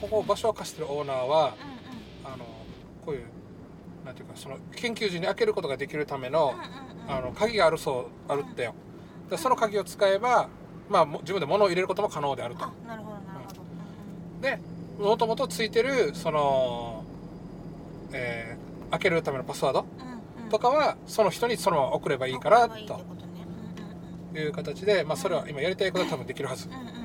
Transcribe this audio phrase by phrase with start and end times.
[0.00, 1.54] ここ場所を貸してるオーナーは
[2.24, 2.44] あの
[3.04, 3.24] こういう
[4.04, 6.54] なんていうかその緊急時に開けることができるための
[7.08, 8.74] あの鍵があるそうあるってよ。
[9.30, 10.48] でその鍵を使えば、
[10.88, 12.64] まあ、も自分で物を入れることも可能であると。
[12.64, 13.60] あなるほどなるほど。
[14.40, 14.58] で
[14.98, 17.04] もともとついてるその、
[18.12, 20.48] えー開けるためのパスワードうんうん。
[20.48, 23.04] とかはその人にそのまま送ればいいからと
[24.34, 26.68] いう形で、まあ、それは今やりたいことは多分できるはず。
[26.68, 26.97] うんうんうんうんうんうん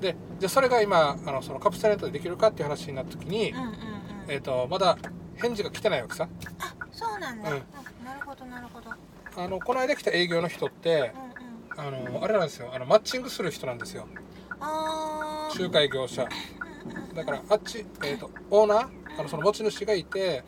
[0.00, 3.74] でじゃあそれが今あのそのカプセルネットでできるかっていう話になった時に、うんうんうん。
[4.28, 4.96] えー、とまだ
[5.36, 6.28] 返事が来てないわけさ。
[6.60, 7.56] あそうなんだ、うん。
[7.56, 7.64] うん
[8.04, 8.90] なるほどなるほど。
[9.36, 11.12] あのこの間来た営業の人って
[11.76, 12.06] うんうん。
[12.06, 12.70] あのあれなんですよ。
[12.72, 14.06] あのマッチングする人なんですよ。
[14.60, 15.60] あー。
[15.60, 16.28] 仲介業者。
[17.14, 20.44] だからあっち、えー、とオーナーあのその持ち主がいて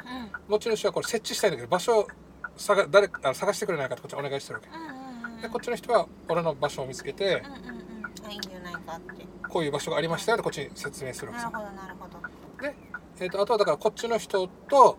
[0.49, 0.53] うん。
[0.53, 2.09] 持ち主はこれ設置したいんだけど場所を
[2.57, 4.69] 探誰あの探してくれないかってこっちお願いしてるわけ。
[4.69, 5.41] うんうんうん。
[5.43, 7.86] でこっちの人は俺の場所を見つけてうんうん
[8.23, 9.27] うんあいいんじゃないかって。
[9.49, 11.51] こういう場所がありましたよってこっちに説明するわけさ。
[11.51, 12.63] なるほどなるほど。
[12.63, 12.77] で、
[13.21, 14.99] えー、とあとはだからこっちの人と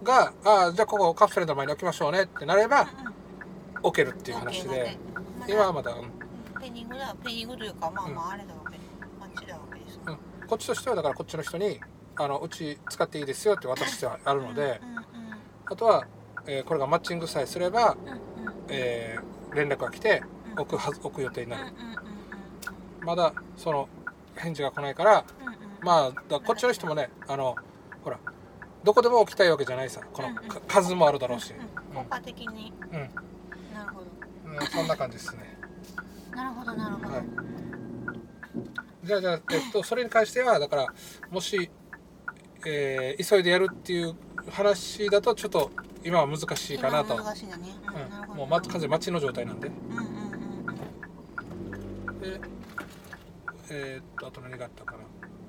[0.00, 0.04] うん。
[0.04, 2.88] が「ああじゃあここカプセルの前に置きましょうね」ってなればうん
[3.82, 4.96] 置けるっていう話で
[5.44, 6.10] OK 今はまだ、うん。
[6.60, 8.78] ペンディングだペンディングというかまあまああれだわけ
[9.20, 10.18] マッチだわけですうん。
[10.46, 11.80] こっちとしてはだからこっちの人に
[12.16, 15.04] 「あのうち使っていいですよ」って渡してはあるのでうんうん
[15.66, 16.06] あとは、
[16.46, 18.18] えーこれがマッチングさえすれば、うんうん。
[18.68, 20.22] えー連絡が来て
[20.52, 20.60] うん。
[20.60, 21.62] 置くはず置く予定になる。
[21.64, 22.07] うんうんうん
[23.08, 23.88] まだその
[24.36, 25.54] 返事が来ないからうんうん。
[25.82, 27.56] まあだこっちの人もねあの
[28.04, 28.18] ほら
[28.84, 30.48] どこでも置きたいわけじゃないさこのうんうん。
[30.48, 32.70] か数もあるだろうし、うん効果的に。
[32.92, 33.00] うん。
[33.74, 34.02] なるほ
[34.44, 35.58] うん、そんな感じですね。
[36.30, 37.08] どなるほどなるほど。
[37.08, 37.24] はい。
[39.04, 40.86] じゃあじゃあ、えっと、それに関してはだから
[41.30, 41.70] もし、
[42.66, 44.14] えー急いでやるっていう
[44.50, 45.70] 話だとちょっと
[46.04, 47.68] 今は難しいかなと、今難しいんだね。
[48.30, 49.68] うんもうま完全に待ちの状態なんで。
[49.68, 50.12] うんうんうん
[52.12, 52.20] うん。
[52.20, 52.57] で
[53.70, 54.96] えーっとあと何があったか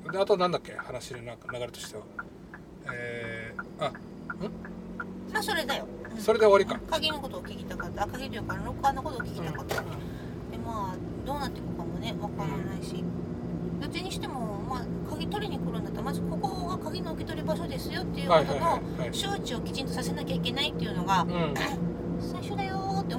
[0.05, 0.11] な。
[0.11, 0.73] であとなんだっけ？
[0.73, 1.25] 話の流
[1.59, 2.03] れとしては。
[2.93, 3.91] えー、あ
[5.31, 5.85] まあそれだよ。
[6.13, 6.17] うん。
[6.17, 6.79] それで終わりか。
[6.89, 8.03] 鍵のことを聞きたかった。
[8.03, 9.75] あ鍵というかロッカーのことを聞きたかった。
[9.75, 9.81] で
[10.65, 13.03] まあどうなっていくかもねわからないし。
[13.79, 19.13] どっちにしてもまあ鍵取りに来るんだったらまずここが鍵の受け取り場所ですよっていうことのはい。
[19.13, 21.53] 周知をきちんとさせなきゃいけないっていうのがうん。
[22.19, 22.68] 最初だよ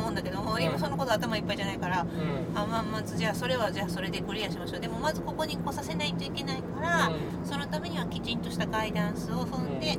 [0.00, 2.58] 思うんだけどもうん今そのこと頭いっぱいじゃないからうん。
[2.58, 4.80] あまあまずじゃあそれはじゃあそれでクリアしましょう。
[4.80, 7.10] でもまずここに来させないといけないから、
[7.44, 9.98] そのためにはきちんとしたガイダンスを踏んで、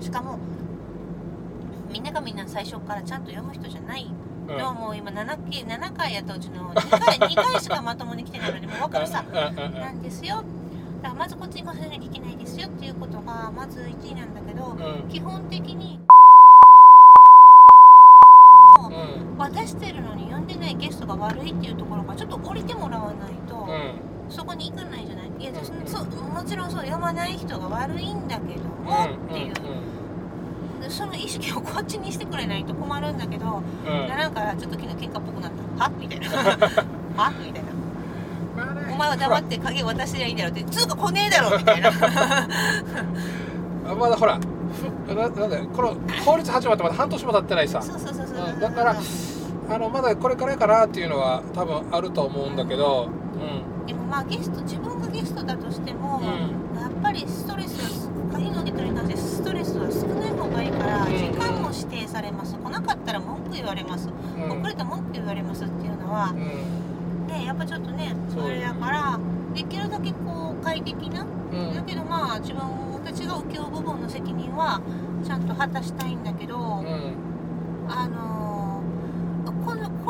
[0.00, 0.38] しかも
[1.92, 4.10] みんながみんな最初からちゃんと読む人じゃない。
[4.48, 4.56] うん。
[4.56, 9.24] でももう今 7, 期7回やったうちの2回 ,2 回しかまともに来てないのでもう分かるさ。
[9.28, 9.80] うんうんうん。
[9.80, 10.42] なんですよ。
[11.02, 15.08] だからまずこっちに来させなきゃいけないですよっていうことがまず1位なんだけど、うん。
[15.08, 16.00] 基本的に
[19.46, 23.94] うん渡してるのに呼んでないゲストが悪いっていうところがちょっと降りてもらわないと、うん。
[24.30, 25.30] そこに行かないじゃない。
[25.38, 25.56] いや、うん。
[25.86, 29.54] そそうもちろんそう読まない人が悪いんだけども、っていう、
[30.80, 34.08] でその意識をこっちにしてくれないと困るんだけど、うん。
[34.08, 35.84] なんかちょっと昨日喧嘩っぽくなった。
[35.84, 36.28] はみたいな。
[37.16, 37.72] はみたいな。
[38.92, 40.62] お前は黙って鍵渡してりゃいいんだろって。
[40.64, 41.90] つうか来ねえだろみたいな。
[43.90, 44.38] あまだほら
[44.72, 45.66] ふななんだよ。
[45.74, 47.82] この法律始まってまだ半年も経ってないさ。
[47.82, 48.46] そうそうそうそう。
[48.46, 48.60] うん。
[48.60, 48.96] だから
[49.72, 53.86] あのまだこれからかなっていうのは多分あると思うんだけどうん。
[53.86, 56.24] でもまあゲスト自分がゲストだとしても、う
[56.76, 56.80] ん。
[56.80, 61.12] やっぱりストレスは鍵の受け取りに関してストレスは少ない方がいいから、うん。
[61.16, 62.54] 時間も指定されます。
[62.54, 64.58] 来なかったら文句言われます、うん。
[64.60, 67.26] 遅れたら文句言われますっていうのはう、ん。
[67.28, 69.18] ねやっぱちょっとねそれだから
[69.54, 71.74] できるだけこう快適なうん。
[71.74, 72.60] だけどまあ自分
[73.04, 74.80] たちが請け負う部分の責任は
[75.24, 77.16] ちゃんと果たしたいんだけど、うん。
[77.88, 78.71] あのー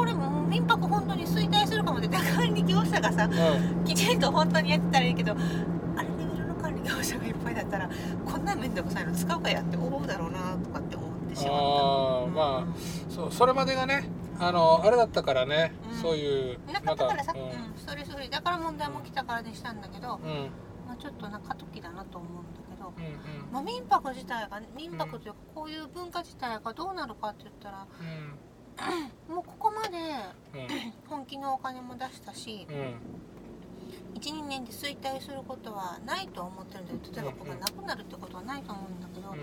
[0.02, 3.84] これも民泊本当に衰退するかもって管理業者がさうん。
[3.84, 7.88] きちんと本当にやってたらいいけどあれレベルの管理業者がいっぱいだったら
[8.26, 11.54] こんな面倒くさいの使うかやって思うだろうなとかって思ってしまった。
[11.54, 14.10] ああまあそうそれまでがね
[14.40, 15.98] あのあれだったからね、うん。
[15.98, 17.74] そういうなかったからさ、ううんん。
[17.76, 18.28] それそれ。
[18.28, 20.28] だから問題も来たからにしたんだけど、うん。
[20.28, 20.50] うん
[20.88, 28.34] まあ、ちょっとな過渡期だなと思うんだけど、うんまあ、民泊自体が民泊というかこういう文化自体がどうなるかって言ったらうん
[29.28, 29.98] もうここまで
[30.54, 30.92] うん。
[31.08, 34.20] 本気のお金も出したしうん。
[34.20, 36.98] 12年で衰退することはないと思ってるんだよ。
[37.14, 39.34] 例えばここがなくなるってことはないと思うんだけど、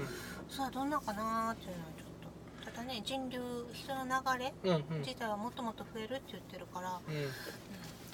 [0.49, 3.39] それはどんなかなーっていうのはちょっとただね人流
[3.73, 5.01] 人の流れうんうん。
[5.01, 7.15] 自体はもっともっと増えるって言ってるから、うん、って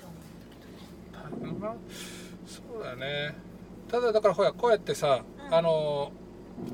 [0.02, 0.12] 思
[1.32, 1.60] うんだけどね。
[1.60, 1.76] まあ
[2.48, 3.36] そうだね。
[3.90, 5.54] ただだからほらこうやってさ、うん。
[5.54, 6.12] あの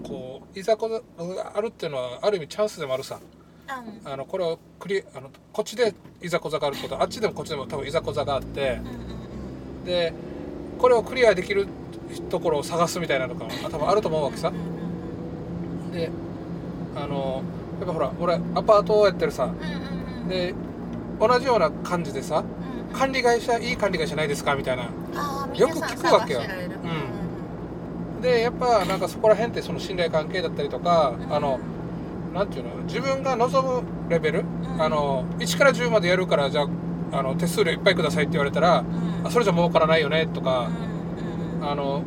[0.03, 3.15] こういざこざがあるっていうのはある意味チャンスでもあるさ。
[3.15, 3.40] うん
[4.05, 7.01] あのこれをクリあのこっちでいざこざがあること。
[7.01, 8.79] あっちでもこっちでも多分いざこざがあって。
[9.85, 10.13] で
[10.77, 11.67] これをクリアできる
[12.29, 14.49] ところを探すみたいなのが多分あると思うわけさ。
[14.49, 16.09] うんで
[16.95, 17.43] あの
[17.79, 19.49] やっぱほら俺アパートをやってるさ。
[20.27, 20.53] で
[21.19, 22.43] 同じような感じでさ
[22.89, 22.97] うん。
[22.97, 24.83] 管理会社いい管理会社ないですかみたいな。
[24.83, 26.41] よく聞くわけよ。
[26.41, 26.65] 皆さ
[28.19, 28.21] ん。
[28.21, 31.33] でやっぱなんかそこら辺ってその信頼関係だったりとかうん。
[31.33, 31.59] あの
[32.33, 34.39] なんていうの自分が望むレベル？
[34.39, 34.43] う
[34.77, 34.81] ん。
[34.81, 36.67] あの1から10までやるからじゃあ
[37.17, 39.27] あの手数料いっぱいくださいって言われたらうん。
[39.27, 40.69] あそれじゃ儲からないよねとうか
[41.61, 42.03] あの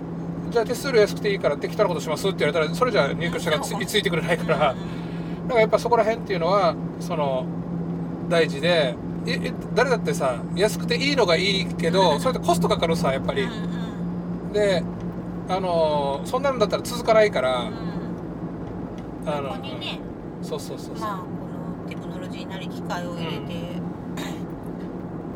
[0.51, 4.59] じゃあ手数料安くていいから適当なことしますって言われたらそれじゃ入居者がついついてくれないから。
[4.59, 4.77] だか
[5.55, 7.45] らやっぱそこら辺っていうのはその
[8.31, 8.95] 大事で
[9.27, 13.47] ええ誰だってさ安くていいのがいいけどそれってコストかかるさやっぱり。
[14.53, 14.83] で
[15.49, 19.29] あのそんなんだったら続かないからうん。
[19.29, 20.01] あのここにね
[20.45, 21.31] そうそうそうそう、まあこの
[21.89, 23.39] テクノロジーなり機械を入れて、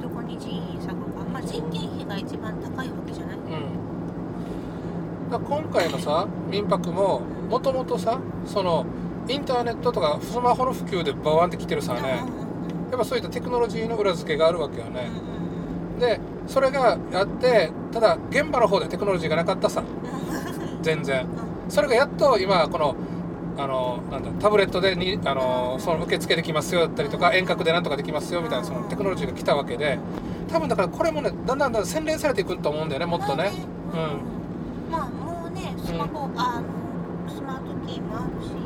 [0.02, 3.42] どこに人員割くか、まあ、人件費が一番高いわけじゃない、うん、
[5.44, 7.20] 今回のさ民泊も
[7.50, 8.86] もともとさその
[9.28, 12.22] インターネットとかスマホの普及でバワンってきてるさね。
[12.90, 15.10] やっぱそういったテクノロジーの裏付けがあるわけよね。
[16.00, 19.82] でそれがあってただ現場の方でテクノロジーがなかったさ。
[20.80, 21.26] 全然。
[21.68, 22.96] それがやっと今この
[23.58, 29.98] あのなんだタブレットでにあのその受付できますよだったりとか遠隔でなんとかできますよみたいなそのテクノロジーが来たわけで
[30.48, 33.50] 多分だからこれもねだんだんだん洗練されていくと思うんだよねもっとね。
[33.92, 34.90] うん。
[34.90, 36.66] まあもうねスマホ、あの
[37.28, 38.56] スマートキーもあるし、う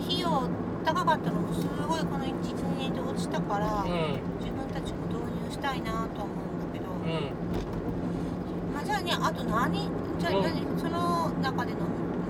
[0.00, 0.04] ん。
[0.04, 0.48] 費用
[0.84, 4.20] 高かったのもすごいこの12年で落ちたから、うん。
[4.40, 8.72] 自分たちも導入したいなと思うんだけど、うん。
[8.72, 9.90] まあ、じゃあねあと何？
[10.18, 10.42] じゃあうん。
[10.42, 11.78] 何、その中での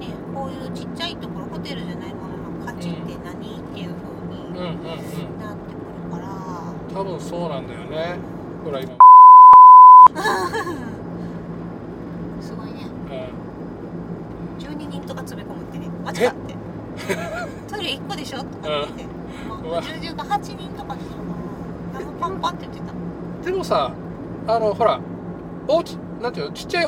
[0.08, 4.06] ねこういうちっちゃいところホテルじゃないものの価値って何、っていう風
[4.50, 6.26] になってくるから、
[6.94, 8.16] 多分そうなんだよね。
[8.64, 8.96] ほら今。
[12.40, 12.86] すごいね。
[13.10, 14.64] うん。
[14.64, 15.88] 12人とか詰め込むってね。
[16.04, 16.54] 間違って。
[17.68, 18.38] トイレ1個でしょ？
[18.38, 18.92] とか言って。
[18.92, 19.04] て、
[19.48, 21.08] まうわあ、10が8人とかでしょ。
[21.96, 23.50] あのパンパンって言ってた。
[23.50, 23.92] でもさ
[24.46, 25.00] あのほら
[25.68, 26.52] おうちなんていうの？
[26.52, 26.86] ちっちゃい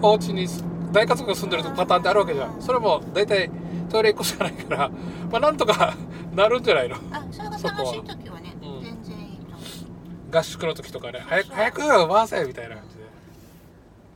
[0.00, 0.48] お家に
[0.92, 2.60] 大家族が住んでるパターンってあるわけじゃん。
[2.62, 3.50] それも大体
[3.90, 4.88] トイレ1個しかないから
[5.30, 5.94] まあなんとか
[6.34, 6.96] なるんじゃないの？
[7.12, 8.82] あそれが楽しい時はねうん。
[8.82, 10.36] 全然いいと思う。
[10.36, 11.20] 合宿の時とかね。
[11.20, 13.04] 早く早く回せみたいな感じで。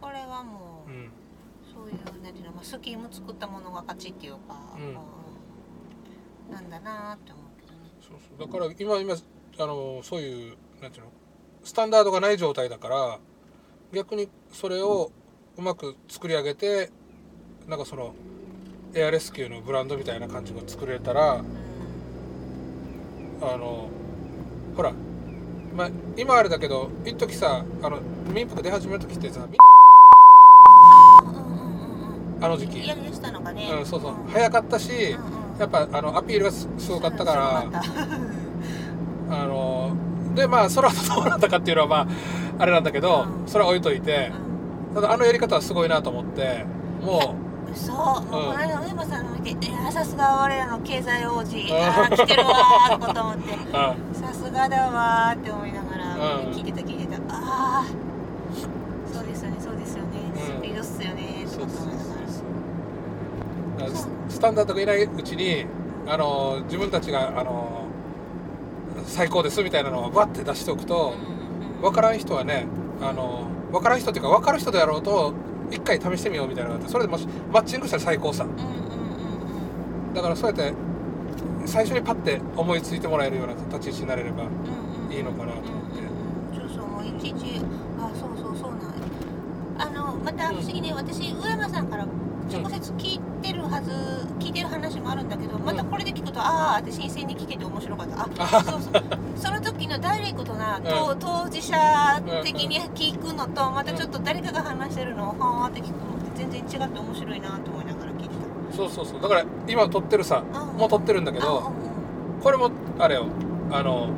[0.01, 1.11] これはもう、うん。
[1.73, 4.39] そういうなんていうの、まあ、スキーム作ったものが勝ちっていうか、
[4.77, 4.83] うん。
[4.89, 4.97] うん
[6.51, 7.79] なんだなーって思うけどね。
[8.01, 8.49] そうそう。
[8.53, 9.15] だから今今
[9.59, 11.11] あのそういうなんていうの
[11.63, 13.19] スタンダードがない状態だから
[13.93, 15.13] 逆にそれを
[15.59, 16.91] うまく作り上げて
[17.69, 18.15] なんかその
[18.95, 21.43] エアレスキューのブランドみたいな感じが作れたら
[23.43, 23.89] あの
[24.77, 24.93] ほら、
[25.77, 28.01] まあ、今あれだけど一時さあの
[28.33, 29.59] 民泊出始める時ってさみんな
[32.43, 32.79] あの時期。
[32.81, 34.13] うん、そうそう。
[34.13, 37.65] うん早かったしうんうんやっぱあのアピールがすすごかったから。
[39.31, 39.95] あの
[40.35, 42.07] でまあその後どうなったかっていうのはまあ
[42.59, 43.47] あれなんだけど、うん。
[43.47, 44.33] それは置いといて
[44.95, 46.65] ただあのやり方はすごいなと思って
[47.03, 47.35] も
[47.69, 51.57] うんそうもうこの間上山さんの見ていやさすが我らの経済王子。
[51.57, 51.73] ん。
[51.73, 53.53] あー来てるわーとかと思って。
[54.19, 56.51] さすがだわーって思いながらうん。
[56.51, 57.35] 聞いてた聞いてた。
[57.37, 57.85] ああ
[59.13, 60.09] そうですよねそうですよね。
[60.35, 60.59] うん。
[60.59, 61.45] スピードっすよね。
[61.45, 62.21] とそうそうか思いながら
[64.29, 65.67] スタンダードがいないうちに
[66.07, 67.85] あの自分たちがあの
[69.05, 71.15] 最高ですみたいなのをバッて出しておくと
[71.81, 72.67] 分からん人はね
[73.03, 75.33] あの分からん人っていうか分かる人であろうと
[75.71, 78.47] 一回試してみようみたいなのがあってそれでもしマッチングしたら最高さ。
[80.15, 80.75] だからそうやって
[81.67, 86.01] 最初にパッて思いついてもらえるような立ち位置になれればいいのかなと思って。
[86.01, 87.61] うんうんそうそうもういちいち
[87.99, 88.87] あそうそうそうなんや。
[89.79, 92.07] あのまた不思議ね私上山さんから
[92.51, 93.91] 直接聞いてるはず
[94.39, 98.23] 聞いてる話もあるんだけどまたこれで聞くとああって新鮮に聞けて面白かった。
[98.23, 99.03] あそうそう。
[99.37, 101.77] その時のダイレクトな、と当事者
[102.43, 108.35] 的に聞くのとまたちょっと誰かが話してるのをはーって聞くのって全然違って面白いなと思いながら聞いて
[108.77, 109.21] そうそうそう。
[109.21, 110.77] だから今撮ってるさた、うん。
[110.77, 112.43] もう撮ってるんだけあどうん。
[112.43, 113.27] これもあれよ。
[113.71, 114.09] あの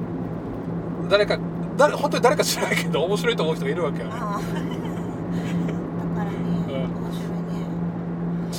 [1.09, 1.39] 誰か
[1.77, 4.07] 誰本当に誰か知らないけど面白いと思う人がいるわけよ。
[4.07, 4.61] ねあーだ
[6.17, 7.67] からね、うん面白いね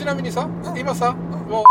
[0.03, 1.63] ちなみにさうん今さうんもう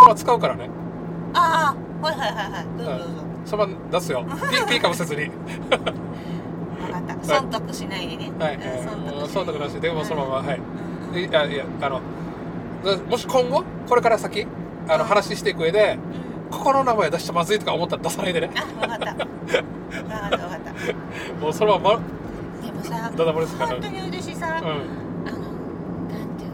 [0.00, 0.68] そば使うからね。
[1.34, 1.72] あ
[2.02, 2.64] あはいはいはいはい。
[2.76, 4.24] どうぞどうぞ、そば出すよ。
[4.66, 5.30] ピピーかもせずに。
[7.22, 9.80] 忖度しないでね、はい、忖度なし。
[9.80, 10.60] でもうそのままはい。
[11.12, 11.18] うん。
[11.18, 12.00] いやいやあの
[13.08, 14.48] もし今後これから先
[14.88, 15.08] あのうん。
[15.08, 15.96] 話していく上で
[16.50, 16.58] うん。
[16.58, 18.50] ここの名前出してまずいとか思ったら出さないでね。
[18.56, 19.14] あ分かった。
[19.14, 21.38] 分かった分かった。
[21.40, 22.17] もうそのまま
[23.18, 24.68] ダダ漏れするから本当に私さ、うん。
[24.68, 25.38] あの
[26.08, 26.50] なんていう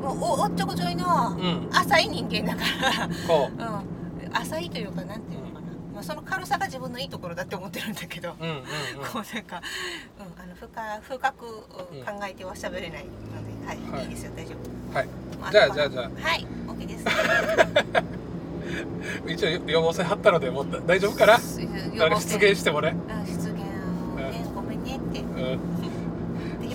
[0.00, 1.44] のもうおおっちょこちょいのうん。
[1.44, 2.62] うん浅い人間だか
[3.28, 8.62] こら、うん、浅いというかなんていうのかな、まあ、その軽さが自分のいいところだって思ってるんだけど、ううんうんうん。
[9.12, 9.62] こうなんか、
[10.18, 11.50] うん、あの深深くう
[11.96, 13.10] ん考えては喋れないの
[13.66, 14.04] で、はい、はい。
[14.04, 14.32] い、いですよ。
[14.34, 14.54] 大丈
[14.92, 14.96] 夫。
[14.96, 15.08] はい。
[15.52, 16.46] じゃあじゃあじゃはい。
[16.66, 17.04] OK です。
[19.26, 21.38] 一応予防線張ったのでもう大丈夫かな？
[21.38, 22.96] 出現してもね。
[23.34, 23.39] うん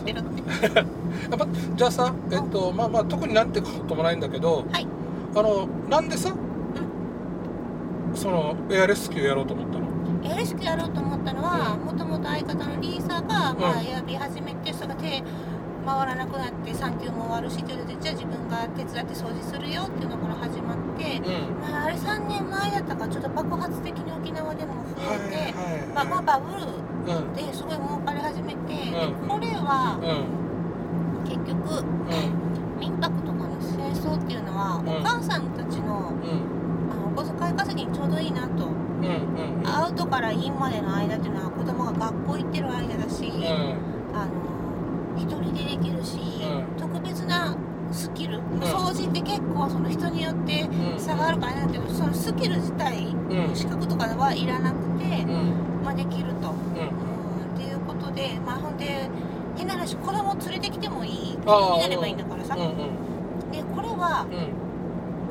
[0.06, 0.42] ペロって
[0.76, 4.88] やっぱじゃあさえっとまあまあ特になんてこともないんだけどはい。
[5.36, 6.34] あのなんでさ
[8.14, 9.86] そのエアレスキューやろうと思ったの？
[10.24, 11.86] エアレスキューやろうと思ったのはうん。
[11.86, 13.86] もともと相方のリーサが、まあ、うん。
[13.86, 15.24] エアビー始めてそれが手
[15.86, 21.62] 回らなくなって産休も終わるしっていうのでじゃあ自分が手伝って掃除するよっていうのから始まって、うん。
[21.62, 25.88] まあ、あれ3年前だったからちょっと爆発的に沖縄でも増はいえて、はい。
[25.94, 27.34] まあ、まあバブルうん。
[27.34, 29.28] ですごい儲かり始めて、でうん。
[29.30, 31.24] これはうん。
[31.24, 32.80] 結局うん。
[32.80, 34.90] 民泊とかの清掃っていうのは、ん。
[34.90, 36.92] お母さんたちのうん。
[36.92, 38.66] あのお小遣い稼ぎにちょうどいいなと。
[39.66, 43.78] アウトからインまでの間っていうのは子供が学校行ってる間だし、うん。
[44.18, 44.32] あの
[45.18, 46.78] 一人でできるし、うん。
[46.78, 47.56] 特別な
[47.92, 51.00] スキル、掃除って結構その人によってうん。
[51.00, 53.56] 差があるからなんだけどそのスキル自体うん。
[53.56, 55.84] 資格とかはいらなくて、うん。
[55.84, 56.56] まあ、できると、うん。
[56.56, 59.10] うん、っていうことでまあほんで
[59.56, 61.74] 変な話子供連れてきてもいいあー。
[61.76, 63.52] になればいいんだからさ、うんうん。
[63.52, 64.66] でこれはうん。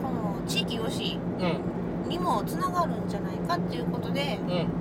[0.03, 2.09] この地域よしうん。
[2.09, 4.39] にもつながるんじゃないかっていうことで、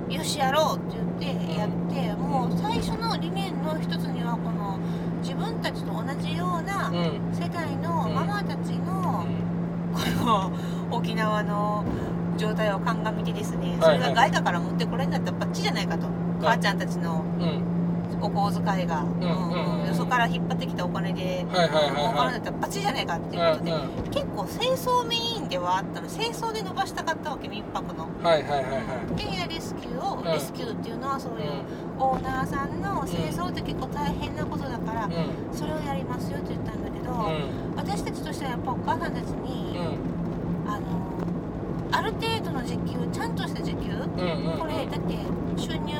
[0.08, 0.12] うん。
[0.14, 4.78] よしやろうって言ってやって、もう最初の理念の一つにはこの
[5.24, 7.34] 自分たちと同じようなうん。
[7.34, 9.94] 世代のママたちのうん。
[10.20, 10.52] この
[10.90, 11.84] 沖縄の
[12.36, 16.06] 状態を鑑みてですねそれが外貨から持ってこれんだったらバッチじゃないかと。
[16.42, 17.74] 母ちゃんたちのうん。
[18.20, 19.06] お小遣いが、う
[19.84, 26.08] んよそから引っ張ってきたお金で儲かるんはいだったらバッチじゃないかっていうことでうん結構清掃メインではあったの。
[26.08, 28.08] 清掃で伸ばしたかったわけ民泊の。
[28.22, 29.48] はいはいはいはい。
[29.54, 31.52] レスキューを、んレスキューっていうのはそういうう
[31.98, 35.08] オーナーさんの清掃って結構大変なことだから、
[35.52, 37.76] それをやりますよって言ったんだけど、うん。
[37.76, 40.70] 私たちとしてはやっぱお母さんたちに、うん。
[40.70, 40.86] あの
[41.92, 43.90] ある程度の時給ちゃんとした時給、
[44.58, 45.18] これだって
[45.56, 45.94] 収入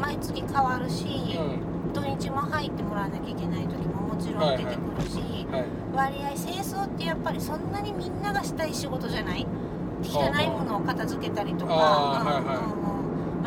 [0.00, 1.04] 毎月変わるし、
[1.36, 1.92] うん。
[1.92, 5.18] 土日も入ってもらわなきゃいけない時ももちろん出てくるし、
[5.50, 9.44] はい割合清掃ってやっぱりそんなにみんながしたい仕事じゃない？
[10.04, 12.22] 汚いものを片付けたりとか、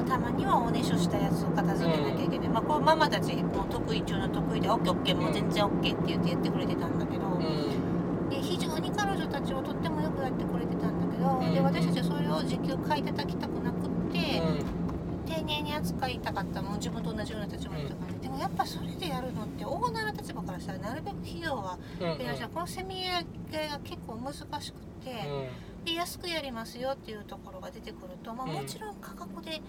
[0.03, 8.29] たまにはおねしょしたやつを片付けなきゃいけない、まあ、これママたちも得意中の得意で OKOK もう全然 OK って言ってやってくれてたんだけど、うん。
[8.29, 11.53] で非常に彼女たちはとってもよくやってくれてたんだけど、うん。
[11.53, 14.83] で私たちはそれを時給買い叩きたくなくって、うん。
[15.25, 22.17] 丁寧に扱いたかったもう自分と同じような立場の人がね、でもやっぱそれでやるのってオーナーの立場からしたらなるべく費用はうん。
[22.17, 23.21] 減らしたこのセミエア
[23.69, 24.49] が結構難しく
[25.03, 25.11] て、
[25.85, 28.53] で安くやりますよっていうところが出てくると、まあ、うん。
[28.53, 29.61] もちろん価格で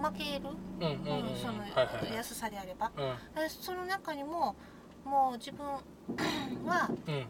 [0.00, 0.48] 負ける、
[0.80, 0.98] うん
[1.36, 1.64] その
[2.14, 3.42] 安さであれば、うん。
[3.42, 4.54] でその中にも
[5.04, 5.66] もう自分
[6.66, 7.26] はうん。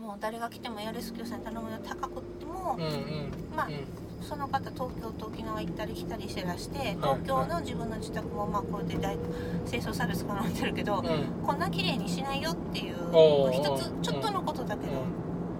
[0.00, 3.32] もう誰が来てもエアレスキューさんに頼むの高くっても、うんうん。
[3.54, 3.86] まあうん。
[4.22, 9.16] その方東京と沖縄行ったり来たりしてらして東京の自分の自宅もまあこれで大
[9.68, 11.46] 清掃サービス頼んでるけど、うん。
[11.46, 12.94] こんな綺麗にしないよっていう
[13.52, 14.92] 一つちょっとのことだけど、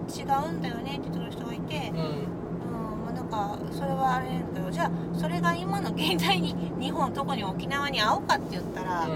[0.09, 2.40] 違うんだよねって言ってくる人がいて、うん
[3.31, 9.07] かそれはあれだけどじゃあそれが今の現代に日本特に沖縄に合うかって言ったら、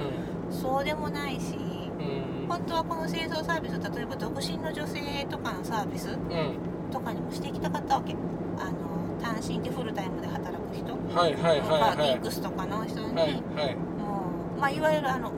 [0.49, 1.55] そうでもないし
[1.99, 2.47] うん。
[2.47, 6.57] 本当はこの清掃サービス例えば独身の女性とかのサービスうん。
[6.91, 8.15] とかにもしていきたかったわけ。
[8.57, 13.75] あの単身でフルタイムで働く人、はいはいはいまあはいリンクスとかの人に、はいはい。
[13.75, 15.31] もう、まあ、いわゆるあの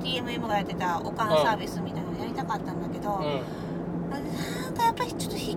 [0.00, 4.10] TMM がやってたおかんサービスみたいなのやりたかったんだけど、うん。
[4.10, 4.18] な
[4.70, 5.56] んかやっぱりちょっとひ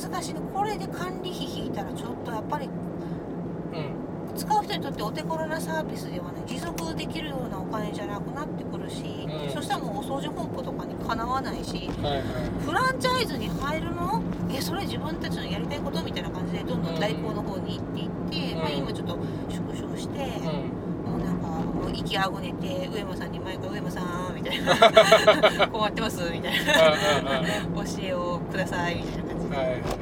[0.00, 2.68] 難しいねこれで管理費引いたらちょっとやっぱりう
[3.78, 4.08] ん。
[4.36, 9.52] 使う人にとってお手頃なサービスではね持続できるようなお金じゃなくなってくるし、うん。
[9.52, 12.12] そしたらもうお掃除本舗とかにかなわないしはい。
[12.12, 12.22] はい
[12.64, 14.22] フランチャイズに入るの？
[14.50, 18.60] えそれ自分たちのやりたいことみたいな感じでどんどん代行の方に行っていって、うん。
[18.60, 21.10] まあ、今ちょっと縮小して、うん。
[21.10, 26.94] もうなんかもう息あぐねて上間さんに毎回「上間さん」みたいな「困ってます」みたいな。
[27.74, 29.27] 教えをくださいみたいな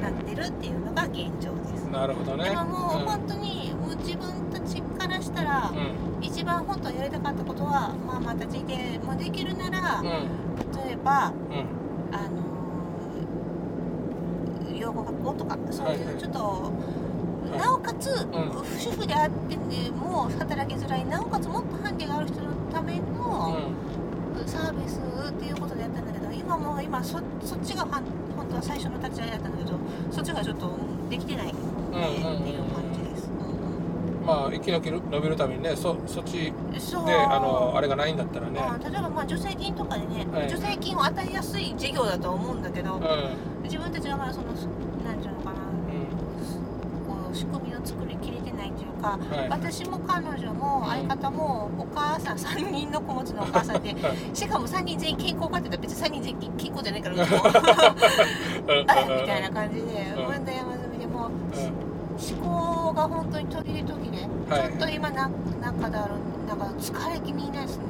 [0.01, 1.87] なってるっていうのが現状です。
[1.87, 2.49] いなるほどね。
[2.49, 6.23] でももううん本当にもう自分たちからしたら、うん。
[6.23, 10.05] 一番本当はやりたかったことは、まあ、また自でもできるなら、うん。
[10.85, 12.15] 例えばうん。
[12.15, 16.71] あのー養護学校とかそうはいうちょっと、
[17.53, 17.57] い。
[17.57, 18.31] なおかつ、ん。
[18.79, 23.59] 主婦であってても働きづらいなおかつもっとハンデがある人のための
[24.45, 24.99] サービス
[25.29, 28.03] っていうことでやったんだけど今もう今そそっちがはん
[28.47, 29.77] 本当は最初の立ち上げだったんだけど
[30.11, 30.71] そっちがちょっと
[31.09, 31.53] できてないね
[31.91, 33.29] うんうんうんっていう感じです。
[33.29, 36.53] うんまあ生き延びる伸びるためにねそそっちで
[37.15, 38.59] あのあれがないんだったらね。
[38.59, 43.63] まあ、例えばまあ助成金とかでね、はい助成金を与えやすい事業だとは思うんだけど、うん。
[43.63, 46.07] 自分たちがまだそのなんていうのかなうん。
[47.07, 48.56] こう仕組みを作りきれてない
[48.97, 49.49] か、はい。
[49.49, 53.95] 私も彼女も相方もお母さん3人の子持ちのお母さんで
[54.33, 60.23] しかも3人全員健康かって言ったら別に3人全員健康じゃないからうちも あみたいな感じでうん。
[60.33, 61.87] 問題山積みでもううん。
[62.17, 64.69] 思考が本当に途切れ途切れ、はい。
[64.69, 65.29] ちょっと今な
[65.61, 67.83] 中だろうなんか疲れ気味ですね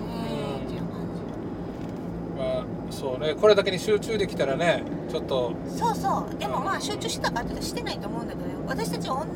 [0.65, 2.41] っていう感じ。
[2.41, 3.35] まあそうね。
[3.35, 5.53] これだけに集中できたらねちょっと。
[5.69, 6.39] そうそう。
[6.39, 9.27] でもまあ集中したかってしてないと思うんだけど私たち女っ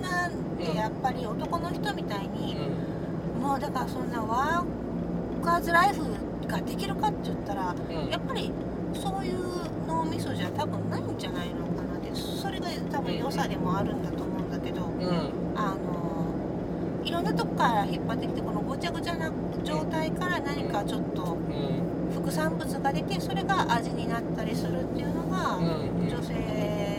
[0.60, 3.42] てやっぱり男の人みたいうに、ん。
[3.42, 6.04] もうだからそんなワーカーズライフ
[6.48, 8.10] ができるかって言ったらうん。
[8.10, 8.52] やっぱり
[8.94, 15.32] そういう脳みそじゃ多分ないんじゃないのかなってそれが多分良さでもあるんだと思うんだけど、うん。
[15.56, 19.32] あのいろんなとこから引っ張ってきてこのごちゃごちゃな
[19.63, 22.12] 状態から何かちょっとうん。
[22.13, 26.10] 副産物が出てそれが味になったりするっていうのが、うん。
[26.10, 26.34] 女性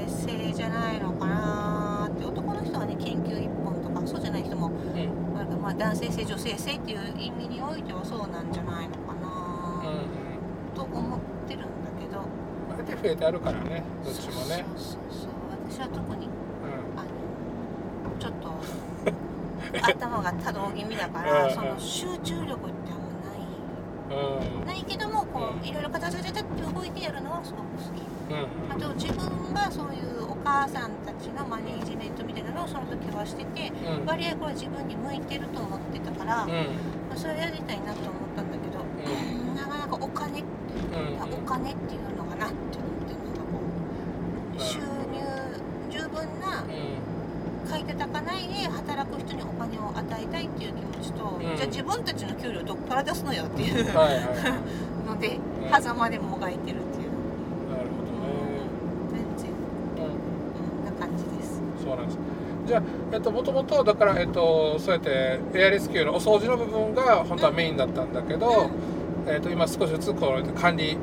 [0.08, 9.20] 性じゃないのかなって男の人はね研究一本とかそうじゃない人もうんなんかまあ男性性女性性っていう意味においてはそうなんじゃないのかうん。
[9.20, 9.26] な、
[10.74, 12.20] と思ってるんだけど。
[12.68, 14.32] まあ増えてあるからねどっちもね。
[14.36, 15.30] そうそうそう。
[15.70, 16.26] 私は特に。
[16.26, 16.28] う
[16.96, 18.52] あのちょっと
[19.82, 24.56] 頭が多動気味だからうんその集中力ってあんまない。
[24.56, 24.66] んうん。
[24.66, 28.02] ないけどもこういろいろカチャカチャカチャって動いてやるのはすごく好き。
[28.32, 34.06] うんあと自分がそういうお母さんたちのマネージメントみたいなのをその時はしててうん。
[34.06, 36.50] 割合これ自分に向いてると思ってたから、まうん。
[37.12, 40.46] あそれやりたいなと思ったんだけど、うなかなかお金うん。
[41.34, 43.60] お金っていうのがなって思ってなんかこ
[44.58, 45.20] う収入
[45.90, 46.64] 十分な
[47.68, 51.56] 買い叩かないで働く人にお金を与えたいっていう気持ちと、うん。
[51.56, 54.26] じゃあ自分たちの給料どこから出すのよっていうはいはいはい。
[55.06, 55.82] のでうん。
[55.82, 57.12] 狭間でもがいてるっていう
[57.70, 57.88] なる
[59.10, 59.50] 全然
[59.96, 60.14] ほどね
[60.58, 61.60] うんな感じです。
[61.60, 62.18] うんそうなんです
[62.66, 68.70] じゃあえっともともとだからえっとそうやってエアレスキューのお掃除の部分が本当はメインだったんだけど、
[69.26, 70.96] えっと今少しずつこう管理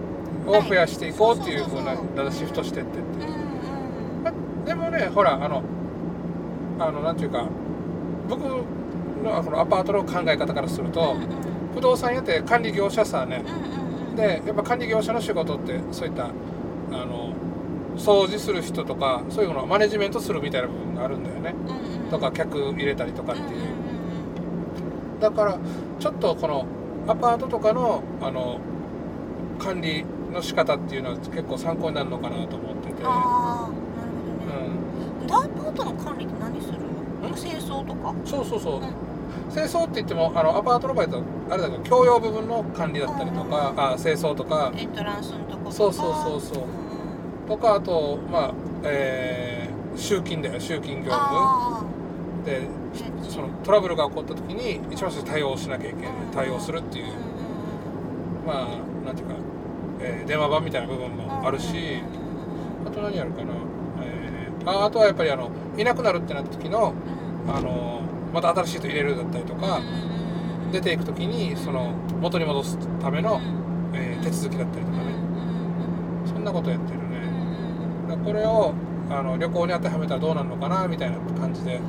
[0.47, 2.99] を増やしていこうっていうふうなシフトしてってって。
[2.99, 3.49] うんうん
[4.65, 5.63] でもねほらあの
[6.77, 7.47] あのなんていうか
[8.29, 8.63] 僕の
[9.43, 11.27] このアパートの考え方からすると、うんうん。
[11.73, 14.15] 不動産やって管理業者さねうんうんうん。
[14.15, 16.29] でやっぱ管理業者の仕事ってそういったあ
[16.91, 17.28] の
[17.99, 21.53] 掃除する人とかそういうのをマネジメントするみたいな部分があるんだよね。
[21.67, 23.47] うんうんとか客入れたりとかっていう。
[23.49, 23.69] うんうん
[25.19, 25.59] だから
[25.99, 26.65] ちょっとこの
[27.05, 28.57] アパートとかのあの
[29.59, 33.01] 管理の仕方っていうのは結構参考になるのかなと思ってて。
[33.01, 33.69] うんああ
[34.47, 34.75] なるう
[35.25, 35.49] んほどね。
[35.53, 36.77] ダーパートの管理って何する？
[37.21, 38.15] の清掃とか？
[38.23, 39.51] そうそうそう、うん。
[39.51, 44.71] 清掃って言ってもあのアパートの場合だとあれだけど共用部分の管理だったりとか、あ清掃とか。
[44.77, 45.71] エントランスのとことか。
[45.73, 46.63] そうそうそうそう
[47.49, 51.15] とかあとまあえー集金だよ集金業務。
[51.19, 51.83] あ
[52.45, 56.31] であそのトラブルが起こった時に一番最初に対応しなきゃいけないうん。
[56.31, 57.05] 対応するっていう
[58.47, 59.35] まあなんていうか、
[59.99, 61.65] えー電話番みたいな部分うんもあるし
[62.81, 63.51] うんあと何やるかな、
[64.03, 66.93] えーああとはやっぱりあのいなくなるってなった時の
[67.47, 67.53] うん。
[67.55, 68.01] あの
[68.33, 69.79] また新しい人入れるだったりとか
[70.71, 73.41] 出ていく時にその元に戻すための、
[73.93, 75.03] えー手続きだったりとかね。
[76.25, 76.99] そんなことやってる
[78.17, 78.73] これを
[79.09, 81.79] あの旅行に当てはめたらどうなるのかなみたいな感じで、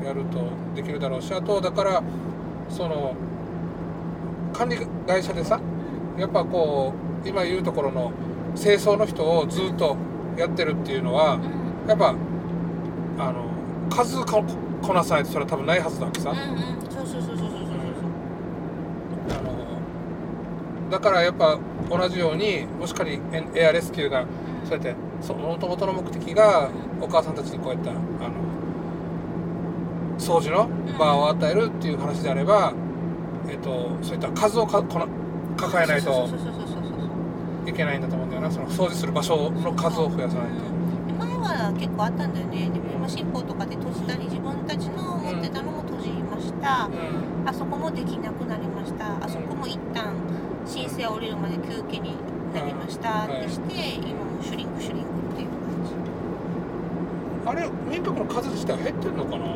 [0.00, 2.02] うん、やるとできるだろうしあとだから
[2.68, 3.14] その
[4.52, 4.76] 管理
[5.06, 5.60] 会社でさ
[6.18, 6.92] やっぱこ
[7.24, 8.12] う今言うところの
[8.54, 9.96] 清掃の人をずっと
[10.36, 11.38] やってるっていうのは
[11.88, 12.14] やっぱ
[13.18, 13.50] あの
[13.90, 14.44] 数こ
[14.82, 16.34] こなさないとそれは多分ないはずだわけさ、
[20.90, 21.58] だからやっぱ
[21.96, 23.22] 同じようにもし仮に
[23.54, 24.24] エエアレスキューが
[24.64, 28.00] そうやってその元々の目的がお母さんたちにこういったあの
[30.18, 32.72] 掃除の場を与えるっていう話であれば、
[33.48, 35.06] えっと、そういった数をかこな
[35.56, 36.28] 抱えないと
[37.66, 38.50] いけないんだと思うんだよな。
[38.50, 41.24] その掃除する場所の数を増やさないと。
[41.24, 42.70] 前は結構あったんだよね。
[42.70, 45.82] でも今新法とかで閉じたり自分たちの持ってたのも
[46.42, 46.90] した。
[46.90, 47.48] うん。
[47.48, 49.24] あそこもできなくなりました。
[49.24, 50.12] あそこも一旦
[50.66, 52.14] 申請降りるまで休憩に
[52.54, 55.92] なりましたってして今もシュリンクシュリンクっていう感じ
[57.46, 59.46] あれ民泊の数自体は減ってんのかな？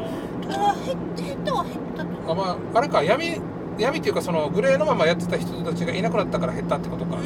[0.70, 2.42] あ減減ったは減ったとあま
[2.74, 3.40] ああれか闇
[3.78, 7.22] 闇っていうかそのグレーのままやってた人たちがいなくなったから減ったってことか、うん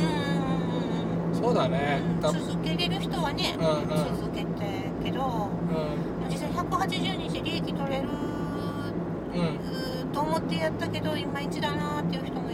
[1.33, 2.03] そうだね。
[2.03, 2.21] うん。
[2.21, 3.89] 続けれる人はね、うんうん。
[4.21, 4.47] 続けて
[5.03, 5.49] けどう
[6.29, 10.13] 実際180日利益取れるんうん。
[10.13, 12.50] と思ってやったけどいまいちだなっていう人も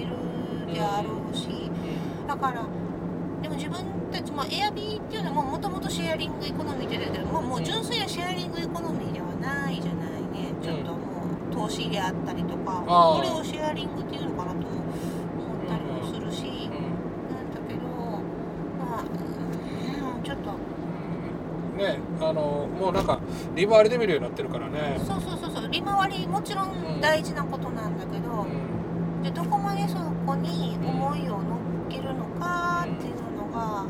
[0.76, 1.48] であろうし、
[2.28, 2.64] だから
[3.42, 3.80] でも自分
[4.12, 7.24] たち、まあ、エアビーっていうのはもともとシェアリングエコノミーって言ってる。
[7.24, 10.10] けど、まあ、もう純粋なシェアリングエコノミーではないじゃない。
[10.32, 10.98] ね、ちょっとも
[11.50, 16.72] う投資であったりとかこれをシェアリングっていうのかなとも思ったりもするし、うん
[17.32, 17.80] なんだけど
[18.78, 20.50] まあ、うん、ちょっと。
[20.50, 21.78] うん。
[21.78, 23.20] ねあのもうなんか
[23.54, 25.00] 利回りで見るようになってるからね。
[25.06, 25.70] そうそうそうそう。
[25.70, 27.70] 利回りもちろん大事なこと
[30.46, 31.58] に思いを乗っ
[31.90, 33.84] けるのかっていうのが、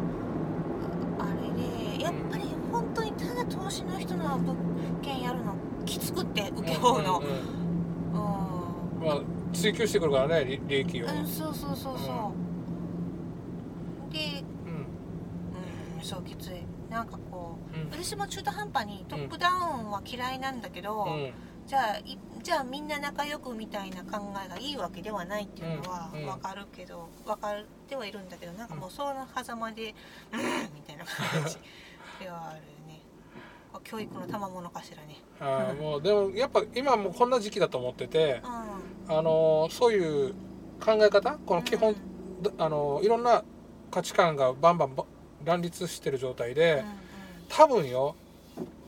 [1.18, 4.54] あれでやっぱり本当にただ投資の人の物
[5.02, 7.22] 件やるのきつくって受け負うの。
[9.04, 9.20] まあ
[9.52, 12.32] 追求してくるからね利利益を、うんそうそうそうそ
[14.10, 14.12] う。
[14.12, 14.18] で
[14.66, 14.86] うん。
[15.98, 16.62] うんそうきつい。
[16.90, 17.90] なんかこううん。
[17.90, 21.32] 私も中途半端にトップダウンは嫌いなんだけど、うん。
[21.66, 26.26] じゃあいじゃあみんな仲良くみたいな考えがいいわけではないっていうのはうんうん。
[26.26, 29.96] 分かるけど分かってはいるんだけどなんかもうその狭間で
[30.32, 30.40] 「うん」
[30.72, 31.56] みたいな感じ
[32.20, 33.00] ではあるね。
[33.82, 35.16] 教育の賜物かしらね。
[35.40, 38.46] あーもうでもやっぱ今もうこんな時期だと思っててう
[39.12, 40.32] あのーそういう
[40.80, 42.62] 考え方この基本、うん。
[42.62, 43.42] あのーいろんな
[43.90, 45.04] 価値観がバンバンば
[45.44, 46.84] 乱立してる状態んで、うん。
[47.48, 48.14] 多分よ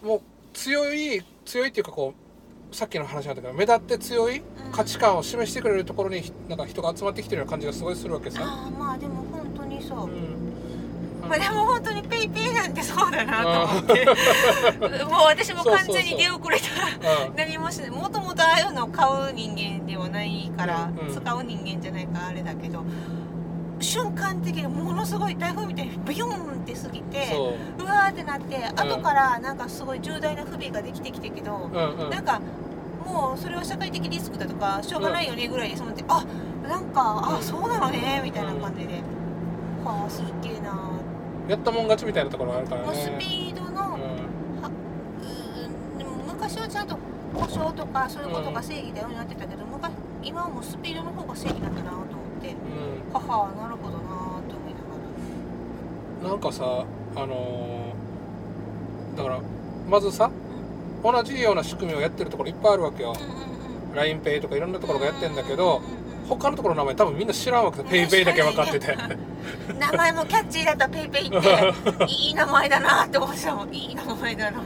[0.01, 0.21] もう
[0.53, 2.28] 強い強いっていうかこう
[2.73, 4.73] さっきの話なんだけど目立って強いうん。
[4.73, 8.43] 価値観を示してくれるところになんか人が集まってきてるような感じがすごいするわけさ。
[8.43, 10.05] ああまあでも本当にそう。
[10.05, 11.29] う、ん。
[11.29, 14.05] まあでも本当にペイペイなんてそうだなと思って。
[15.05, 17.27] もう私も完全に出遅れた。
[17.27, 17.37] うん。
[17.37, 17.91] 何もしない。
[17.91, 21.15] もともとああいうのを買う人間ではないから、うんうん。
[21.15, 22.85] 使う人間じゃないからあれだけど
[23.81, 27.83] 瞬間的にものすごい台風みたいにビヨーンって過ぎてそう。
[27.83, 32.11] うわーってなって後からなんかすごい重大な不備ができてきてけど、うんうん。
[32.11, 32.41] なんか
[33.05, 36.25] もうそれは社会的リスクだとかしょうがないよねぐらいでそのってあ
[36.69, 38.95] なんかあそうなのねみたいな感じで、
[39.85, 40.91] はあすっげえな
[41.49, 43.17] やったもん勝ちみたいなところがあるからもうスね。
[43.19, 43.81] ピードの、うん。
[43.81, 43.97] は
[44.69, 46.99] うーんでも昔はちゃんと
[47.35, 51.98] 故障とかそういうことが正義だようになってたけど、昔今はもうスピードの方が正義なんだってうん
[53.13, 54.05] 母はなるほどな
[54.49, 54.75] と思い
[56.23, 56.85] ながなんかさ
[57.17, 59.41] あのーだから
[59.91, 60.31] まずさ
[61.03, 63.15] 同じような仕組みをやってるところいっぱいあるわけよ。
[63.95, 65.81] LINEPay とかいろんなところがやってんだけど
[66.29, 68.97] 他のところの名前多分みんな知らんわけさ PayPay だけ分かってて。
[69.79, 72.05] 名前もキャッチーだったペイペイって。
[72.07, 73.75] いい名前だなって思ってたもん。
[73.75, 74.61] いい名前だな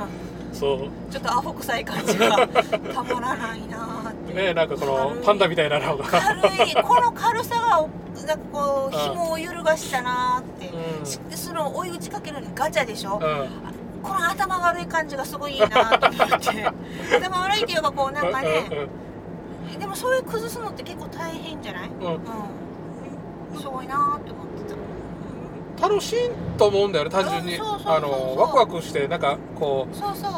[0.52, 0.78] そう。
[1.12, 3.91] ちょっとアホ臭い感じがたまらないな
[4.34, 6.04] ねなんかこのパンダみたいなのが。
[6.04, 6.38] 軽
[6.70, 6.74] い。
[6.82, 7.88] この軽さが
[8.26, 11.06] なんかこううん紐を揺るがしたなって、うん。
[11.06, 13.48] しその追い打ちかけるのにガチャでしょ、うん。
[14.02, 15.68] この頭悪い感じがすごいいいな
[15.98, 16.72] と思って。
[17.16, 18.68] 頭悪いっていうかこうなんかね
[19.78, 21.88] でもそれ崩すのって結構大変じゃない？
[21.88, 23.60] うん。
[23.60, 24.74] すごいなって思って
[25.78, 25.88] た。
[25.88, 27.58] 楽しいと思うんだよね単純に。
[27.84, 30.32] あのワクワクしてなんかこうそうそう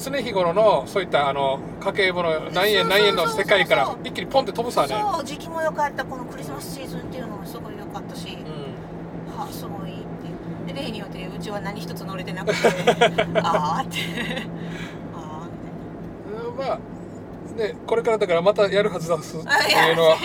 [0.00, 4.88] 常日頃のそういったあの家計簿の何円何円の世界から一気にポンって飛ぶさね。
[4.88, 6.04] そう時期も良かった。
[6.04, 9.38] このクリスマスシーズンっていうのもすごい良かったし、うん。
[9.38, 12.54] はあすごいってで例によってうちは何一つ乗れてなくて。
[13.42, 13.98] ああって。
[15.14, 15.48] ああ
[16.48, 16.78] うんまあ
[17.58, 19.36] でこれからだからまたやるはずだす。
[19.36, 20.16] ってあいうのは。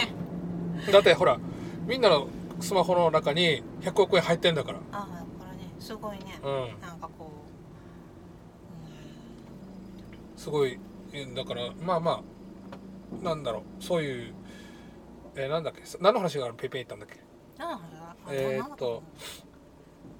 [0.92, 1.38] だってほら
[1.86, 2.28] みんなの
[2.62, 4.80] スマホの中に100億円入ってんだから。
[4.94, 6.82] ああこれねすごいね、うん。
[6.82, 7.35] なんかこ
[10.46, 10.78] すごい
[11.12, 12.22] えだからまあま
[13.20, 14.34] あなんだろうそういう
[15.36, 17.16] えーなんだっけ何の話があるペイペイ行ったんだっけ？
[17.16, 17.20] う
[17.58, 18.16] 何の話だ？
[18.30, 19.02] えーっと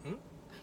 [0.04, 0.18] ん？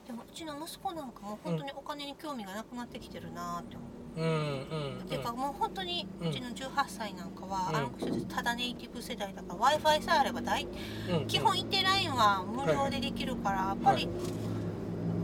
[0.05, 6.29] でもうちの息子なんかも本当にお金に興味がなくなってきてるなって思う、うんうんっていうかもう本当にうん。
[6.29, 10.67] うちの18歳なんかは、うんあの子たちただネイティブ世代だから w i f i さえあれば大
[11.09, 11.27] うんうん。
[11.29, 14.09] 基本一定ラインは無料でできるから、やっぱり、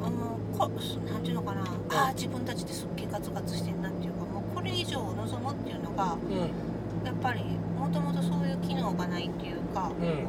[0.01, 0.68] あのこ
[1.11, 3.97] なんていうのかな、ああ自分たちですっげえガツガツしてんなって
[4.58, 7.06] これ以上望むっていうのがうん。
[7.06, 7.44] やっぱり
[7.78, 10.04] もともとそういう機能がないっていうか、うん。
[10.04, 10.26] うんうん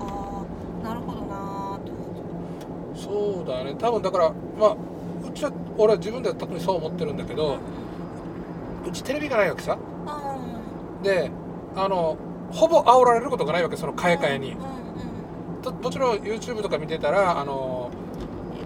[0.00, 0.42] あ
[0.82, 2.00] あなるほどなーって思
[2.92, 3.76] ってそうだね。
[3.78, 4.76] 多分だからまあ
[5.24, 7.58] うちは俺は自分では特にそう思ってるんだけど
[8.86, 9.78] うちテレビがないわけさ。
[10.06, 10.38] あ
[11.04, 11.30] で
[11.76, 12.16] あの
[12.50, 14.52] ほぼ煽られることがないわけその買い替えに。
[14.52, 14.70] うんうん
[15.62, 17.90] ともちろん YouTube とか見てたらあの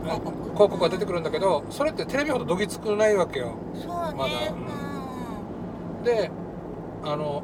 [0.05, 0.45] 広告。
[0.55, 3.57] 広告が出てくるんだけどそれってテレビほどどぎつくないわけよ。
[3.75, 4.53] そうね、まだ。
[4.53, 4.84] うん
[6.05, 6.31] で
[7.03, 7.43] あの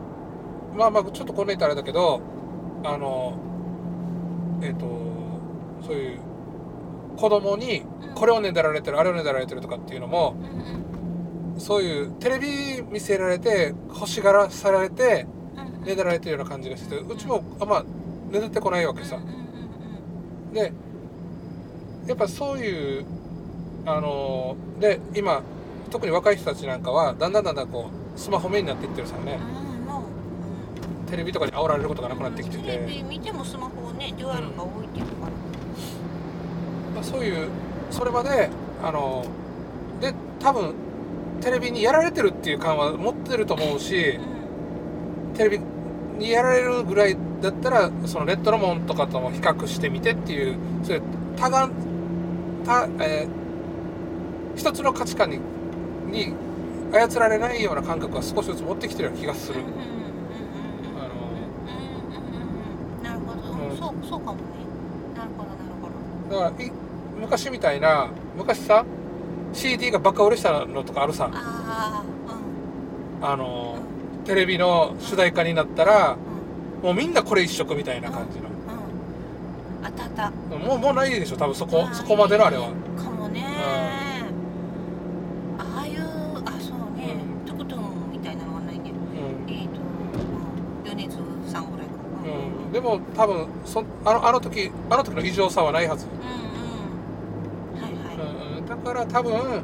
[0.77, 2.21] まあまあちょっとこんな言ったらあれだけど
[2.85, 3.39] あの
[4.63, 4.87] えっ、と
[5.87, 6.21] そういう
[7.17, 7.83] 子供に
[8.15, 10.37] これをねだられてるあれをねだられてるとかっていうのも
[11.59, 15.27] そういうテレビ見せられて欲しがらされて
[15.85, 17.83] ねだられてるような感じがしてうちもあんま
[18.31, 19.19] ねだってこないわけさ。
[20.53, 20.73] で
[22.07, 23.05] やっぱそういう
[23.87, 25.43] あので今
[25.91, 29.39] 特に若い人たちなんかはだんだんだんだんこうスマホ目になっていってるさね。
[29.41, 30.05] うんうんも
[31.07, 31.11] う。
[31.11, 35.33] テレビとかに煽られることがなくなってきてテレて、ビ見てもスマホをねデュアルが置いてるから
[36.95, 37.49] まあ、そういう
[37.91, 38.51] それまで
[38.83, 39.25] あの
[40.01, 40.75] で多分
[41.41, 45.35] テレビにやられてるっていう感は持ってると思うしうん。
[45.35, 45.61] テレビ
[46.19, 51.03] にやられるぐらいだったらそのネットのもんとかとも比較してみてっていうそういう
[51.39, 51.73] 多眼
[52.67, 53.41] 多、えー
[54.57, 55.39] 一つの価値観に
[56.11, 56.35] に
[56.93, 59.61] 操られないような感覚は少しずつ持ってきてるような気がする。
[63.03, 64.43] なるほど、うんそうそうかもね。
[65.17, 65.89] なるほどなるほ
[66.31, 66.45] ど。
[66.45, 66.73] だからい
[67.21, 68.85] 昔みたいな昔さ
[69.53, 71.31] CD がバカ売れしたのとかあるさ。
[71.33, 72.03] あ
[73.23, 73.77] ああの
[74.25, 76.25] テレビの主題歌になったらうん。
[76.25, 76.31] うん
[76.81, 78.49] もうみんなこれ一色みたいな感じの。
[78.49, 80.31] うんあったあった。
[80.57, 82.69] もうもうないでしょ多分そこそこまでのあれは。
[82.97, 83.45] かもね
[85.59, 86.01] ああいう
[86.47, 89.81] あそうね、うんトゥクトゥンみたいなのはないねうんえっ、ー、と、
[90.91, 91.17] うん、米津
[91.51, 92.33] さんぐらいかな
[92.65, 97.83] うん、でも多分そあのあの時あの時の異常さはないはず、うんうん。
[97.83, 99.63] はいはい、うん、だから多分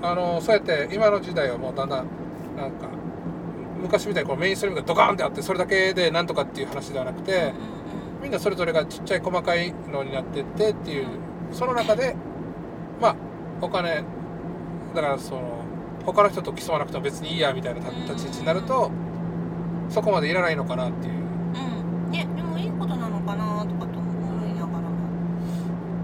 [0.00, 2.06] あのそうやって今の時代はもうだんだん
[2.56, 2.88] なんか
[3.82, 7.52] 昔みたいにこうメインストリームがドカーンってあってそれだけでなんとかっていう話ではなくて
[8.20, 11.06] うんみんなそれぞれがちっちゃい細かいのになってってっていう
[11.52, 12.16] その中で
[13.02, 13.16] まあ
[13.60, 14.02] お金
[14.94, 15.62] だからその
[16.06, 18.90] 他の人と競わなくても別にいいやみたいな立ち位置になると
[19.90, 21.12] そこまでいらないのかなっていう。
[21.12, 21.36] うんうん
[22.10, 24.96] ねでもいいことなのかなとかと思いながらも。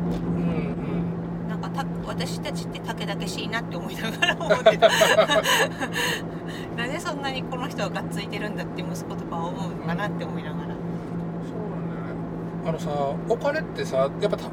[0.06, 1.48] うんうん。
[1.48, 4.88] なんかた私たちって竹だけしいなって思いながら思ってた。
[6.76, 10.62] なんでそんなにこの人はがっついてるんだって息子とかは思うのかなって思いながら。
[10.66, 12.68] そうなんだよね。
[12.68, 12.90] あのさ
[13.28, 14.44] お金ってさやっぱた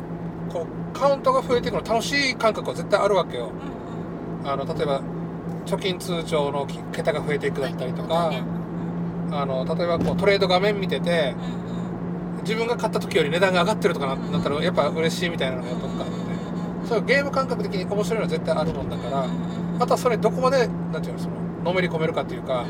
[0.52, 3.46] こうカウントが増えていくの楽しい感覚は絶対あるわけよ。
[3.46, 3.80] うん
[4.42, 5.02] あの例えば
[5.66, 8.42] 貯金通帳のき桁が増えていくだったりとか、ね。
[9.32, 11.79] あの例えばこうトレード画面見ててうんうん
[12.42, 19.26] 自分が買った時より値段が上がってるとかなったらやっぱ嬉しいみたいなのがどっかあってそういうゲーム感覚的に面白いのは絶対あるもんだから
[19.80, 22.66] あとはそれどこまでなんていうのそののめり込めるかっていうか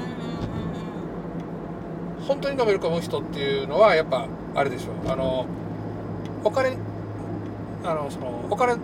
[2.27, 5.11] 本当にのめり込む人っていうのはやっぱあれでしょ。
[5.11, 5.45] あの
[6.43, 6.77] お金
[7.83, 8.75] あのそのお金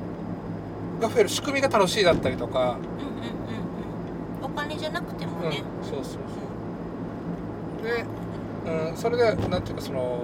[0.99, 2.77] が増える仕組みが楽しいだったりとか、
[4.41, 4.51] うんうん。
[4.51, 5.49] お金じゃなくてもうん。
[5.49, 6.11] ね、そうそうそ
[7.81, 7.83] う。
[7.83, 8.05] で、
[8.89, 10.17] うん、それでなんていうかその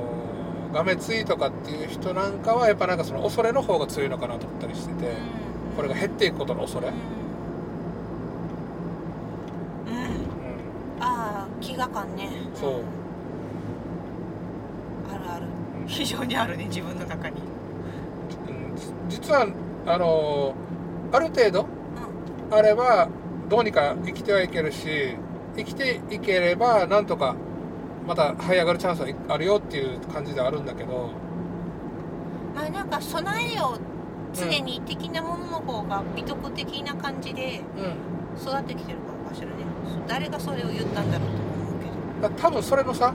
[0.74, 5.16] がめついとかっていう人なんかはやっぱなんかその恐れの方が強いのかなと思ったりしてて
[5.76, 6.88] これが減っていくことの恐れ、
[9.88, 10.32] うん。
[11.00, 12.30] ああ飢餓感ね。
[12.54, 12.86] そう。
[15.10, 15.48] あるある。
[15.82, 15.88] うん。
[15.88, 17.42] 非常にあるね自分の中に。
[18.48, 18.76] うん。
[19.10, 19.48] 実は
[19.86, 20.56] あの
[21.12, 22.58] ある程度うん。
[22.58, 23.10] あれば
[23.50, 25.18] どうにか生きてはいけるし
[25.56, 27.36] 生きていければなんとか
[28.08, 31.10] また這い上がるチャンスはあるよっていう感じではあるんだけど。
[32.56, 33.78] まあなんか備えよ
[34.34, 38.42] 常に的なものの方が美徳的な感じでうん。
[38.42, 39.54] 育ってきてるからかしらね。
[40.08, 42.42] そ誰がそれを言ったんだろうと思うけど。
[42.42, 43.14] 多分それのさ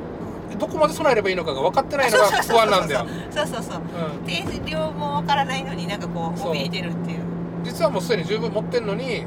[0.58, 3.82] どこまで備えればいいのかが分かってないのが不安なんだよ、そうそうそう
[4.20, 4.22] う。
[4.22, 7.18] ん、定量もわからないのになんかこう怯えてるっていう。
[7.64, 9.26] 実はもうすでに十分持ってんのにう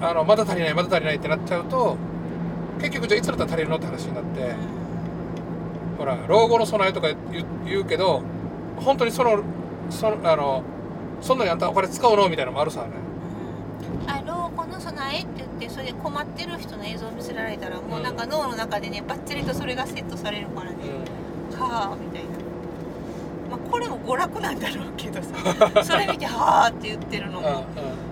[0.00, 1.96] あのまだ足りないまだ足りないってなっちゃうと
[2.78, 4.56] 結局じゃあいつだったら足りるのって話になって、ん
[5.98, 8.22] ほら老後の備えとか言う言うけど
[8.76, 9.42] 本当にその
[9.90, 10.62] そのあの
[11.20, 12.90] そんなにあんたお金使うのみたいなのもあるさね。
[14.04, 14.10] うん。
[14.10, 20.76] あ老後の備えって言ってそれで困ってる人の映像を見せられたらもうなんか脳の中でねバッチリとそれがセットされるからね、
[21.58, 22.30] はあみたいな、
[23.50, 25.82] まあ、これも娯楽なんだろうけどさ。
[25.82, 27.60] それ見てはあって言ってるのも、うんうんう
[28.04, 28.07] ん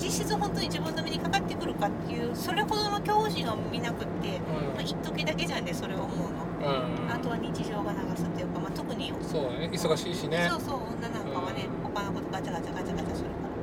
[0.00, 4.40] 実質本当に自分の身にかかってくるかっていうそれほどの恐怖心は見なくって、
[4.74, 6.62] まあ、一時だけじゃんねそれを思うの、う。
[6.62, 7.12] んうん。
[7.12, 9.70] あとは日常が流すっていうか、まあ、特にそうだね。
[9.72, 10.48] 忙しいしね。
[10.50, 13.54] そうそう女なんかはね、他のことガチャガチャガチャガチャするから。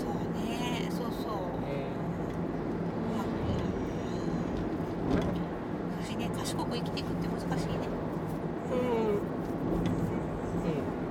[0.00, 0.14] そう
[0.48, 0.88] ね。
[0.90, 1.92] そうそう、うん。
[3.12, 3.62] まあうん。
[6.42, 7.72] 賢く生きていくって難しいね
[8.72, 9.20] うんうん、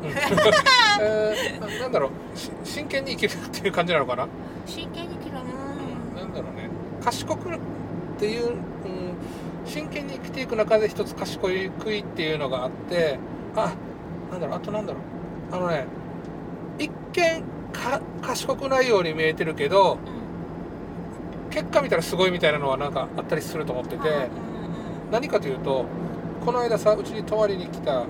[0.06, 0.21] うん
[1.02, 2.38] えー、ななんだろう。
[2.38, 4.28] し真剣に生きるっていう感じなのかな、
[4.66, 6.70] 真剣に生きるうん、うなんだろうね。
[7.04, 7.60] 賢くっ
[8.20, 8.56] ていう、うん、
[9.66, 13.18] 真剣に生きていく中で一つ賢い食いっていうのがあって
[13.56, 13.74] あ
[14.32, 14.58] なんだろう。
[14.58, 15.56] あとなんだろう。
[15.56, 15.86] あのね
[16.78, 19.98] 一見か賢くないように見えてるけど
[21.50, 24.30] 結果見たらすごいみたいなのはなんかあったりすると思ってて、うんうん
[25.12, 25.86] 何かというと
[26.46, 28.08] この間さうちに泊まりに来たうん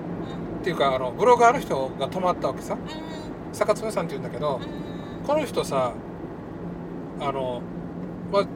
[0.62, 2.78] っていうかあのブロガーの人が泊まったわけさ。
[3.52, 4.60] 坂爪さんっていうんだけど
[5.26, 5.92] この人さ
[7.20, 7.60] あの、
[8.32, 8.46] まあ、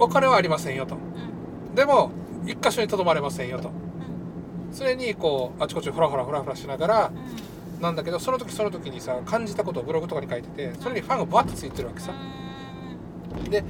[0.00, 0.96] お金はありませんよと。
[0.96, 1.74] うん。
[1.74, 2.10] でも
[2.44, 3.68] 一箇所にとどまれませんよと。
[3.68, 4.74] うん。
[4.74, 7.82] それにこうあちこちフラフラフラフラしながらうん。
[7.82, 12.12] なんだけどその時その時にさ感じたことをブログとかに書いててそれにファンがバッとついてるわけさ。
[13.50, 13.62] で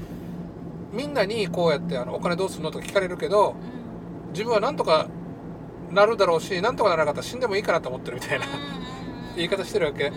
[0.92, 3.54] みんなにこうやってあのお金どうするのとか聞かれるけど
[4.32, 5.08] 自分はなんとか
[5.92, 8.46] なるだろうしなんとかならなかったら死んでもいいかなと思ってるみたいな
[9.36, 10.12] 言い方してるわけ。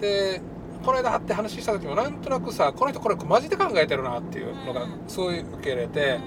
[0.00, 0.40] で
[0.84, 6.20] この間会って話した時もなんとなくさこの人これマジで考えてるなっていうのがそういう受け入れて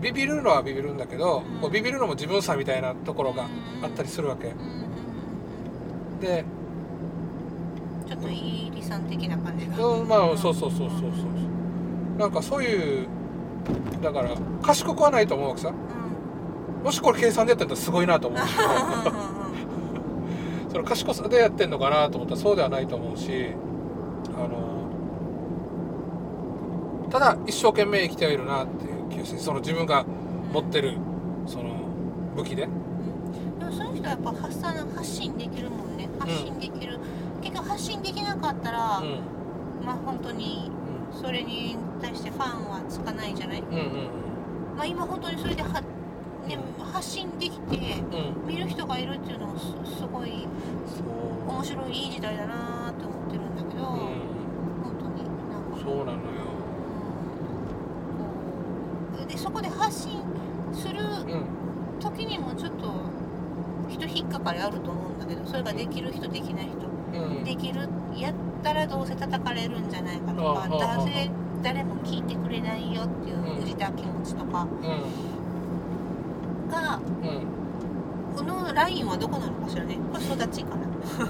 [0.00, 3.48] ビビるのはビビるんだけどビビるのも自分さみたいなところが
[3.82, 4.54] あったりするわけ。
[6.24, 6.44] で
[8.06, 9.84] ちょっといい理想的な感じが。
[9.84, 12.18] うんまあそうそうそうそうそう。
[12.18, 13.08] なんかそういう
[14.00, 14.30] だから
[14.62, 15.72] 賢くはないと思うわけさ
[16.84, 18.40] もしこれ計算でやってたらすごいなと思う。
[18.40, 18.44] し
[20.70, 23.52] その賢さでやってんのかなと思ったらそうではないと思うし
[24.36, 24.74] あの
[27.10, 30.04] ただ一生懸命生きてはいるなっていう気がしてその自分が
[30.52, 30.98] 持ってる
[31.46, 31.64] その
[32.36, 32.68] 武器で。
[33.58, 36.08] でもそういう人はやっぱ発散発信できるもんね。
[36.18, 36.98] 発信できる、
[37.40, 39.86] 結局発信できなかったら、うん。
[39.86, 40.70] まあ本当に
[41.12, 43.82] それに対してファンはつかないじゃない、うんうん
[44.76, 45.80] まあ、今本当にそれでは、
[46.46, 46.58] ね、
[46.92, 47.78] 発信できて
[48.46, 50.46] 見る人がいるっていうのもすすごい
[51.48, 55.76] 面白いいい時代だなって思ってるんだけど、う本当になんか。
[55.76, 56.18] んそうなのよ。
[59.16, 59.26] こう。
[59.26, 60.20] でそこで発信
[60.72, 61.04] するう
[61.36, 61.44] ん。
[62.00, 62.92] 時にもちょっと
[63.88, 67.18] 人引っかかりあると思うんだけどそれができる人できない人。
[67.18, 67.44] うん。
[67.44, 70.68] できるやったらどうせ叩かれるんじゃないかとか
[71.62, 73.62] 誰も聞いてくれないよっていううん。
[73.62, 75.33] うじた気持ちとかうん
[76.70, 79.96] がうんこのラインはどこなのかしらね。
[80.12, 80.86] これ育ちかな。
[81.24, 81.26] う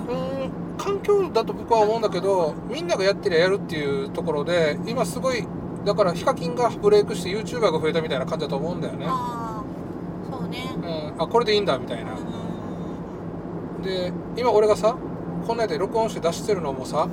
[0.46, 5.46] ん環境だと僕は思うんだけどみんながやってりゃやるっていうところで今すごい
[5.84, 9.64] だからヒカキンがブレイクして YouTuber が増えたみたいな感じだと思うんだよね、ああ
[10.30, 10.64] そうね。
[10.76, 12.12] うん、あこれでいいんだみたいな。
[13.82, 14.96] で今俺がさ
[15.46, 17.06] こんなやつで録音して出してるのもさ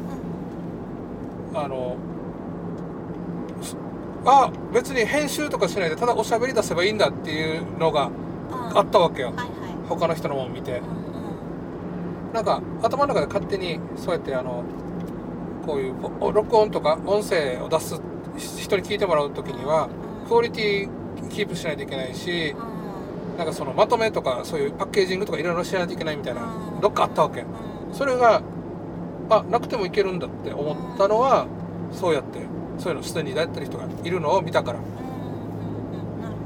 [1.54, 2.11] あのす
[4.26, 8.10] あ別に編集とかしないでただおしゃべり出せばいいんだっていうのが
[8.52, 9.30] ああったわけよ。
[9.30, 9.48] はいはい。
[9.90, 10.80] 他の人のもん見て。
[10.80, 11.02] うん
[12.34, 14.64] なんか頭の中で勝手にそうやってあの
[15.66, 18.02] こういうお録音とか音声を出す
[18.38, 19.90] 人に聞いてもらう時には
[20.28, 22.56] クオリティキープしないといけないし
[23.38, 26.42] なんかそのまとめとかそういうパッケージングとかいろいろしないといけないみたいな
[26.82, 27.44] どっかあったわけ
[27.92, 28.42] それが
[29.30, 31.48] あなくてもいけるんだって思ったのは
[31.92, 32.40] そうやって
[32.82, 35.04] そういうのすでにやってる人がいるのを見たから、なるほど。
[36.24, 36.42] なるほ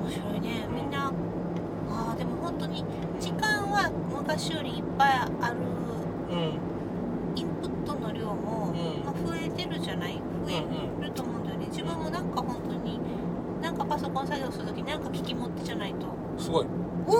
[0.00, 0.04] ど。
[0.06, 0.64] 面白いね。
[0.72, 1.12] みんなあ
[2.14, 2.84] あでも本当に
[3.18, 5.56] 時間は昔よりいっぱいある。
[6.30, 6.38] うん。
[6.38, 6.60] うん
[7.36, 9.04] インプットの量も、うん。
[9.04, 10.14] まあ、増えてるじゃない？
[10.14, 10.60] 増え
[11.04, 11.10] る。
[11.12, 11.66] と思うんだよね。
[11.70, 13.00] 自分もなんか本当に
[13.60, 16.06] なんかパソコン作業する時なんか機器持ってじゃないと。
[16.40, 16.66] すごい。
[17.08, 17.18] おお！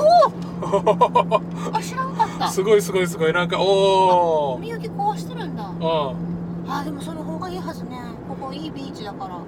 [1.77, 2.49] あ知らんかった。
[2.49, 3.33] すごいすごいすごい。
[3.33, 5.64] なんかおおみゆきこうしてるんだ。
[5.64, 5.73] う
[6.14, 6.30] ん
[6.71, 7.99] あでもその方がいいはずね。
[8.29, 9.37] ここいいビーチだから。
[9.37, 9.41] あ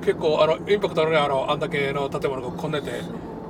[0.00, 3.02] 結構あのインパクトあるねあのあんだけの建物がこんねて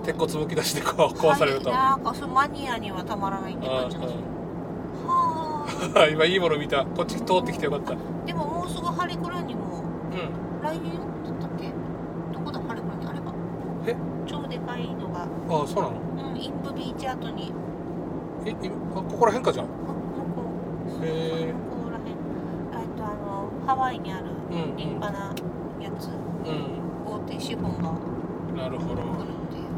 [0.05, 4.21] 鉄骨むき出してこう壊されると、はいなんかそうマニアにはたまらないって感じがする
[5.07, 6.07] はあ。
[6.11, 6.85] 今いいもの見た。
[6.85, 7.95] こっち通ってきてよかった。
[8.27, 9.83] でももうすぐハリクラにも
[10.13, 10.63] うん。
[10.63, 10.93] 来年
[11.25, 11.69] だったっけ？
[12.33, 12.61] どこだ？
[12.61, 13.33] ハリクラにあれば。
[13.87, 13.97] え？
[14.27, 15.23] 超でかいのが。
[15.25, 16.31] あそうなの？
[16.31, 17.53] うんインプビーチ跡に。
[18.45, 18.55] いい
[18.95, 19.67] あここら辺かじゃん。
[19.67, 19.75] あ向
[20.35, 20.43] こ。
[21.01, 21.09] うへ
[21.49, 21.55] え
[23.71, 25.33] ハワイにあるうん立派な
[25.81, 26.11] やつ、う
[27.07, 29.03] 大手資本がんなるほど。
[29.03, 29.71] 来るっていう。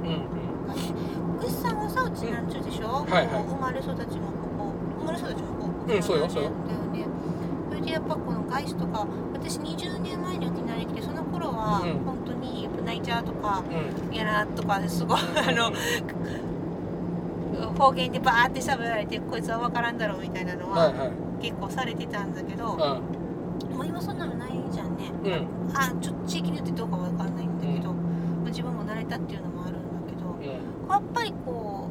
[0.00, 0.64] うんうん。
[0.66, 3.26] 感じグッさんはさうちなんちゅうでしょ、はいはい。
[3.28, 4.72] こう生まれ育ちもここ。
[4.98, 5.92] 生まれ育ちもここ。
[5.92, 6.50] うんそうよそうよ。
[6.66, 7.06] だよね。
[7.68, 11.98] それでやっぱこの外資とか私20年前に沖縄に来てその頃はうん。
[12.02, 13.62] 本当にやっぱナイチャーとか
[14.08, 14.14] うん。
[14.16, 15.70] やらとかすごいあの
[17.74, 23.76] 方言でバーって喋られてこいつは分からんだろうみたいなのははいはい結構されてたんだけど、うん。
[23.76, 25.10] もう今そんなのないじゃんね。
[25.24, 25.76] うん。
[25.76, 30.90] あちょっと地域によってどうかわかんないんだけど、まあ自分も慣れたっていうのもあるんだけどうん。
[30.90, 31.88] やっぱりこ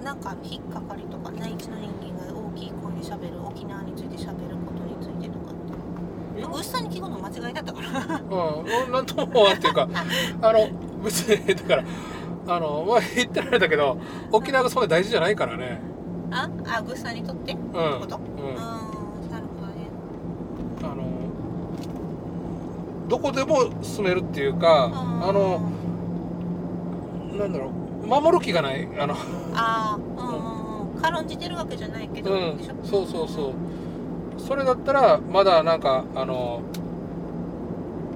[0.00, 5.54] うなんか引っかかりとか内地の人間が大きい声で喋る沖縄について喋ることについてとかっ
[6.34, 6.40] て。
[6.40, 7.88] いや牛さんに聞くの間違いだったから。
[8.20, 9.88] うん、なんともっていうか
[10.42, 10.68] あの
[11.04, 11.84] 別にだから
[12.46, 13.98] あの前言ってられたけど
[14.30, 15.80] 沖縄がそんな大事じゃないからね
[16.34, 17.52] ああ牛さんにとって？
[17.52, 18.16] ってうんこと？
[18.16, 18.48] うん。
[18.48, 19.88] うんなるほどね。
[20.82, 21.04] あの
[23.08, 25.60] どこでも住めるっていうかあの
[27.38, 27.70] なんだろ
[28.02, 28.88] う守る気がない。
[28.98, 29.14] あの。
[29.54, 31.00] あーうんうんうん。
[31.00, 32.56] 軽んじてるわけじゃないけど、うん。
[32.56, 32.74] でしょ？
[32.84, 33.54] そうそうそう。
[34.40, 36.60] それだったらまだなんかあの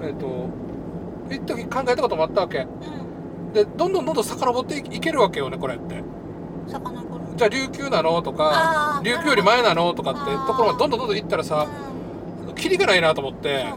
[0.03, 0.49] えっ、と
[1.31, 2.59] 一時考えたこともあったわけ。
[2.61, 3.53] うん。
[3.53, 6.03] でどんどんどんどん遡っていいけるわけよねこれって。
[6.67, 8.21] 遡るじゃあ琉球なの？
[8.21, 9.95] とか琉球より前なの？
[9.95, 11.67] とかってところまでどんどんどんどん行ったらさ
[12.51, 13.75] うキリがないなと思って、ね。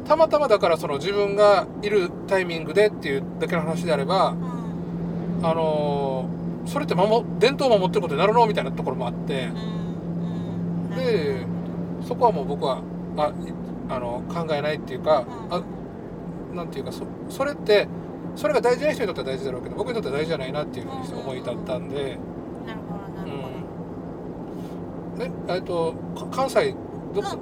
[0.00, 5.44] うん、たまたまだからその自分がいるタイミングでっていうだけの話であればうん。
[5.44, 8.46] あのーそれって守伝統を守ってることになるの？
[8.46, 9.46] みたいなところもあって。
[9.46, 10.90] うん。
[10.92, 10.96] うん。
[10.96, 11.44] で
[12.06, 12.82] そこはもう僕は
[13.16, 13.32] あい
[13.88, 15.54] あの考えないっていうか、うん。
[15.54, 15.62] あ
[16.54, 17.88] なんていうかそそれって
[18.34, 22.18] それが大事な人にとっては大事だろうけど僕にとっては大事じゃないなっていうふうに思い立ったんで、
[22.66, 23.54] なるほどなるほど、
[25.16, 26.74] うん、ええっとか関西
[27.14, 27.38] どこ、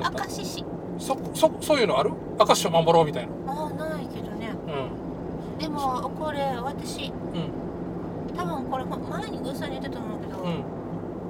[0.00, 0.24] だった？
[0.24, 0.64] 明石市。
[0.98, 2.10] そそそういうのある？
[2.38, 3.32] 明石を守ろうみたいな。
[3.52, 4.50] ああないけどね。
[4.66, 5.58] うん。
[5.58, 7.50] でもこれ私うん。
[8.36, 10.62] 多分これ前にグーさんに言ってたと思うけど、うん。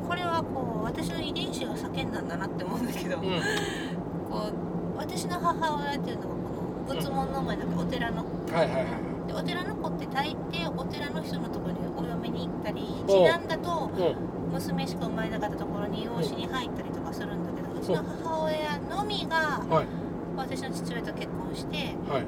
[0.09, 3.23] これはこう私の遺伝子が叫んだんだなって思うんだけど、うん。
[3.23, 4.51] こ
[4.95, 6.36] う私の母親っていうのがこの
[6.87, 8.25] 仏門の前だけお寺の。
[8.53, 8.87] はいはいはい
[9.27, 14.53] でお寺の子って大抵お寺の人のところにお嫁に行ったりお次男だとうん。
[14.53, 17.81] 娘しか生まれなかったところに養子に入ったりとかするんだけどう。
[17.81, 19.87] ちの母親のみがはい。
[20.37, 21.77] 私の父親と結婚して
[22.09, 22.27] はい。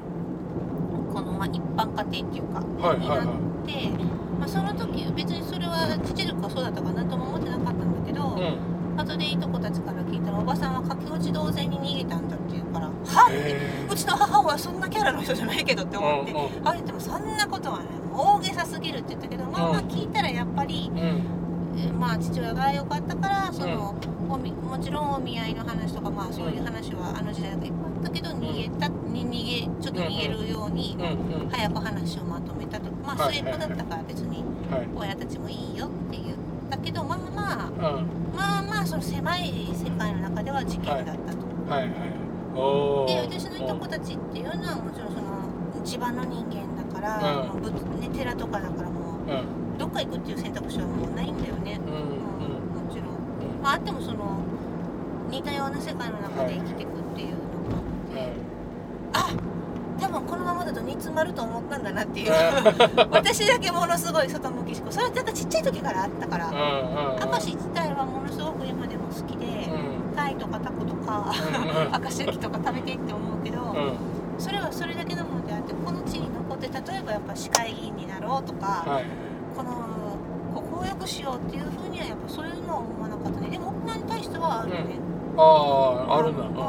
[1.13, 2.59] このまあ一般家庭っていうか
[2.95, 3.25] になっ
[3.65, 3.89] て、
[4.37, 16.67] まあ、その時別にそれはちっちゃい時からそうだったかなとも思ってなかったんだけど、いうん後でいとこたちから聞いたらおばさんは駆け落ち同然に逃げたんだって言うからはってへうちの母親はそんなキャラの人じゃないけどって思って、うんうん。
[16.67, 20.97] あれでもそんなことはね大げさすぎるって言ったけどまあまあうん聞いたらやっぱり、うん。
[20.97, 23.95] えーまあ父親が良かったからその、
[24.29, 34.87] おみもちろんお見合いの話とかまあそういう話はあの時代がいっぱいあったけど逃げたに逃げちょっと逃げるようにうんうん早く話をまとめたとまあはい末っ子だったから別にはい。
[34.93, 36.28] 親たちもいいよって言
[36.69, 38.07] ったけどまあまあうん。
[38.35, 41.17] まあまあその狭い世界の中では事件だったと。
[41.69, 41.91] はいはい
[42.55, 47.61] おおで私のいとこたちっていうのはもちろんその地場の人間だから、うん。
[47.61, 49.39] もうぶね、寺とかだからもうんうん。
[49.39, 49.43] う
[49.79, 54.43] どっか行くっていう選択肢はもうないんだよね、うんうん、もちろん、まあ、あってもその
[55.31, 57.37] 似たような世界の中で生きていくっていうの
[57.69, 57.77] が
[59.13, 59.33] あって、あ
[60.01, 60.43] 多分この
[61.09, 62.31] まると思ったんだなっていう。
[63.11, 66.61] 私だけものすごい外向きしこそれはなんかちっちゃい時からあったからうんうんう
[67.25, 67.31] ん。
[67.31, 70.15] 明石自体はものすごく今でも好きで、うん。
[70.15, 71.31] タイとかタコとか
[71.95, 73.93] うん明石焼きとか食べていって思うけど、うん。
[74.37, 79.05] それはそれだけのものであってこの地に残って例えばやっぱ市会議員になろうとか、はい。
[79.55, 79.71] この
[80.53, 83.49] ここを良くしようっていうふうにはやっぱそういうのは思わなかったね。
[83.49, 84.99] でも沖縄に対してはあるね、
[85.37, 86.43] あああるんだ。
[86.43, 86.59] うんうん。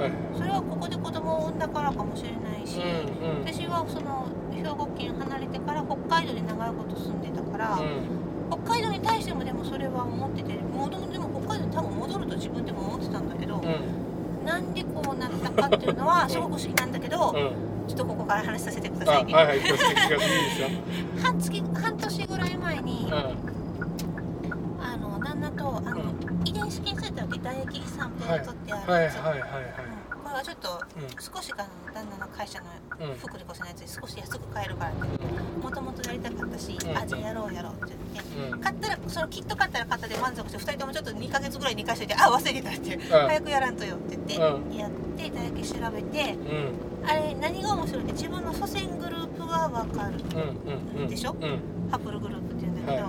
[0.00, 0.12] はい。
[0.36, 0.96] それはここで
[1.34, 3.44] を産んだからかもしれないし、うんうん。
[3.44, 8.08] 私はその兵庫県離れてから北海道に長いこと住んでたから、うん。
[8.50, 14.44] 北海道に対してもでもそれは思っててもうでもでも北海道に多分戻ると自分でも思ってたんだけど、うん。
[14.44, 17.88] なんでこうなったかっていうのはすごく不思議なんだけど、うん。
[17.88, 19.60] ちょっとここから話させてくだあさいね、はいはい
[21.20, 23.14] 半月半年ぐらい前に、うん。
[24.80, 26.04] あの旦那とあの、う
[26.44, 27.38] 遺伝子検査ってわけ？
[27.40, 29.04] 唾液サンプルを取ってあるはい。
[29.04, 29.62] やつ、はいはいはい。
[29.94, 29.99] うん
[30.30, 31.08] これはちょっとうん。
[31.18, 32.66] 少しあの旦那の会社の
[33.00, 33.16] うん。
[33.18, 35.08] 福利厚生のやつで少し安く買えるからって
[35.62, 47.08] もともとやりたかったし、うんあじゃあやろうやろうって言ってうん買ったらそのキット買ったら買ったで満足して2人ともちょっと2ヶ月ぐらいに返しといてあ忘れてたって、早くやらんとよって言って、うやって唾液調べてうん。
[47.08, 51.34] あれ何が面白いって自分の祖先グループが分かるでしょ？
[51.40, 51.88] うん。
[51.90, 53.06] ハプルグループっていうんだけど、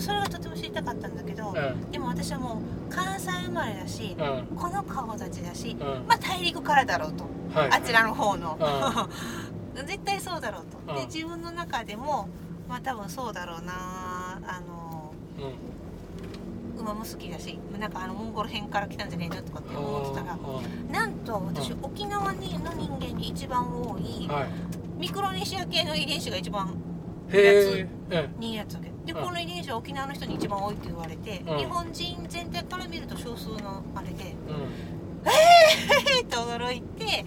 [0.00, 1.90] それがとても知りたかったんだけど、うん。
[1.90, 4.56] でも私はもう関西生まれだし、うん。
[4.56, 6.06] この顔立ちだし、うん。
[6.06, 7.24] まあ大陸からだろうと、
[7.54, 7.70] はい。
[7.70, 8.58] あちらの方の、
[9.74, 11.06] う 絶対そうだろうと、でうん。
[11.06, 12.28] 自分の中でも
[12.68, 13.72] まあ多分そうだろうな
[14.46, 16.80] あのうん。
[16.80, 24.48] 馬も好きだしなんかあのモンゴル編から来たんじゃねえのとかって思ってたらうなんと私、う沖縄にの人間に一番多いんはい。
[24.98, 26.74] ミクロネシア系の遺伝子が一番
[27.30, 28.40] へえうん。
[28.40, 28.89] にやつだけ？
[29.12, 31.58] でこの遺伝子は沖縄の人に一番多いって言われて、うん。
[31.58, 34.68] 日本人全体から見ると少数のあれでうん
[36.16, 37.24] 「え っ!」と驚いて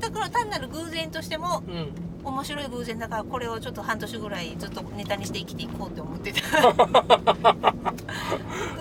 [0.00, 1.74] 全くの単なる偶然としてもうん。
[1.74, 6.40] うん面白い偶然だからこれをちょっと半年ぐらいずっとネタにして生きていこうって思ってた。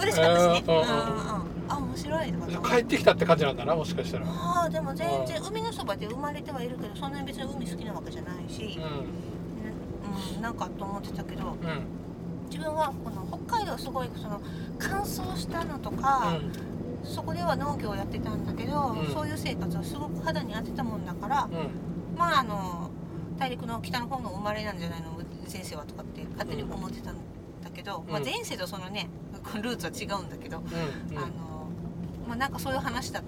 [0.01, 1.45] 嬉しかったしね、えーうんうん。
[1.67, 4.25] あ面白いとかと思って帰ってきたって感じなんだなもしかしたら。
[4.27, 8.81] ああでも全然海のそばで生まれてはいるけどそんなに別に海好きなわけじゃないし、う
[10.36, 11.55] うん、なんかと思ってたけど
[12.49, 14.41] 自分はこの北海道はすごいその
[14.80, 16.38] 乾燥したのとか、
[17.03, 19.13] そこでは農業をやってたんだけど、うん。
[19.13, 21.49] そういう生活はすごく肌に当てたもんだから、
[22.16, 22.89] まああの
[23.38, 25.20] 大陸の北の方の生まれなんじゃないの？
[25.51, 27.16] 前世はとかって勝手に思ってたん
[27.63, 28.11] だけど、うん。
[28.11, 29.09] まあ、前世とそのね
[29.61, 31.18] ルーツは違うんだけど、うん。
[31.18, 31.28] あの
[32.28, 33.24] まあなんかそういう話だっ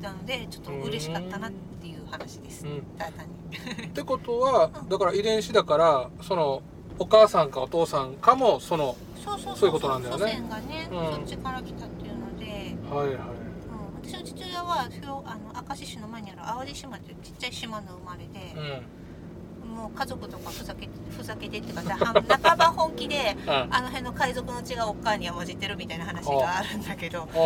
[0.00, 1.56] たのでちょっと嬉しかったなって
[2.12, 2.82] 話です、うん。
[2.98, 3.86] ただ単に。
[3.86, 6.62] ってことはだから遺伝子だからその
[6.98, 10.22] お母さんかお父さんかもそのそうそうそういうことなんだよね。
[10.22, 11.14] 祖先がね、うん。
[11.14, 13.14] そっちから来たっていうので、はいはい。
[13.14, 13.20] うん、
[14.02, 14.88] 私の父親はあ
[15.38, 18.54] の明石市の前にある淡路島っていうちっちゃい島の生まれで、
[19.64, 19.76] うん。
[19.76, 23.52] もう家族とかふざけふざけてっていうかだ半 半ば本気でうん。
[23.70, 27.36] あの辺の海賊の血がおっかんには混じってるみたいな話があるんだけど、うんうん、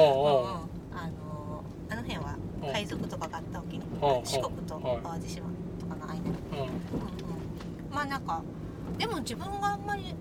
[0.99, 2.36] あのあの辺は
[2.73, 4.25] 海賊とかがあった時にうん。
[4.25, 5.47] 四国とはい淡路島
[5.81, 6.59] とかの間に、うん。
[6.59, 6.71] うんうん、
[7.91, 8.43] まあなんか
[8.99, 10.15] でも自分があんまり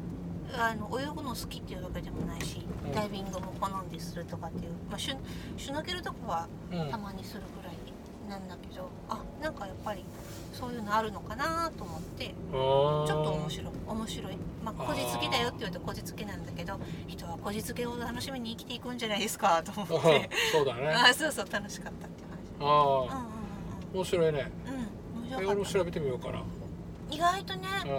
[0.58, 2.92] あの泳ぐの好きっていうわけでもないし、うん。
[2.94, 5.18] ダイビングも好んでするとかっていう、まあ、シュ
[5.58, 6.90] シュノーケルとかはうん。
[6.90, 7.76] たまにするぐらい
[8.30, 10.04] なんだけどあなんかやっぱり
[10.52, 13.68] そういうのあるのかなと思ってちちょっと面白い。
[13.88, 14.38] 面白い。
[14.64, 20.02] まあこじつけだよって言うとこじつけなんだけど人はこじつけを楽しみに生きていくんじゃないですかと思うん。
[20.02, 20.90] ってそうだね。
[20.96, 22.24] あそうそう楽しかったって
[22.60, 23.26] ああ。
[23.94, 24.52] 面白いね。
[24.68, 25.48] うん面え白かった。
[25.48, 26.44] 俺も調べてみようかな。
[27.10, 27.68] 意外とね。
[27.86, 27.92] うん。
[27.92, 27.98] う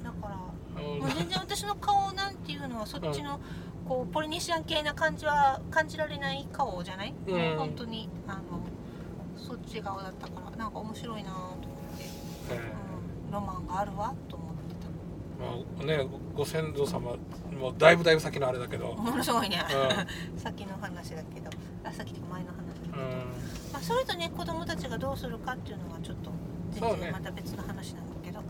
[0.00, 0.34] んだから。
[0.34, 3.40] うんもう全然私の顔なんていうのはそっちの
[3.88, 7.34] こうポリネシアン系な感じは感じられない顔じゃない、うん。
[7.34, 8.08] もう本当に。
[8.26, 8.40] あの
[9.36, 10.56] そっち側だったから。
[10.56, 11.56] なんか面白いなと思っ
[11.98, 12.04] て、
[12.52, 12.60] え。
[13.26, 14.58] うん、ロマンがあるわと思って
[15.40, 15.44] え
[15.78, 17.16] まあねご先祖様
[17.58, 18.94] もうだいぶだいぶ先のあれだけど。
[18.94, 19.62] たものすごいね、
[20.36, 21.50] うさっきの話だけど。
[21.84, 22.67] あさっきと前の話
[23.72, 26.30] まあ、それとね子供たちがどうするかっていうのはちょっと
[26.72, 28.40] 全然また別の話なんだけど、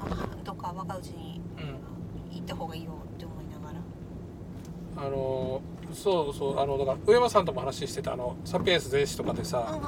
[0.00, 1.92] あどっか若いうちにうん。
[2.34, 5.06] 行った方がいいよって思いながら。
[5.06, 5.60] あの
[5.92, 9.82] そうそうあのだから上山さんとも話してたあのサピエンス全史とかでさ、うんうん。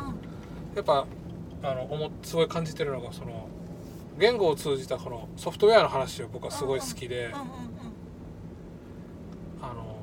[0.74, 1.06] やっぱ
[1.62, 3.48] あの思っすごい感じてるのがその
[4.18, 7.44] 言語を通じたこのソフトウェアの話を僕はすごい好きで、うんうんうん
[9.62, 9.96] あの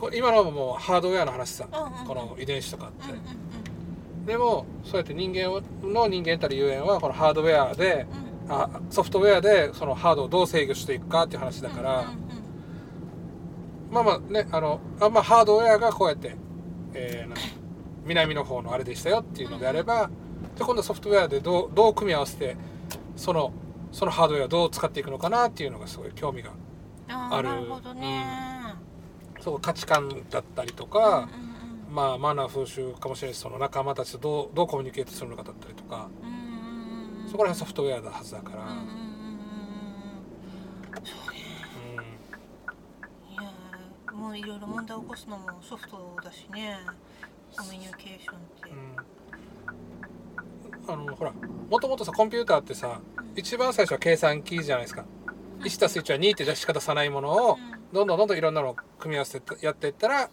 [0.00, 2.06] これ今のはもうハードウェアの話さ、うんうんうん。
[2.06, 3.24] この遺伝子とかって、うんうん
[4.26, 5.48] でもそうやって人間
[5.82, 8.06] の人間たるゆえんはこのハードウェアで
[8.46, 8.52] うん。
[8.52, 12.16] あソフトウェアでそのハードをどう制御していくかっていう話だから、うんうんうん。
[13.90, 16.36] まあまあねあのあんまハードウェアがこうやって、
[16.94, 17.60] えー
[18.02, 20.10] 南の方のあれでしたよっていうのであれば、
[20.56, 22.56] じゃあ今度ソフトウェアでどうどう組み合わせて
[23.14, 23.52] その
[23.92, 26.50] そのハードウェアをどう使っていくのかなっていうのがすごい興味が
[27.08, 28.24] ああるーなるほどね、
[29.40, 31.22] そう価値観だったりとか、うんうん
[31.88, 31.94] うん。
[31.94, 36.40] まあマナー風習かもしれないしその仲間たちとどうどうコミュニケートするのかだったりとか、うんうんうん
[37.30, 38.88] そこら辺ソフトウェアだはずだから、うんうんうんうん。
[38.88, 38.96] うん。
[41.98, 42.04] うん
[43.32, 46.76] いやーもういろいろ問題を起こすのもソフトだしね。
[47.56, 48.96] コミュニケーションって、うん。
[50.92, 51.32] あのほら
[51.70, 53.00] もともとさコンピューターってさ
[53.36, 55.04] 一番最初は計算機じゃないですか。
[55.60, 57.58] 1+1 は2ってしか出さないものを
[57.92, 60.30] どんどんどんどんいろんなのを組み合わせてやっていったら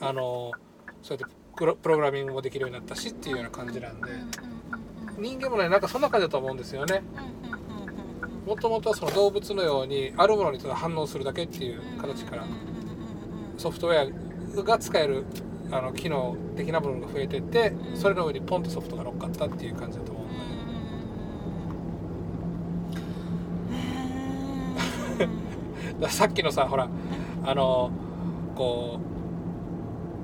[0.00, 0.52] あの
[1.02, 4.08] そうやってプロプログラミングもできるようになったしっていうような感じなんで。
[5.18, 7.02] 人間もねなんかそんな感じだと思うんですよね。
[8.46, 12.44] もともとはその動物のようにあるものにただ反応するだけっていう形から
[13.56, 14.12] ソフトウェ
[14.60, 15.24] アが使える
[15.70, 20.34] あの機能的な部分が増えてってそれの上にポンとソフトが乗っかったっていう感じだと思うんで
[25.18, 25.32] だか
[25.93, 26.88] らさっきのさほら
[27.44, 27.90] あの
[28.54, 28.98] こ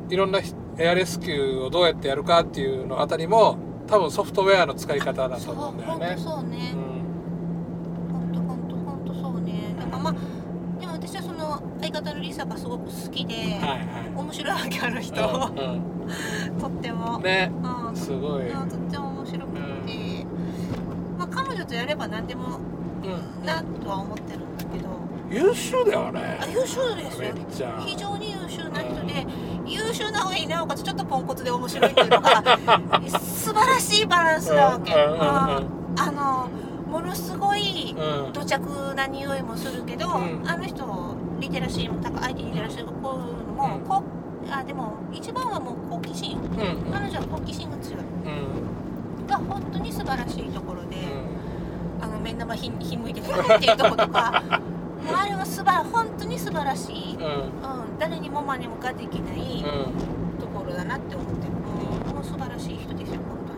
[0.09, 0.41] ういろんな
[0.79, 6.17] エアレスキューをどうやってやるかっていうのあたりも多分ソフトウェアの使い方だと思うんだよ本当ね。
[6.17, 6.73] そうね。
[6.75, 7.01] うん。
[8.13, 9.75] 本当本当本当そうね。
[9.79, 10.15] だからまあ
[10.81, 15.25] でも私はその相方のリサがすごく好きで、はいは面白いわけある人、い。
[15.25, 15.83] うん。
[16.61, 17.53] とっても、うん、ね。
[17.89, 17.97] うん。
[17.97, 18.53] すごい。
[18.53, 20.27] あとっても面白くて、
[21.19, 22.59] まあ彼女とやれば何でも
[23.03, 23.45] うん。
[23.45, 24.41] なとは思ってる
[25.31, 26.39] 優秀だよね。
[26.41, 26.47] あ。
[26.47, 27.35] 優秀ですめよ。
[27.87, 29.27] 非常に優秀な人で
[29.65, 32.43] 優秀な上になおかつちょっとポンコツで面白いっていうのが
[33.09, 35.63] 素晴らしいバランスなわけ、うんうんうんあ
[35.99, 36.49] あの
[36.91, 38.33] ものすごいうん。
[38.33, 40.43] 土着な匂いもするけど、うん。
[40.45, 43.85] あの人リテラシーも高い IT リテラシーがこういうのも、うん。
[43.87, 44.03] こ
[44.45, 46.39] うあでも一番はもう好奇心。
[46.39, 46.93] うん。
[46.93, 48.01] 彼女は好奇心が強い。
[48.01, 49.27] うん。
[49.27, 54.61] が本当に素晴らしいところで、うあの目玉ひひんむいてふーっていうとことか
[55.15, 57.21] あれは素晴ら本当に素晴らしい、うん。
[57.21, 57.99] んうん。
[57.99, 60.39] 誰にも真似もができないうん。
[60.39, 63.55] ところだなって思ってる、うん、もう素晴らしい人ですよ本当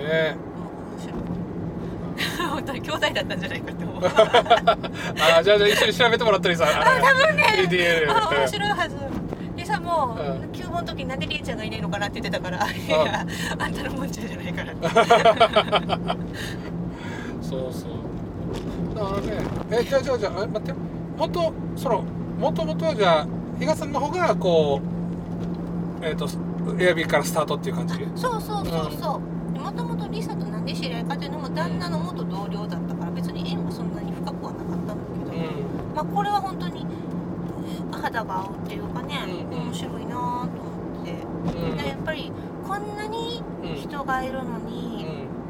[0.00, 0.04] に。
[0.04, 0.36] ね。
[0.56, 1.38] もう面白い。
[2.50, 4.04] 本当に兄弟だったんじゃないかって思う。
[4.06, 7.44] あじゃあじゃあ一緒に調べてもらったりさあ多分ね。
[7.68, 8.96] ADL あ面白いはず。
[9.56, 10.52] でさもう、うん。
[10.52, 13.26] 旧本の時なんでりえちゃんがいないのかなって言ってたから、いや
[13.58, 14.88] あんたのもんちゃんじゃないからって。
[17.42, 18.07] そうそう
[18.98, 22.02] だからねえじゃあじゃあじゃあえ待ってもとその
[22.38, 23.26] もともとはじゃあ
[23.58, 24.80] 比嘉さんの方がこ
[26.02, 26.28] うえっ、と
[26.78, 27.94] エアビーからスタートっていう感じ？
[28.14, 29.20] そうそうそうそう。
[29.58, 35.94] もともとリサとなんで知り合いかっていうのも旦那の元同僚だったから別に縁もそんなに深くはなかったんだけど、うん。
[35.94, 36.86] まあこれは本当に
[37.66, 39.62] えー肌が合うっていうかね、うんうん。
[39.64, 41.12] 面白いなと思って。
[41.12, 41.76] うん。
[41.76, 42.32] でやっぱり
[42.66, 43.74] こんなにうん。
[43.74, 45.04] 人がいるのうに、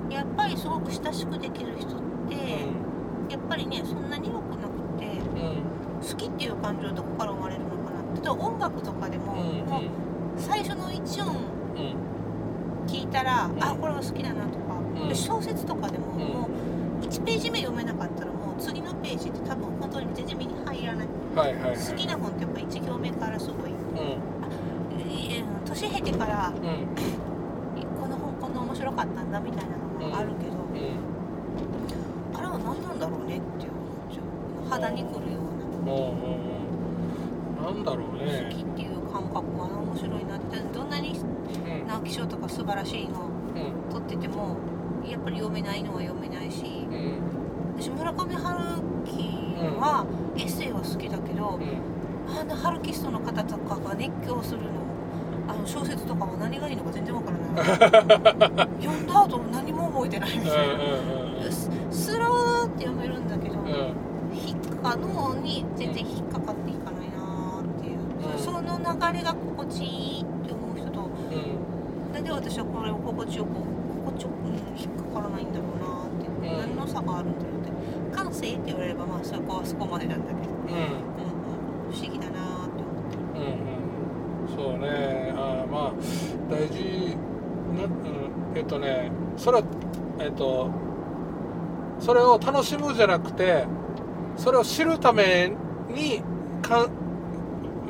[0.08, 0.12] ん。
[0.12, 2.07] やっぱりすごく親しくできる人って、
[3.48, 6.08] ぱりねそんなに良くなくてうん。
[6.08, 9.82] 好きっていう感情はどこから生まれるのかな例えば音楽とかでも,、うんもう
[10.36, 12.86] 最初の一音うん。
[12.86, 13.56] 聞いたら、ん。
[13.60, 16.20] あこれは好きだなとか、小説とかでも、うん。
[16.20, 16.48] も
[17.02, 21.06] う1ページ目読めなかったらもう次のページって多分本当に全然身に入らない。
[21.34, 23.72] 好きな本ってやっぱ1行目からすごい。
[25.64, 26.58] 年経てからうん。
[28.00, 30.58] この本こんな面白かったんだみたいなのがあるけど、うん
[32.34, 34.20] あれは何なんだろうねって思っちゃ
[34.66, 36.38] う肌にくるようなもうも
[37.60, 43.92] うなんだろう好ねきっていう感覚は面白いなってどんなにうん直木賞とか素晴らしいのうん。
[43.92, 44.56] 撮ってても
[45.04, 47.18] やっぱり読めないのは読めないしうん。
[47.76, 48.58] 私村上春
[49.06, 50.06] 樹は
[50.36, 51.58] エッセイは好きだけど、
[52.28, 54.68] あんなハルキストの方とかが熱狂するの
[55.48, 58.68] あの小説とかは何がいいのか全然わからない。
[58.82, 60.74] 読んだ後何も覚えてないみうんたいな、
[61.46, 61.52] うん。
[61.52, 63.66] ススローって読めるんだけど、うん。
[63.66, 63.92] うん
[64.30, 67.98] 引っか脳に全然引っかかっていかないなーっていう、
[68.32, 68.38] うん。
[68.38, 76.76] その流れが心地いいって思う人とうんなんで私はこれを心地よく心地よく、うん、引っかからないんだろうなーって、うん。
[76.76, 78.16] 何の差があるんだろうって。
[78.16, 80.68] 感性って言われればまあそこはそこまでなんだけど、うん。
[80.68, 83.16] うんうん、不思議だなーって思って。
[83.32, 83.56] うん
[84.44, 84.76] うん。
[84.76, 85.32] そうね。
[85.36, 85.92] あーまあ
[86.50, 87.16] 大事。
[87.76, 89.64] な、うん、えっとねそれは
[90.20, 90.70] えっと
[92.00, 93.66] それを楽しむじゃなくて
[94.36, 95.52] それを知るため
[95.88, 96.22] に
[96.62, 96.90] かん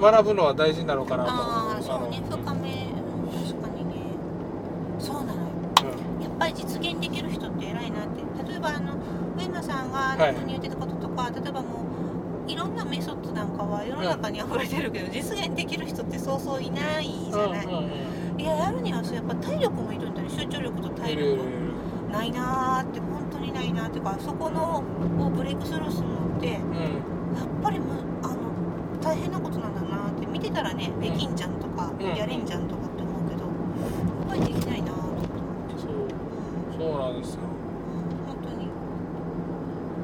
[0.01, 1.30] 学ぶのは大事なのかなと。
[1.30, 3.95] 思うああそうねの深めうん確かにね
[4.99, 5.49] そうなのよ
[6.18, 8.23] うんやっぱり実現できる人って偉いなって。
[8.49, 8.95] 例えばあの
[9.37, 10.33] 上間さんがはい。
[10.33, 11.85] 日本に言ってたこととか、例えばも
[12.47, 20.29] ういろんなメソッドなんかは世の中に溢れてるけど、実現できる人ってそうそういないじゃない、うんうんいややるにはそうやっぱ体力もいるんだね。
[20.31, 21.37] 集中力とうん体力。
[21.37, 21.43] る
[22.12, 23.99] ないなーって本当にないなーって。
[23.99, 24.83] いうかそこのを
[25.31, 27.87] ブレイクスルーするのってやっうんぱりむ
[28.23, 28.37] あの
[29.03, 30.27] 大変なことなんだなーって。
[30.27, 32.07] 見てたらねできんじゃんとか、うん。
[32.14, 33.49] やれんじゃんとかって思うけどや
[34.37, 34.93] っぱりできないな
[36.89, 37.41] そうなんですよ。
[38.26, 38.70] 本当に。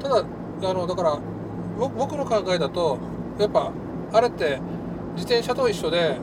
[0.01, 1.19] ただあのだから
[1.77, 2.97] ぼ僕の考えだと
[3.39, 3.71] やっぱ
[4.13, 4.59] あれって
[5.15, 6.17] 自転車と一緒で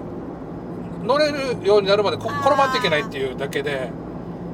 [1.02, 3.90] 乗れるようになるまでこ転ばんといけないっていうだけで、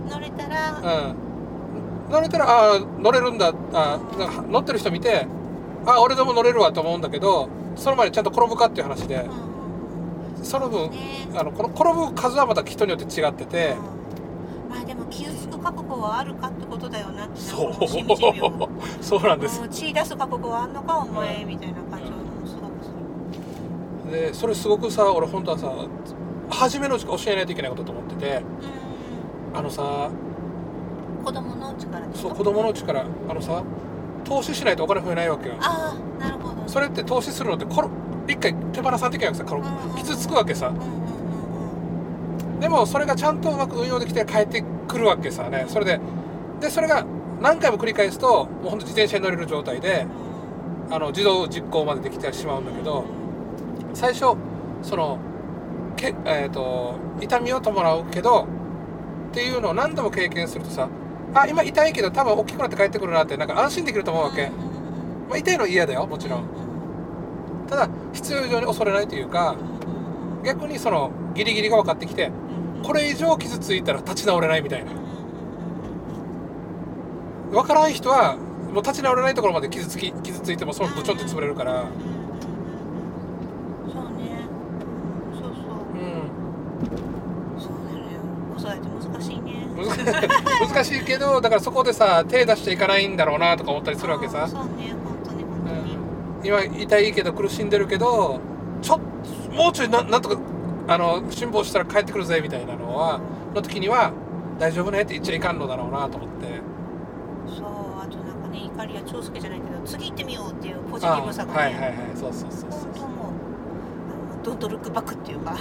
[0.08, 3.52] 乗れたら、うん、乗れたらああ乗れるんだ。
[3.72, 3.98] あ
[4.48, 5.26] 乗ってる人見て
[5.86, 9.16] あ俺でも乗れるわと思うんだけどその前にちゃんと転ぶかっていう話で。
[9.16, 9.48] うん
[10.42, 11.28] その分ね。
[11.34, 13.74] あのこの転ぶ数はまた人によって違ってて。
[13.74, 14.70] うん。
[14.70, 17.72] まあでも傷つく覚悟はあるかってことだよなってそう。
[19.02, 19.60] そうなんです。
[19.62, 22.10] うん血出す覚悟はあんのかお前みたいな感じは
[22.46, 25.70] すごくするでそれすごくさ俺本当はさ
[26.50, 28.42] 初めのうちから教えないといけないことと思ってて
[29.54, 33.62] あのさうん子供のうちからそう子供のうちからあのさ
[34.24, 37.88] 投資しないとお金増えないわけよああなるほどそれって投資するのってこれ
[38.32, 39.56] 一回手放さんといけないわけさ
[39.96, 41.07] 傷つくわけさうんうんうん
[42.60, 45.66] でもそれがちゃんとうまく運用できて帰ってくるわけさね。
[45.68, 46.00] それで
[46.60, 47.04] でそれが
[47.40, 50.06] 何回も繰り返すともうほんと自転車に乗れる状態で
[50.90, 53.04] あの自動実行までできてしまうんだけど
[53.94, 54.36] 最初
[54.82, 55.18] その
[55.96, 58.46] け、えー、と痛みを伴うけど
[59.30, 60.88] っていうのを何度も経験するとさ
[61.34, 64.48] あ今痛いけど多分大きくなって帰ってくるなってなんか安心できると思うわけ、
[65.28, 66.48] まあ、痛いのは嫌だよもちろん。
[67.68, 69.54] ただ必要以上に恐れないというか
[70.42, 72.30] 逆にそのギリギリが分かってきて
[72.82, 74.92] これ以上傷ついたら立ち直れないみたいな。
[77.50, 78.36] 分からん人は
[78.72, 81.72] もう立ち直れないところまで傷つき傷ついてもそのブチョンって潰れるから。
[81.72, 82.18] うんうんうんうん
[83.90, 84.46] そうね。
[85.32, 85.52] そうそう。
[85.94, 86.28] うん。
[87.58, 88.20] そうなのよ。
[88.54, 89.66] 子育て難しいね。
[89.76, 89.86] 難
[90.68, 94.46] 難しいけどだからそこでさ手出しちゃいかないんだろうなとか思ったりするわけさ。
[94.48, 95.96] そうね本当に本当に、
[96.44, 98.40] 今痛いけど苦しんでるけど
[98.82, 99.00] ちょっ
[99.52, 100.36] もうちょいななんとか
[100.88, 103.20] あの辛抱したら帰ってくるぜみたいなのは
[103.54, 104.12] の時には
[104.58, 106.46] 大丈夫ねって言っちゃいかんのだろうなと思って。
[107.56, 107.66] そう
[108.00, 113.08] あとなんかね怒りや長介じゃないけど次行ってみようっていうポジテあィブさがね、はいはいはいそうそうそう本当もう
[114.32, 115.54] あのドントルックバックっていうか。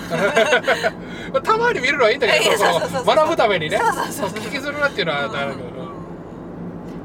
[1.33, 3.77] そうたまに見るのはいいんだけど学ぶためにね。
[3.77, 4.39] そうそうそうそう。
[4.39, 5.83] 聞きするなっていうのはダメだけど。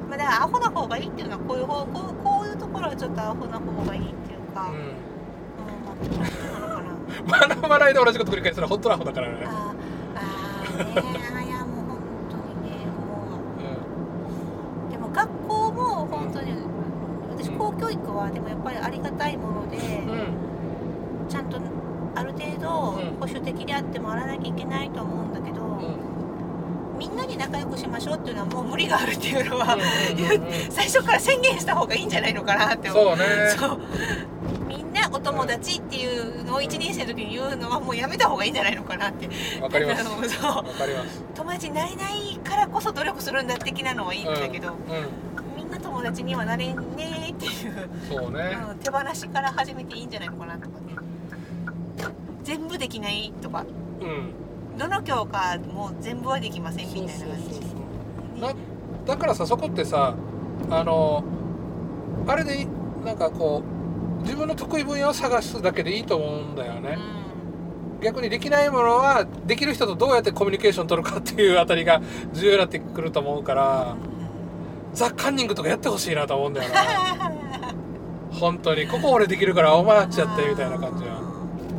[0.08, 4.76] まあだからアホな方がいいっていうのはこういう方こうこういうところはちょっとアホな方がいいっていうか、うん。
[6.66, 6.71] うん
[7.28, 9.44] 学ばないで同じこと繰り返すのは本当なアホだからね。
[9.44, 11.98] あーあーねあいやもう本
[12.30, 13.38] 当にねも
[14.88, 14.90] う。
[14.90, 16.52] でも学校も本当に、
[17.30, 21.58] 私うん公教育はでもやっぱりありがたいもので、うんうんちゃんと
[22.14, 25.62] ある程度うん保守的であってもあらなきゃいけないと思うんだけど、
[26.98, 30.52] みんなに仲良くしましょうっていうのはもう無理があるっていうのは、うんうんうんうん。
[30.70, 33.04] 最初から宣言した方がいいんじゃないのかなって思う。
[33.04, 33.24] そうね。
[33.56, 33.80] そう
[35.22, 39.28] 友達っていうのを1年生の時に言うのはもうやめた方がいいんじゃないのかなって。
[39.60, 40.04] わかります。
[40.36, 40.56] そう。
[40.56, 41.22] わかります。
[41.34, 44.76] 友達になれないからこそ努力するんだ的なのはいいんだけど、うん
[45.56, 48.58] みんな友達にはなれんねーっていう、そうね。
[48.70, 50.96] うん手放しから始めていいんじゃないのかなとかね。
[52.42, 53.64] 全部できないとか。
[54.00, 54.78] うん。
[54.78, 57.62] どの教科も全部はできませんみたいな感じそうそうそう
[58.40, 58.48] そう。
[58.48, 58.54] な
[59.06, 60.14] だからさそこってさ
[60.70, 61.22] あの
[62.26, 62.66] あれで
[63.04, 63.81] なんかこう
[64.22, 66.98] 自分の得意分野を探すだけでいいと思うんだよね、
[68.02, 72.00] 逆にできないものはできる人とどうやってコミュニケーション取るかっていうあたりが
[72.32, 73.96] 重要になってくると思うから
[74.92, 76.80] ザ・カンニングとかやってほしいなと思うんだよな。
[78.38, 78.86] 本当に。
[78.86, 81.20] ここ俺できるからお前あっちやってみたいな感じは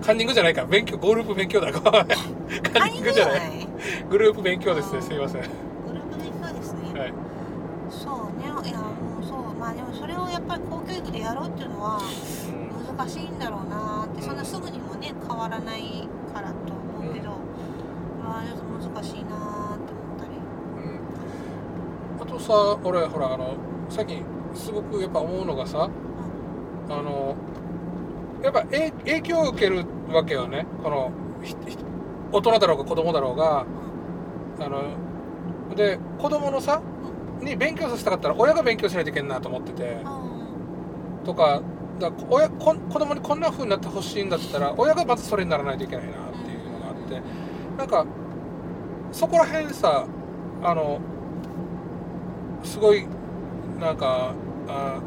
[0.06, 3.68] カンニングじゃないから勉強グループ勉強だカンニングじゃない。
[4.10, 5.02] グループ勉強ですね。
[5.02, 5.48] すいませんは
[5.88, 7.14] グループ勉強ですね、い、
[7.92, 17.30] そうねいやもうそうまあでもそれをやっぱり公教育でやろうっていうのはうん難しいんだろうなってそんなすぐにもね変わらないからと思うけど、
[18.22, 20.32] まあちょっと難しいなって思ったり。
[20.78, 22.22] うん。
[22.22, 23.56] あとさ俺ほらあの
[23.90, 24.24] 最近
[24.54, 25.90] すごくやっぱ思うのがさ
[26.90, 27.36] あの
[28.44, 30.66] やっぱ影影響を受けるわけよね。
[30.84, 31.12] この
[32.32, 33.66] 大人だろうが子供だろうが。
[34.60, 36.80] あので子供のさ
[37.42, 39.84] に勉強させたかったら親が勉強しないといけんなと思ってて。
[40.06, 40.23] うん
[41.26, 41.62] とか
[42.00, 47.22] だから親こ子供にこんな風になってほしいんだったら親がまずそれにならないといけないなっていうのがあって
[47.78, 48.06] なんか
[49.12, 50.06] そこら辺さ
[50.64, 51.00] あの
[52.64, 53.06] すごい
[53.80, 54.34] なんか
[54.68, 55.00] あ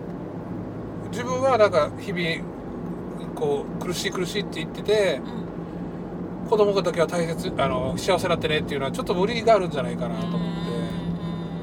[1.11, 5.47] 自分はなんか日々こう苦しい苦しいって言っててうん
[6.47, 10.47] 子供だけは大切あの幸せになってねっていうのはちょっと無理があるんじゃないかなと思って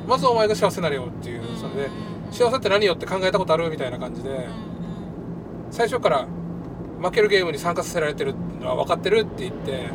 [0.08, 1.90] まずお前が幸せになれよっていうそれで
[2.34, 4.48] 幸せって何よって考えたことあるみたいな感じで
[5.70, 6.28] 最初から
[7.00, 9.90] 負けるゲームに参加させられてるのは分かってるって言って。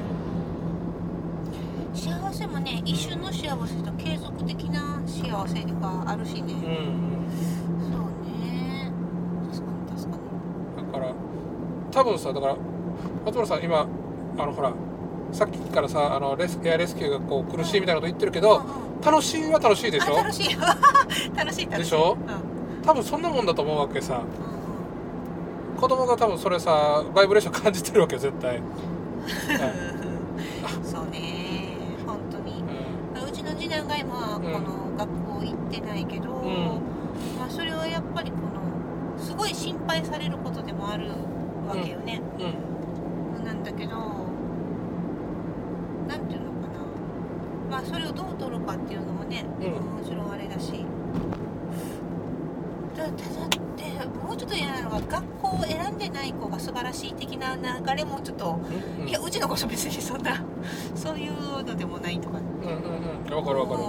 [1.95, 7.26] 幸せもね一瞬の幸せと継続的な幸せがあるしね、うん。
[7.91, 8.93] そうね。
[9.51, 10.16] 確かに確か
[10.86, 10.93] に。
[10.93, 11.14] だから
[11.91, 12.57] 多分さだから
[13.24, 13.89] 松村さん今
[14.39, 14.72] あのほら
[15.32, 20.18] さっきからさあのレスエアレスキューがこう苦しいみたいなこと言ってるけどうんうん楽しいは楽しいでしょ？
[20.18, 20.57] あ楽しい。
[20.59, 20.62] 楽し
[21.36, 21.66] い楽しい。
[21.68, 22.16] でしょ？
[22.20, 22.82] うん。
[22.84, 24.22] 多分そんなもんだと思うわけさ。
[25.76, 28.62] う子供が多分それさバイブレーション感じてるわけよ絶対、はいん
[30.84, 31.76] そうね。
[32.05, 32.62] 本当に。
[33.24, 34.59] ううちの次男が今こんの
[34.99, 36.80] 学校行ってないけど、ん。
[37.38, 41.11] まあ、それはやっぱりこのすごい心配されることでもある
[41.68, 43.44] わけよね、うん。
[43.44, 43.96] なんだけど
[46.09, 46.38] なんていう
[47.89, 49.72] それをどう取るかっていうのもね、うん。
[49.72, 50.84] もちろんあれだし。
[52.97, 57.62] だただってもうちょっと嫌なのが学校を選んでない子が素晴らしい的な流
[57.97, 58.59] れもちょっと、
[58.99, 59.09] うんうん。
[59.09, 60.43] いやうちの子は別にそんな
[60.95, 62.39] そういうのでもないとか。
[62.39, 62.72] うんうん。
[62.72, 63.80] うん分かる分かる。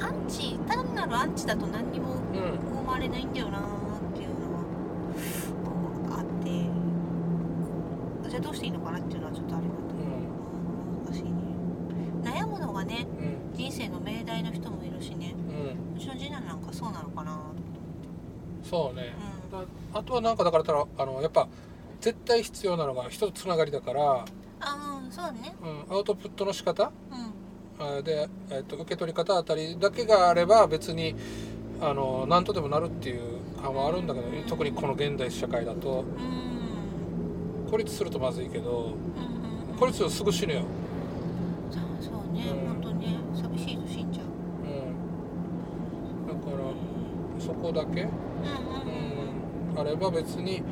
[0.00, 0.04] うん。
[0.04, 2.58] アンチ単なるアンチだと何にもうん。
[2.76, 3.58] 生まれないんだよな。
[3.58, 3.62] っ
[4.14, 6.50] ていうのはあって
[8.28, 11.30] じゃあどうしていいのかなっていうのはちょっとあれだとうん難しいね
[12.22, 17.38] 悩むのがねうん人生の命題の人もいるしねうんうちの次男なんかそうなのかな
[18.72, 19.14] そうね。
[19.44, 19.50] うん。
[19.52, 21.46] だあとはなんかだからたらあのやっぱ
[22.00, 24.24] 絶対必要なのが人とつながりだから、
[24.60, 25.54] あうんそうね。
[25.88, 26.90] うん、アウトプットの仕方。
[27.78, 27.98] うん。
[27.98, 31.14] あで、えっと受け取り方あたりだけがあれば別に
[31.80, 33.20] あの何とでもなるっていう
[33.62, 36.00] 感はあるんだけど特にこの現代社会だと。
[36.00, 36.52] うん。
[37.72, 40.62] 孤立するとまずいけどうんうん孤立すぐ死ぬよ、
[42.02, 44.34] そうね、うん本当ね寂しいと死んじゃうう
[46.24, 46.56] ん、だから
[47.52, 48.12] そこだけ、うんうん
[49.72, 50.62] うん、あれば別に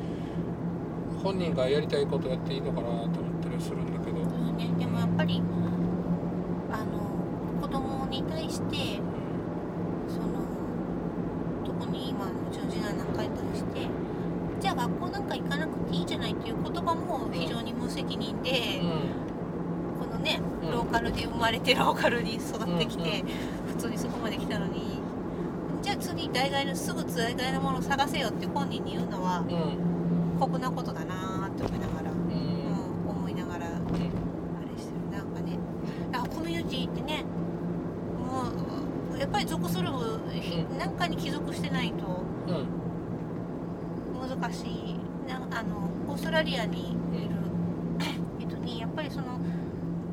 [1.21, 4.67] 本人がやりたいことやっていいのかなと思ったりするんだけど、ね。
[4.79, 5.43] でもやっぱり
[6.71, 8.99] あの子供に対して
[10.07, 10.41] その
[11.63, 13.87] 特に今のうちの次男なんかに対して
[14.59, 18.81] じゃあ学校なんか行かなくていいじゃないっていう言葉も非常に無責任で、
[19.99, 20.71] このねうん。
[20.71, 23.27] ローカルで生まれてローカルに育ってきて、うん。
[23.67, 24.99] 普通にそこまで来たのに
[25.81, 29.43] じゃあ次大概のすぐ在外のものを探せよって本人に言うのは
[30.39, 33.75] 酷なことだなって思いながら、ううんん、思いながらあれ
[34.81, 35.11] してる。
[35.11, 35.57] なんかね
[36.13, 37.23] あコミュニティってね
[38.17, 39.87] もうやっぱり属する
[40.31, 40.77] ひうん。
[40.77, 42.05] なんかに帰属してないと
[42.47, 42.67] うん。
[44.39, 44.99] 難しい。
[45.27, 46.93] なあのオーストラリアにい
[47.27, 47.35] る
[48.39, 49.39] 人にやっぱりその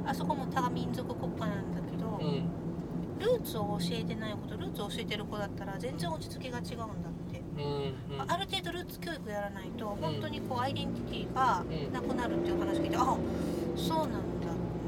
[0.07, 2.49] あそこも多民族国家なんだけど、うん
[3.19, 6.87] ルーツを教えてないことルーツを教えてる子だったら全然落ち着きが違うんだっ
[7.33, 8.23] て、うんうん。
[8.27, 11.93] ある程度ルーツ教育やらないと本当にこうアイデンティティがうん。
[11.93, 13.17] なくなるっていう話聞いて、あ
[13.77, 14.19] そうなんだ、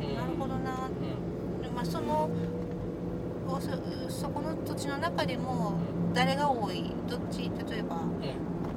[0.00, 0.14] うん。
[0.14, 0.88] なるほどな。
[0.88, 1.62] うん。
[1.62, 2.28] でまあ、その
[3.48, 3.70] おそ
[4.08, 5.74] そこの土地の中でも
[6.14, 6.92] 誰が多い？
[7.08, 7.50] どっち？
[7.70, 8.02] 例えば、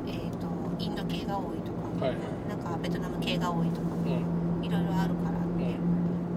[0.08, 0.48] えー、と
[0.80, 2.10] インド系が多いとかはい。
[2.10, 2.18] はい
[2.50, 4.66] なんかベトナム系が多いとかうん。
[4.66, 5.76] いろいろあるからって。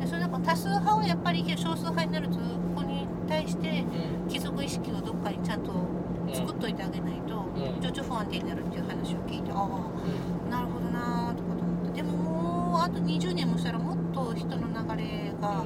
[0.01, 2.41] でそれなんか多数派はやっぱり少数派になるとこ
[2.77, 2.96] こに
[3.29, 3.85] 対して
[4.23, 4.29] うん。
[4.29, 7.81] 貴族意識をどっかにちゃんとうん作っといてあげないとうん。
[7.81, 10.51] 情緒不安定になるっていう話を聞いてああうん。
[10.51, 12.03] なるほどなーとかと思って。
[12.03, 15.65] でももうあと20年もしたらもっと人の流れが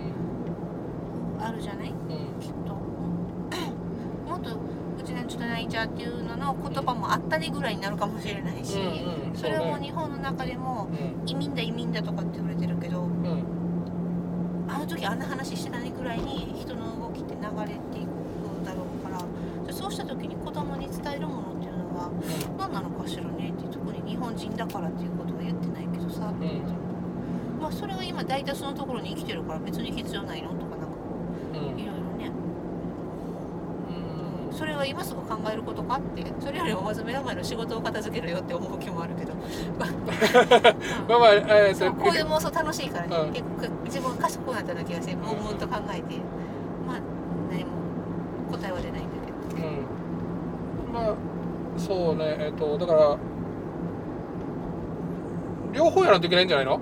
[1.41, 1.91] あるじゃない？
[1.91, 1.97] うん。
[2.41, 2.75] きっと。
[4.31, 4.51] もっと
[4.99, 8.77] うちなんちょっと泣いちゃうっていうのの言葉もあったねぐらいになるかもしれないし、
[9.35, 11.29] それはもう日本の中でもうん。
[11.29, 13.43] 移民だ移民だとかって言われてるけどうん。
[14.69, 16.80] あの時あんな話してたねぐらいに人の
[17.65, 18.09] れていく
[18.65, 22.11] だろうからじゃあそうした時に子供に伝えるものっていうのは
[22.59, 26.33] 何なのかしらねって特に日本人だからっていうことは言ってないけどさ、
[27.61, 30.87] まあそれは今大多数のところに生きてるから別に必要ないのとかなんか
[31.55, 31.79] うん。
[31.79, 32.31] いろいろね。
[34.51, 34.57] うん。
[34.57, 39.35] それは今すぐ考えることかってそれよりもまず目の前の仕事を片付けるよって思う気もあるけど、
[39.79, 39.91] まあ
[41.19, 43.33] まあそうこういうと妄想楽しいからね、うん。
[43.33, 46.15] 結構自分が賢くなったような気がして悶々と考えて
[48.51, 49.11] 答えは出ないんだ
[49.57, 49.67] けど。
[49.67, 50.93] うん。
[50.93, 51.15] まあ
[51.79, 52.37] そうね。
[52.39, 53.17] えっ、とだから
[55.73, 56.81] 両方やらないといけないんじゃないの？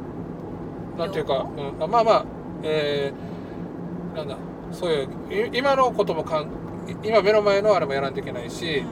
[0.97, 2.25] なんていうか、うん、あまあまあ
[2.63, 4.37] えー、なんだ。
[4.73, 6.49] そういうい今のこともかん
[7.03, 8.85] 今目の前のあれもやらないといけないし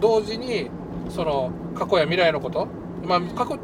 [0.00, 0.70] 同時に
[1.08, 2.68] その過去や未来のこと？
[3.04, 3.58] まあ過去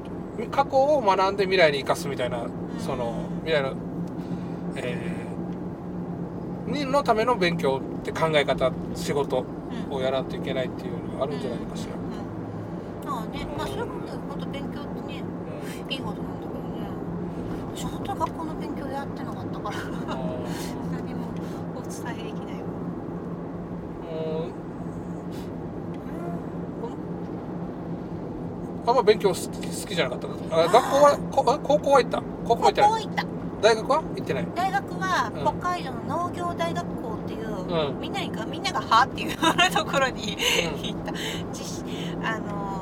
[0.50, 2.46] 過去を学んで未来に生かすみたいな
[2.78, 3.74] その未来の
[4.76, 5.14] えーに
[6.67, 9.45] のための勉強って考え方仕事
[9.91, 11.95] をやらんといけないっていうのがあるんじゃないかしら。
[13.11, 13.17] うん。
[13.19, 13.47] ああね。
[13.57, 15.23] まあそれもね本当勉強ってね
[15.91, 16.89] いいことなんだけどね。
[17.77, 19.77] 私本当に学校の勉強でやってなかったから。
[19.79, 19.85] うん
[20.93, 21.27] 何も
[21.77, 21.91] お伝
[22.21, 22.55] えできない。
[28.87, 29.53] あんま勉強好き好
[29.89, 30.19] きじゃなかっ
[30.51, 30.73] たあ学
[31.33, 32.23] 校は高校は行った？
[32.47, 32.91] 高校も行高ってない？
[32.91, 33.25] 校行った
[33.65, 34.03] 大学は？
[34.15, 34.47] 行ってない？
[34.55, 35.43] 大学はうん。
[35.61, 38.01] 北海道の農業大学校っていう、うん。
[38.01, 39.37] みんなにがみんなが「は?」っていう
[39.73, 40.83] ところにうん。
[40.83, 41.12] 行った。
[41.53, 41.85] 実
[42.23, 42.81] あの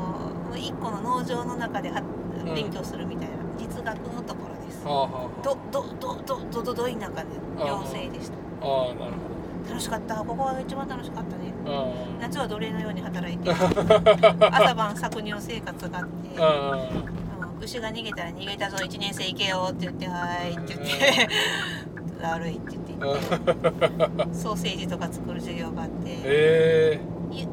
[0.55, 2.03] ー一個の農場の中では
[2.45, 2.55] うん。
[2.55, 7.27] 勉強するみたいな実学のところです、ああはどどどどどどどい中で
[7.59, 8.35] 寮生でした。
[8.67, 9.13] あああなる
[9.69, 10.17] 楽しかった。
[10.17, 11.53] ここが一番楽しかったね。
[11.65, 16.75] ほど夏は奴隷のように働いて 朝晩搾乳生活があってうんうんう
[17.09, 17.22] ん
[17.63, 21.29] 牛が逃げたら逃げたぞ1年生行けよって言って「はーい」って言って
[22.27, 25.95] 「悪い」って言ってソーセージとか作る授業があって
[26.25, 27.01] え。
[27.31, 27.47] ゆ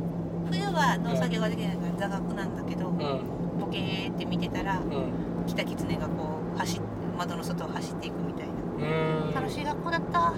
[0.52, 3.16] 冬は農作業ができないから座学なんだけどえう
[3.58, 3.60] ん。
[3.60, 5.46] ボケーって見てたらうん。
[5.46, 6.82] キタキツネがこう走っ
[7.18, 9.34] 窓の外を走っていくみたいうん。
[9.34, 10.34] な楽しい学校だった。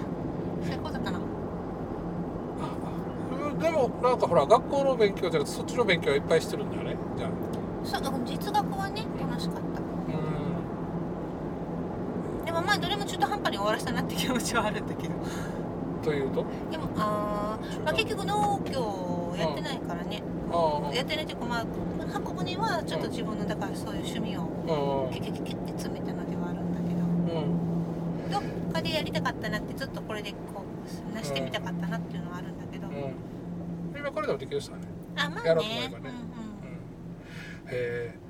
[0.62, 1.18] 最高だったな。
[1.18, 1.22] う
[3.54, 7.30] んでもなんかほら学校の勉強じゃなくてそっちの勉強はいっぱいしてるんだよねじゃあ。
[7.84, 9.11] そううん実学はね楽
[9.42, 9.60] しかった。
[9.60, 9.62] う
[12.42, 12.44] ん。
[12.44, 15.14] でもまあどれも中途半端に終わらせたなって気持ちはあるんだけど。
[16.02, 16.44] というと？
[16.70, 20.22] でもあー、まあ、結局農業をやってないからね、
[20.94, 21.66] やってないっていうかまあ
[22.12, 25.14] 箱舟はちょっと自分のだからそういう趣味をうん。
[25.14, 27.00] キュキュキュキュって詰めたのではあるんだけど
[27.40, 30.36] うんどっかでややりたかったなってずっとこれでこ
[31.12, 33.14] うなしてみたかったなっていうのはあるんだけど、うん
[33.98, 34.78] 今これでもできるさね
[35.16, 38.21] あまあねやろうと思えばねうんうんうんへえで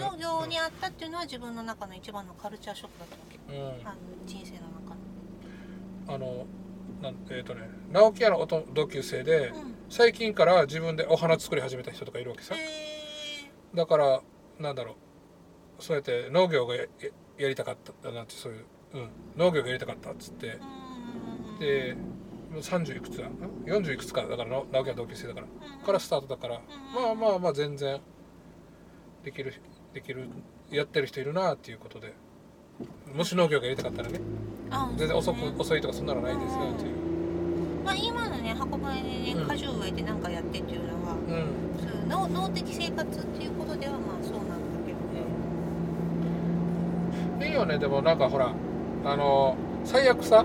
[0.00, 3.82] 農業にあったっていうのは自分の中の一番のカルチャーショックだったわけ。
[3.82, 3.88] うん。
[3.88, 6.46] あの人生の中あの
[7.02, 9.74] なんえっ、とね直木屋の同級生で、のうん。
[9.88, 12.54] 最近から自分でお花作り始めた人とかいるわけさ。
[12.54, 12.58] へ
[13.74, 14.20] だから
[14.58, 15.82] なんだろう。
[15.82, 16.88] そうやって農業がやや
[17.38, 18.64] やりたかったなんてそういう、
[18.94, 20.58] うん、農業がやりたかったっつって。
[21.60, 21.96] で
[22.50, 23.32] もう30いくつだん
[23.64, 25.46] 40いくつかだからの直樹は同級生だから。
[25.46, 26.60] うんからスタートだから。
[26.94, 28.00] まあまあまあ全然
[29.22, 29.52] できる
[29.94, 30.28] できる
[30.70, 32.12] やってる人いるなっていうことで。
[33.14, 34.20] もし農業がやりたかったらね。
[34.70, 36.94] あ全然遅くね遅いとかそんなのないですよっていう。
[37.84, 41.78] まあ今のね箱舟でねうん果樹植えてなんかやってっていうのは、うん。
[41.78, 44.98] そういう農農的生活っていうことではまあそうなんだけど
[47.38, 47.78] うんいいよね。
[47.78, 48.52] でもなんかほら
[49.04, 50.44] あの最悪さ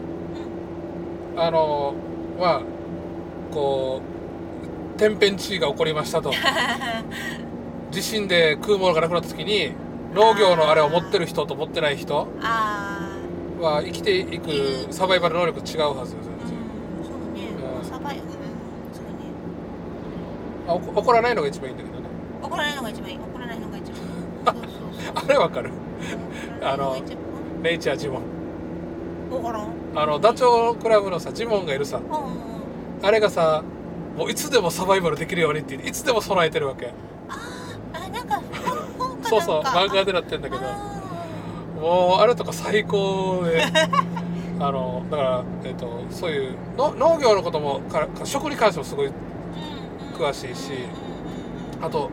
[1.35, 1.95] あの
[2.39, 2.61] まあ
[3.51, 4.01] こ
[4.95, 6.31] う天変地異が起こりましたと
[7.91, 9.71] 地震で食うものがなくなった時に
[10.13, 13.09] 農業のあれを持ってる人と持ってない人あ
[13.59, 16.57] は生きていくサバイバル能力違うはずよあ全然。
[16.57, 17.47] うんそうね。
[17.77, 17.85] うん。
[17.85, 19.19] サバイうんそうね。
[20.67, 22.05] あ怒らないのが一番いいんだけどね。
[22.41, 23.17] 怒らないのが一番いい。
[23.17, 23.99] 怒らないのが一番いい。
[25.25, 25.69] あれわかる。
[25.69, 27.17] 怒らないのが一番。
[27.63, 28.21] ネイチャージモン
[29.95, 31.97] あのダチョウ倶楽部のさジモンがいるさ。
[31.97, 33.05] うんうんうん。
[33.05, 33.63] あれがさ
[34.17, 36.93] もういつでもサバイバルできるようにっていつでも備えてるわけ
[38.11, 38.41] なんか
[39.23, 40.61] そうそう漫画でなってんだけど。
[40.63, 40.99] あ
[41.79, 43.63] もうあれとか最高で。
[44.61, 49.11] あのだから、えっとそういうの農業のこともかか食に関してもすごい
[50.13, 50.73] 詳しいし
[51.81, 52.09] あと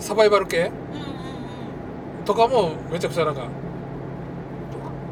[0.00, 0.70] サバイバル系
[2.26, 3.44] とかもめちゃくちゃなんか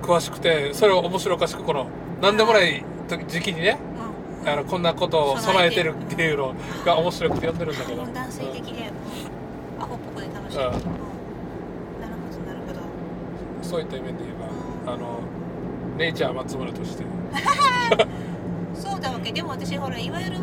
[0.02, 1.86] 詳しくてそれを面白おかしくこの
[2.20, 3.78] 何でもない時時期にね
[4.44, 6.54] あのこんなことを備えてるっていうの
[6.84, 8.04] が面白くて読んでるんだけど。
[8.52, 8.92] 的で、
[10.54, 10.66] しい、うん。
[10.66, 12.80] うんなるほどなるほど。
[12.80, 12.82] う
[13.60, 14.32] んそういった意味で言え
[14.86, 15.20] ばあの
[15.96, 17.04] ネイチャー松村として、
[18.74, 19.32] そうだわけ。
[19.32, 20.38] でも私ほらいわゆる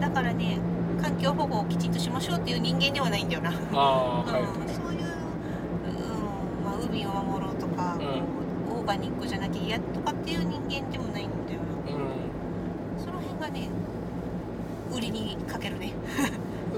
[0.00, 0.58] だからね
[1.00, 4.42] 環境保護をきちんとしましょうっていう人間ではないんだよな、あーはい。
[4.42, 7.96] うんそういう、うんまあ、海を守ろうとか、
[8.70, 11.92] オーガニックじゃなきゃ嫌とかっていう人間でもないんだよな。
[11.92, 13.02] うん。
[13.02, 13.68] その辺がね
[14.92, 15.92] 売りにかけるね。
[16.74, 16.76] う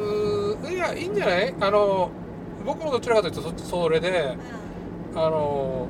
[0.57, 1.55] ーいやいいんじゃない？
[1.61, 2.11] あの
[2.65, 4.37] 僕もどちらかというとそそれで
[5.15, 5.89] うあの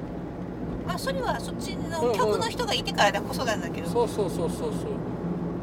[0.88, 4.70] あそれはそっちの曲の人がいてからだこそなんだけど、そうそうそうそうそう。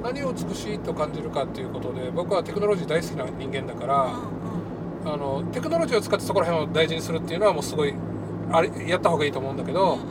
[0.04, 5.14] 何を美しいと感じるかっていうことで僕はテクノロジー大好きな人間だから、うんうん。
[5.14, 7.94] あのテクノロジーを使ってそこら辺を大事にするっていうのはもうすごい
[8.52, 10.04] あれやった方がいいと思うんだけど、うんう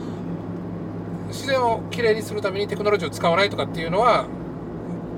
[1.25, 1.27] ん。
[1.29, 4.27] 自然をきれいにするためにテクノロジーを使わないとかっていうのは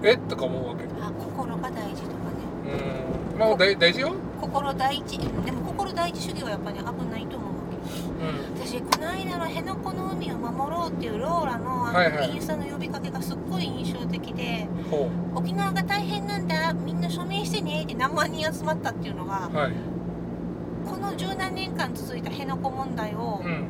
[0.03, 0.15] え？
[0.17, 0.85] とか思うわけ。
[1.01, 2.37] あ心が大事とかね。
[3.33, 3.39] うん。
[3.39, 4.13] まあ大大事よ。
[4.39, 7.59] 心第一でも心第一主義はやっぱり危ないと思うわ
[8.21, 8.59] うん。
[8.59, 19.73] け私この間の辺野古の海を守ろうっていうローラのあの、はいはいインスタの呼びかけがすっごい印象的でほ沖縄が大変なんだみんな署名してねって何万人集まったっていうのがうはい。
[20.85, 23.67] この十何年間続いた辺野古問題を、うん。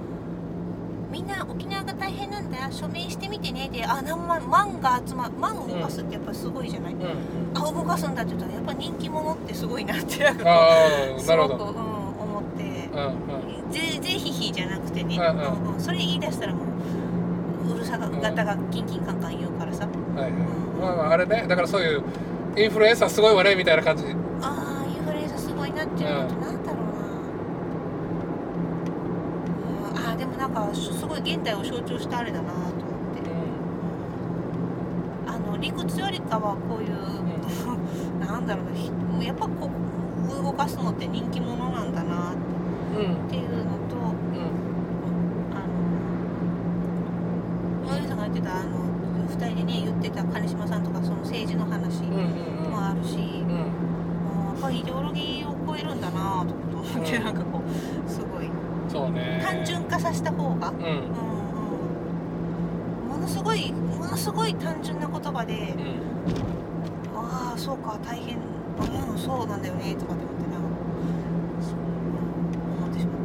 [1.11, 7.01] みんな沖縄が大変なんだ署名してみてねってあ何万万が集ま万動かすってやっぱりすごいじゃない、うん。
[7.55, 10.11] あ動かすんだって言ったらやっぱ人気者ってすごいなって。
[10.11, 11.57] すなるほど。
[11.65, 11.89] ごく、うん、
[12.94, 13.00] うん
[13.66, 13.72] うん。
[13.72, 15.38] ぜぜひひじゃなくてね、うんうん。
[15.64, 20.32] うんうんそれ言い出したらもううるさが方がキンキンカンカン言うからさ、はいはい。
[20.32, 21.46] まあまああれね。
[21.48, 22.04] だからそういう
[22.58, 24.04] インフルエンサーすごいわねみたいな感じ。
[24.42, 26.92] ああインフルエンザすごいなっていうのと、なんだろうな、
[29.92, 33.22] うん、ああでもなんかすごい現代を象徴したあれだなと思って。
[35.28, 36.90] あの理屈よりかはこういう、
[38.26, 38.64] なんだろ
[39.20, 39.70] うやっぱこ
[40.40, 42.59] う動かすのって人気者なんだなうんうん
[42.90, 44.04] っていうのとうん。
[45.54, 45.56] あ
[47.88, 48.70] の森さんが言ってたあの
[49.30, 53.48] 2人でね言ってた金島さんとかその政治の話もあるし、うん。
[53.48, 57.24] もうやっぱりイデオロギーを超えるんだなと思って、うん。
[57.24, 58.50] なんかこうすごい。
[58.90, 59.42] そうね。
[59.46, 60.76] 単純化させた方が、うん。
[60.76, 60.86] うんう
[63.06, 66.02] ん、ものすごいものすごい単純な言葉でうん
[67.16, 68.42] 「ああそうか大変う
[69.14, 70.72] んそうなんだよね」とかって思ってなんか、う
[72.74, 73.16] ん、思ってしまっ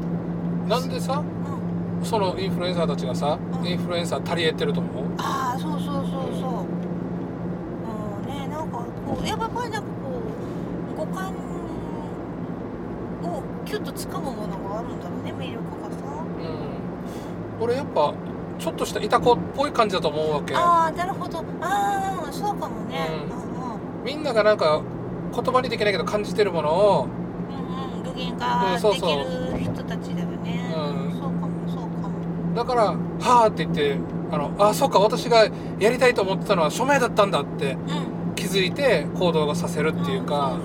[0.69, 1.15] なんでさ？
[1.15, 1.21] た。
[1.21, 2.05] うん。
[2.05, 3.67] そのインフルエンサーたちがさうん。
[3.67, 5.05] インフルエンサー足りえてると思う？
[5.19, 6.67] ああそうそうそうそう。
[8.21, 9.89] うんねなんかこうやっぱりなんかこ
[10.95, 11.33] う五感
[13.23, 15.97] をキュッと掴むものがあるんだろうね魅力がさ。
[17.59, 17.65] うん。
[17.65, 18.15] 俺やっぱ
[18.59, 21.39] ちょっとしたいた子っぽい感じだと思うわけああなるほど。
[21.61, 23.09] ああそうかもね。
[23.11, 24.05] ううんうん。
[24.05, 24.83] みんながなんか
[25.35, 27.09] 言葉にできないけど感じてるものを
[27.51, 29.11] うんうん具現化うんそうそう。
[29.53, 32.85] できる人たちだよねうんそうかもそうかもだから
[33.21, 33.97] 「はあ」って言って
[34.33, 35.47] 「あのあそうか私が
[35.79, 37.79] やりたいと思ってたのは署名だったんだ」ってうん。
[38.35, 40.59] 気づいて行動がさせるっていうか。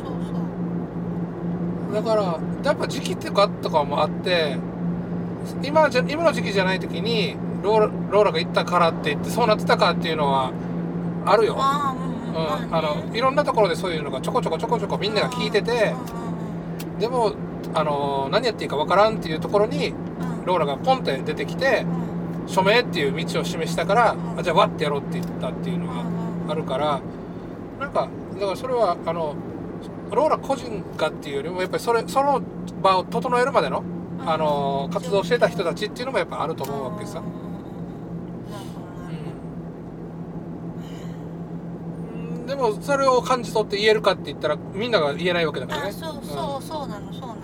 [1.94, 4.58] だからやっぱ時期とかとかもあって
[5.64, 10.52] 今じゃ今の時期じゃない時にローラローラが言ったからって言ってそうなってたかっていうのは
[11.26, 11.54] あるよ。
[11.54, 15.94] うんあのいろんなところでそういうのがちょこちょこちょこちょこみんなが聞いてて
[17.00, 17.34] でも
[17.74, 19.96] あの何やっていいかわからんっていうところにうん
[20.46, 22.06] ローラがポンって出てきてう
[22.46, 24.40] ん署名っていう道を示したからうん。
[24.40, 26.04] あじゃあわってやろうって言ったっていうのが
[26.50, 27.00] あるから
[27.80, 29.36] なんかだからそれはあの
[30.12, 32.42] ローラ個人がっていうよりもやっぱりそれその
[32.82, 33.84] 場を整えるまでの
[34.26, 37.22] あの活動してた人たちっていうのもやっぱあると思うわけさ。
[42.14, 42.46] うん。
[42.46, 45.92] でもそれを感じ取って言えるかって言ったらみんなが言えないわけだからね。
[45.92, 47.39] そうそうそうなのそうなの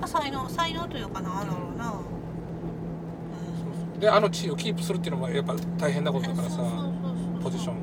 [0.00, 1.94] ぱ才能才能というかななんだろうな
[4.00, 6.62] であの地位をキープするっていうのもやっぱ大変なことだからさ
[7.42, 7.78] ポジションを。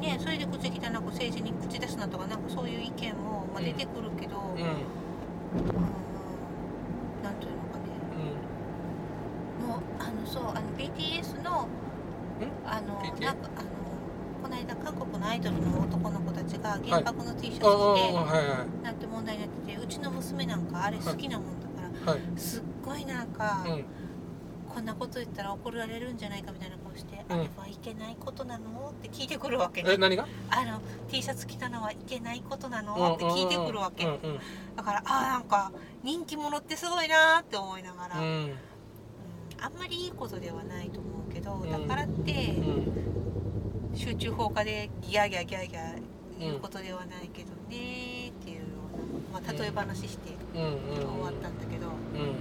[0.00, 4.52] ねそれで口汚く政治に口出すなとかなんかそういう意見も、まあ、出てくるけど、うん。
[4.52, 4.58] うん。
[7.22, 7.86] なんというのかね。
[9.66, 11.66] もうあのそうあの BTS の
[12.64, 13.24] あの BTS？
[13.24, 13.75] なんかあの
[14.46, 22.38] この間韓国のアイドルの男の子たちが原爆の T シャツ着て、はいはなんて問題になっててうちの娘なんかあれ好きなもんだから、いはい。
[22.38, 23.84] すっごいなんか、うん
[24.72, 27.34] こんなこと言ったら怒られるんじゃないかみたいな顔して、うん。
[27.34, 29.82] あれはいけないことなのって聞いてくるわけ。
[29.82, 30.28] ねえ何が？
[30.50, 30.80] あの
[31.10, 34.38] T シャツ着たのはいけないことなのうんって聞いてくるわけ、うんうん
[34.76, 35.72] だからあーなんか
[36.04, 38.24] 人気者ってすごいなーって思いながら、うん。
[38.24, 38.54] うん
[39.58, 41.88] あんまりいいことではないと思うけど、ん。
[41.88, 43.15] だからってうん
[43.96, 46.02] 集中放火でギャーギャーギャーギャー
[46.38, 48.64] 言うことではないけどねっていうよ
[49.32, 50.62] うな、まあ、例え話して終
[51.22, 51.58] わったん。
[51.58, 52.36] だけど、うん。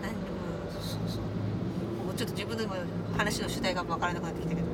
[0.00, 0.40] 何でも
[0.80, 2.74] そうそうもうちょっと自分でも
[3.18, 4.70] 話の主題が分からなくなってきたけど、う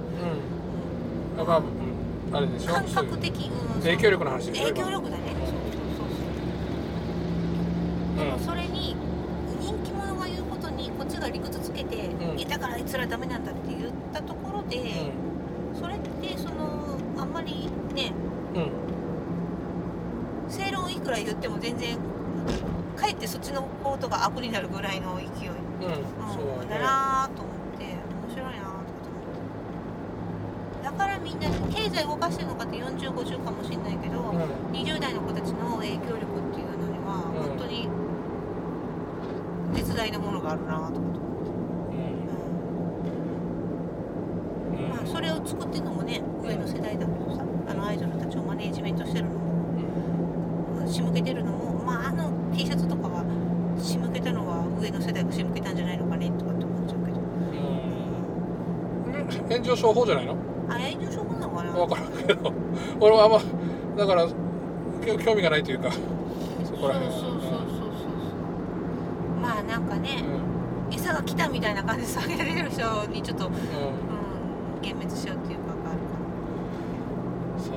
[1.34, 1.36] ん。
[1.38, 2.36] だからうん。
[2.36, 5.22] あれでしょ感覚的、うん、影響力の話でしょ影響力だね
[8.18, 8.96] でもそれに
[9.60, 12.38] 人気者が言うことにこっちが理屈つけて、うん。
[12.38, 13.44] いやだからあいつらダメなん。
[13.46, 14.80] だって言ったところで、う
[15.28, 15.32] ん
[15.74, 18.12] それってそのあんまりね
[18.54, 18.70] うん。
[20.50, 21.98] 正論いくら言っても全然
[22.96, 25.54] かえってそっちのことが悪になるぐらいの勢い、うん
[25.86, 25.88] う
[26.64, 27.96] んだなと思って面
[28.30, 28.84] 白いなと思っ
[30.78, 30.84] て。
[30.84, 34.38] だからみんな経済動かしてるのかって4050かもしれないけど、うん。
[34.72, 37.42] 20代の子たちの影響力っていうのにはうん。
[37.48, 37.88] 本当に
[39.74, 41.18] 絶大なものがあるなと思って、
[44.76, 44.84] うん。
[44.84, 44.90] うん。
[44.90, 53.24] まあ、それを作ってるのもね上の世代だけどさあのアイドルたちをマネージメントしてるのも仕向けてるのもまああの T シャツとかは
[53.80, 57.20] 仕向けたのは上の世代が仕向けたんじゃないのかねとかって思っちゃうけどう
[59.48, 60.36] ん炎上商法じゃないの？
[60.68, 61.72] あれ炎上処分なのかな？
[61.72, 62.52] 分からんけど。
[63.00, 63.40] 俺はあんま
[63.96, 64.34] だから興
[65.18, 65.90] 興味がないというか。
[65.92, 65.98] そ
[66.74, 67.12] こら辺は。
[67.12, 67.46] そうそうそうそうそ
[68.08, 68.12] う。
[69.40, 70.24] まあなんかね、
[70.90, 73.66] 餌が来たみたいな感じで下げられる人にちょっと、うん、うんうん
[74.82, 76.04] 幻滅しようっていうかがあるか
[77.62, 77.74] そう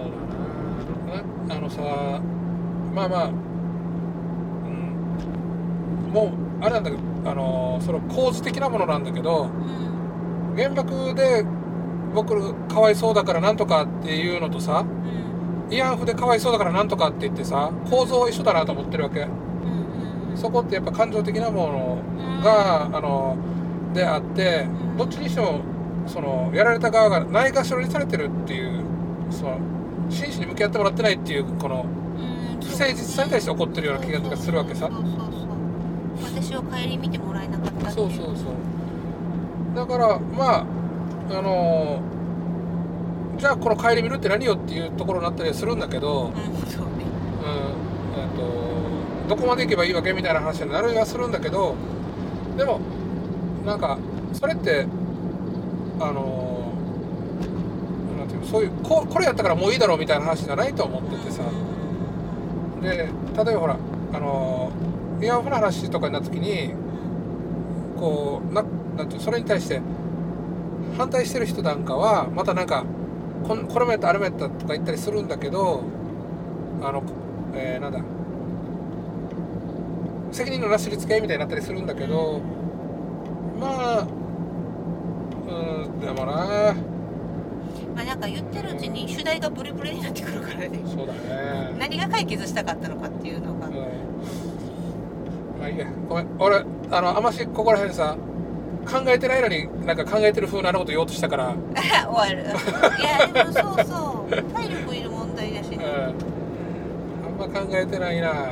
[1.07, 1.21] だな。
[1.47, 2.19] なあのさ
[2.93, 3.33] まあまあ、うん、
[6.11, 6.29] もう
[6.63, 9.45] あれなんだけどあのその構図的なものなんだけどらう
[10.53, 10.57] ん。
[10.57, 11.45] 原爆で
[12.15, 15.69] 僕かわいそうだからなんとかっていうのとさうん。
[15.69, 19.21] 慰安婦でかわいそうだからなんとかって言ってさ構造一緒だなと思ってるわけ。
[19.21, 22.43] うんうんそこってやっぱ感情的なものうん。
[22.43, 23.37] が、あの
[23.93, 24.97] であってうん。
[24.97, 25.61] どっちにしても
[26.07, 28.83] そのやられた側がないがしろにされてるっていう
[29.31, 29.57] その
[30.09, 31.85] 真摯に向き合ってもらってないっていうこの
[32.61, 34.89] 誠実さに対して怒ってるような気がするわけさ。
[36.23, 38.35] 私を顧みてもらえなかったそうそうそう。
[39.75, 40.65] だからまあ
[41.31, 42.01] あの
[43.37, 46.33] じゃあこの帰り見るって何よっていうところになったりはするんだけど、うん
[46.69, 47.05] そうね。
[47.43, 48.29] うんえっ
[49.27, 51.75] とどこまで行けばいいわけみたいな話になるはするんだけど
[52.57, 52.79] でも
[53.65, 53.97] なんか
[54.33, 54.85] それって
[55.99, 56.73] あの
[58.17, 61.41] なんていうのそういうここれやったからもういいだろうみたいな話じゃないと思っててさ。
[62.81, 63.09] で例え
[63.55, 63.77] ばほら
[64.13, 64.71] あの
[65.19, 66.73] 慰安婦の話とかになった時に
[67.99, 68.61] こうな
[68.95, 69.81] なんていうのそれに対して
[70.97, 72.85] 反対してる人なんかはまたなんか
[73.47, 75.83] こんこれもやったあれもやったとか言ったりするんだけど
[76.81, 77.03] あの、
[77.53, 77.99] えーなんだ
[80.31, 82.41] 責任のなすりつけみたいになったりするんだけど
[83.59, 83.67] ま
[84.01, 84.07] あ
[85.47, 86.75] うんでもな。
[87.95, 90.69] まあなんか言ってるうちに主題がブレブレになってくるからね。
[90.85, 91.75] そうだね。
[91.79, 93.73] 何が解決したかったのかっていうのが、うん。
[95.59, 95.87] まあいいや。
[96.09, 96.27] ごめん。
[96.37, 96.57] 俺
[96.91, 98.17] あのあましここら辺さ
[98.85, 101.81] 考えてないのになんか考えてる風なこと言おうとしたから、うん、終
[102.13, 102.43] わる。
[102.43, 106.11] いやでもそうそう体力いる問題だしね、あ
[107.29, 108.51] んま考えてないな。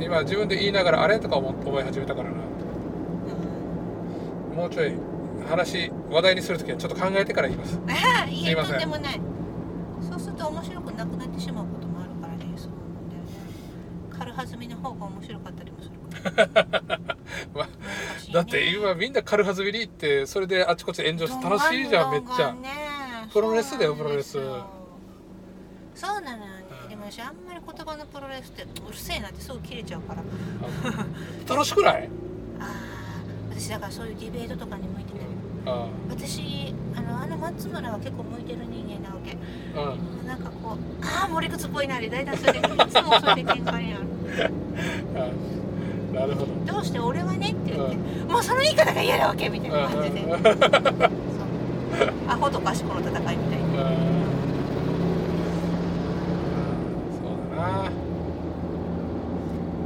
[0.00, 2.36] 今自分で言いながらあれとか思思い始めたからな。
[4.52, 4.56] うん。
[4.56, 4.92] もうちょい
[5.48, 7.74] 話話題にするときはちょっと考えてから言います。
[8.30, 9.20] いえすいまとんでもない。
[10.00, 13.28] そうすると面白くなくなってしまうこともあるからねそうなんだよね。
[14.10, 16.68] 軽はずみの方が面白かったりもするから。
[17.54, 17.68] まあ
[18.36, 22.54] だって今みんな軽はずみに行ってそれであちこち炎上して楽しいじゃんめっちゃ。
[23.32, 26.52] プロレスだよプロレそうなのよ。
[26.52, 30.22] ね、うんでも私あんまり言葉のプロレスってうるせえなってすぐ切れちゃうから。
[31.48, 32.10] 楽しくない？
[32.60, 35.22] ああ私だからそういうディベートとかに向いてない
[35.64, 39.38] あ私あのあの松村は結構向いてる人間なわけ。
[39.74, 42.68] あうんなんかこうああ森口っぽいなで大体それでいつ
[43.02, 44.06] もそれで喧嘩になる。
[45.16, 45.30] あ
[46.16, 46.72] なるほど。
[46.74, 47.96] どうして俺はねって言って、
[48.32, 50.32] もうその言い方が嫌なわけみたいな感じで、うん
[52.28, 53.36] アホと賢の戦いみたいな。
[57.16, 57.90] そうだな。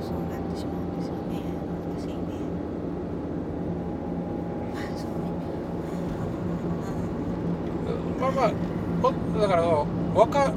[0.02, 1.42] そうなってしまうんですよね。
[1.98, 2.14] 私ね
[4.74, 5.30] まあそうね。
[8.20, 8.50] まあまあ
[9.02, 10.52] ほだからわか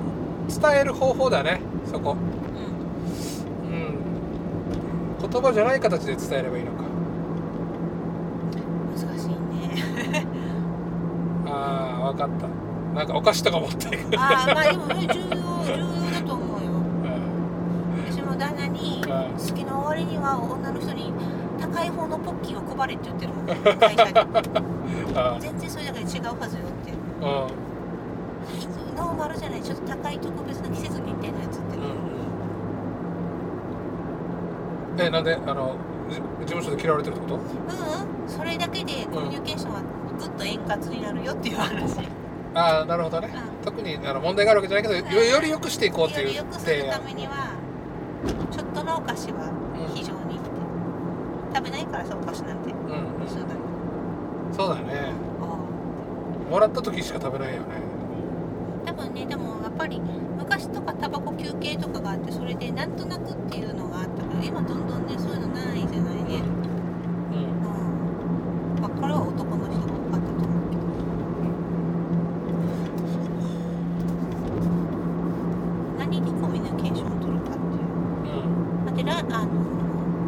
[0.47, 2.11] 伝える方法だねそこ。
[2.11, 2.52] うんうんうん
[5.23, 6.83] 言葉じゃない形で伝えればいいのか。
[8.93, 10.25] 難しいね。
[11.47, 12.47] ああ分かった。
[12.93, 14.19] なんかお菓子とか持っていく。
[14.19, 16.71] ああまあでもね重要重要だと思うよ。
[16.71, 18.05] うん。
[18.05, 19.37] 私も旦那にうん。
[19.37, 21.13] 月の終わりには女の人に
[21.59, 23.47] 高い方のポッキーを配れって言ってるもん。
[23.47, 24.19] 会社で
[25.15, 26.91] あ全然それだけで違うはずよって。
[27.21, 27.47] あ
[28.97, 31.93] ノーマルじゃないちょっと高い特別な季節限定のやつってうんうん
[34.97, 35.75] えなんであの
[36.09, 37.35] じ事務所で嫌われてるってこと？
[37.35, 37.45] うんう
[38.25, 38.29] ん。
[38.29, 39.81] それだけでコミュニケーションは
[40.19, 41.99] ぐっと円滑になるよっていう話、
[42.53, 43.29] ああなるほどね。
[43.61, 47.55] う特にあの問題があるわけじゃないけどよより良くしていこうってよりいう良くするためには
[48.51, 49.95] ちょっとのお菓子はうん。
[49.95, 50.49] 非常にって。
[51.55, 52.71] 食べないからさお菓子なんて。
[52.71, 52.77] うん
[53.21, 53.27] うん。
[53.27, 53.53] そうだね
[54.51, 55.11] そうだね。
[55.41, 57.67] あもらった時しか食べないよね。
[58.85, 60.01] あ多分ねでもやっぱり
[60.63, 66.41] 昔とかタバコ休憩とかがあってそれでなんとなくっていうのがあったから今どんどんねそういうのないじゃないね。
[67.31, 67.39] うん。
[67.39, 68.81] うん。
[68.81, 70.83] まあこれは男の人が多かったと思うけど
[75.99, 77.83] 何にコミュニケーションを取るかっていう
[78.31, 79.51] うんだってラあの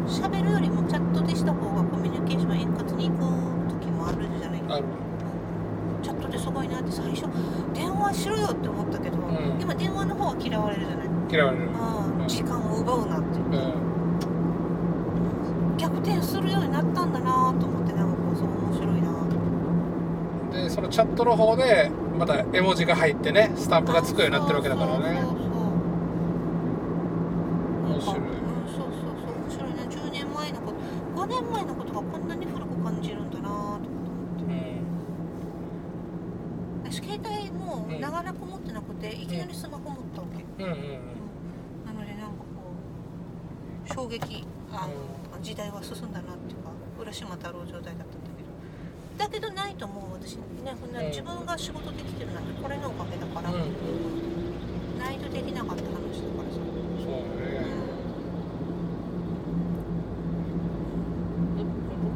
[0.06, 4.84] 喋るよりもチャットでした方がコミュニケーション円滑にいく時もあるじゃないある
[6.02, 7.26] チャットですごいなって最初
[7.74, 13.74] 電話しろよって思ったけど、ん今電話の方は嫌われるじゃない、嫌われるうん、時間を奪うなってうん
[15.76, 25.20] 逆転するようになったんだなと思ってなんかこうそう面白いなでそのチャットの方でまた絵文字が入ってねスタンプがつくようになってるわけだからね。
[25.20, 25.44] そうそう
[28.00, 28.14] そう。
[28.16, 28.16] 面白い。
[28.16, 28.24] うん
[28.64, 29.36] そうそうそう。
[29.36, 30.78] 面白いな10年前のこと
[31.20, 33.80] 5年前のことがこんなに古く感じるんだなと思っ
[34.38, 34.44] て。
[34.44, 34.80] うん。
[36.90, 38.00] 私携帯もうん。
[38.00, 40.78] 長らく持ってなくて、いきなりスマホ持ったわけ、うんうん
[41.84, 42.72] なのでなんかこ
[43.84, 48.16] う衝撃あの、時代は進んだなっていうか浦島太郎状態だった。
[48.16, 48.25] ん
[49.18, 50.42] だけどないと思う私ね。
[50.80, 53.56] こんなうん自分が仕事できてるのはこれのおかげだから、うん。
[53.56, 53.70] うん
[54.98, 56.56] ないとできなかった話だからさ、
[56.98, 57.14] そうだ
[57.44, 57.76] ね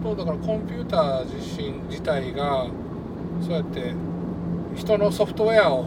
[0.02, 2.66] 本当だからコンピューター自身自体が
[3.42, 3.94] そうやって
[4.76, 5.84] 人のソフトウェアを、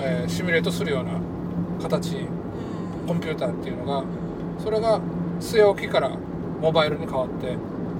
[0.00, 1.20] えーシミュレートするような
[1.82, 3.06] 形うん。
[3.06, 4.04] コンピューターっていうのが
[4.62, 5.00] それが
[5.40, 7.56] 据え置きからモバイルに変わって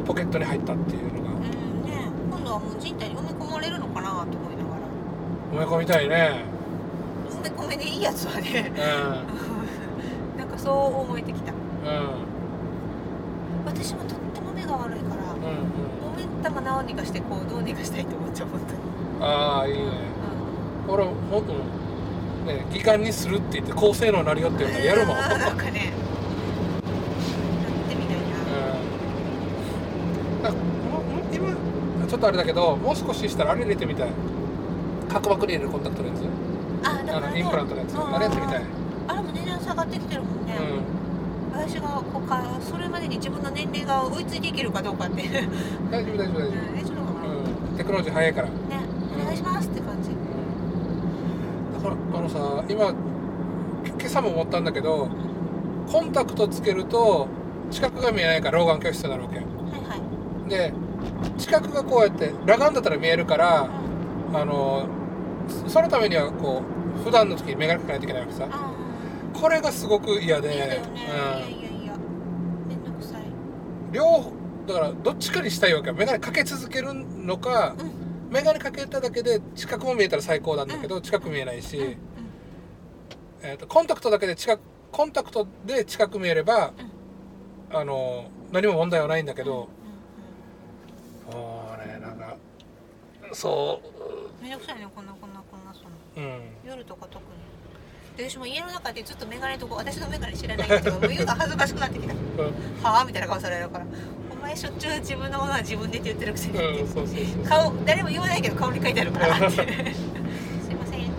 [0.06, 1.13] ポケットに入ったっていう
[2.54, 4.86] はもう人体に埋め込まれるのかなと思いながら。
[5.52, 6.44] 埋め込みたいね。
[7.30, 8.72] 埋め込めでいいやつはね。
[8.74, 11.52] う なんかそう思えてきた。
[11.52, 11.60] んうん。
[13.66, 15.58] 私もとっても目が悪いからうんうん。
[16.02, 18.80] モメンタムなにかしてこうどうにかしたいと思っちゃう本当に。
[19.32, 19.82] ああいいね。
[20.86, 21.10] 俺ほ
[21.40, 21.52] んと
[22.46, 25.16] ね義眼にするって言って高性能になるよっていうのやるもん。
[25.16, 25.92] うなんかねや
[27.86, 28.16] ってみたい
[30.42, 31.48] なだもう今
[32.06, 34.08] ちょっとあれだけどもう少ししたらあれ入れてみたい。
[35.12, 36.22] 角膜に入れるコンタクトレンズ
[36.82, 37.32] ああだからね。
[37.32, 37.94] のインプラントのやつ。
[37.94, 38.62] うんあれやってみたい。
[39.08, 40.56] あれも値段下がってきてるもんね、
[41.52, 45.26] う私がこうかそれまでに自分の年齢が追いついていけるかどうかってん
[45.90, 47.38] 大丈夫大丈夫大丈大丈夫かな、夫
[47.70, 47.76] うん。
[47.76, 48.48] テクノロジー早いから。
[48.48, 48.54] ね
[49.20, 50.10] お願いしますって感じ。
[50.10, 52.94] だからあのさ今
[53.86, 55.08] 今朝も思ったんだけど
[55.92, 57.28] コンタクトつけると
[57.70, 59.36] 近くが見えないから老眼鏡必要になるわけ。
[59.36, 59.44] はい
[59.88, 59.96] は
[60.46, 60.48] い。
[60.48, 60.72] で
[61.44, 63.68] 近くがこうやって裸眼だったら見えるから
[64.30, 64.88] うんあの
[65.68, 66.62] そのためにはこ
[66.98, 68.46] う普段の時に眼鏡かけないといけないわけさ。
[68.46, 71.96] うこれがすごく嫌でん嫌だよね、いやいうんやいや。
[72.68, 73.24] めんどくさい。
[73.92, 74.32] 両方
[74.66, 75.94] だからどっちかにしたいわけよ。
[75.94, 78.32] 眼鏡かけ続けるのかうん。
[78.32, 81.84] 眼鏡かけただけで近くも見えたら最高なんだけど近く見えないし、うん。
[81.84, 81.96] うん。
[83.42, 84.60] えー、とコンタクトだけで近く
[84.92, 86.72] コンタクトで近く見えれば、
[87.70, 89.68] あの何も問題はないんだけど、
[93.34, 93.80] そ
[94.42, 94.86] めんどくさいね。
[94.94, 95.88] こんなこんなこんなその。
[96.16, 96.40] ううん。
[96.68, 97.30] 夜とか特に。
[98.16, 102.14] で私も家の中でずっと眼鏡とこ私の眼鏡知らない人がもう言うの恥ずかしくなってきた。
[102.88, 103.04] はあ？
[103.04, 103.84] みたいな顔されるから。
[104.30, 106.58] お前しょっちゅう自分のものは自分でって言ってるくせに
[107.48, 109.36] 顔誰も言わないけど顔に書いてあるから。
[109.36, 109.66] っ てすい
[110.74, 111.10] ませんって。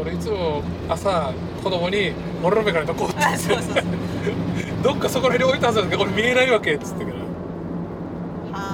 [0.00, 1.32] 俺いつも朝
[1.62, 2.12] 子供に
[2.42, 3.84] 「俺の眼鏡どこ?」ってそうそうそう。
[4.82, 7.22] どっかそこら辺に置いたはずだけど俺見えないわけっつってから、は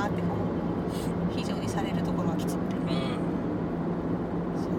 [0.04, 0.28] あってこ
[1.34, 2.66] う非常にされるところはきついうん、そ
[4.68, 4.70] う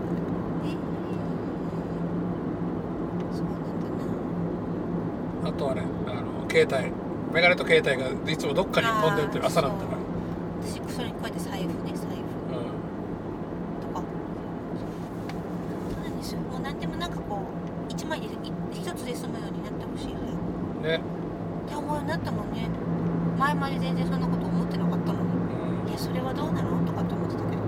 [0.65, 0.75] ね
[3.31, 3.53] そうなん
[5.43, 6.21] だなあとはねあの
[6.51, 6.91] 携帯
[7.33, 10.01] 眼鏡と携帯がいつもどっかに飛んでってるあー朝だったら
[10.61, 12.51] 私それにこうやって財布ね財布。
[12.51, 12.59] う
[13.81, 14.03] とか。
[14.75, 16.03] そう。
[16.03, 16.39] なんですよ。
[16.41, 17.39] もう何でもなんかこ
[17.89, 18.29] う一枚でい
[18.73, 20.07] 一つで済むようになってほしい
[20.83, 20.99] ね、
[21.65, 22.67] って思うようになったもんね。
[23.39, 25.29] 前まで全然そんなこと思ってなかったのに
[25.83, 25.89] うん。
[25.89, 27.61] いやそれはどうなのとかって思ってたけど。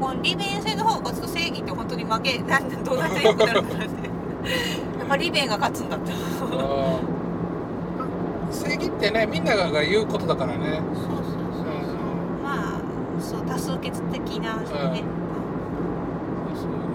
[0.00, 4.08] もう利便性の方が勝つと正義って本当に負けなんだどうなってよくなるんだなって。
[4.98, 6.12] やっぱ利便が勝つんだって
[8.54, 10.80] 正義ってねみんなが言うことだからね。
[10.94, 11.14] そうそう
[12.42, 12.80] まあ
[13.20, 15.02] そう多数決的なそうね、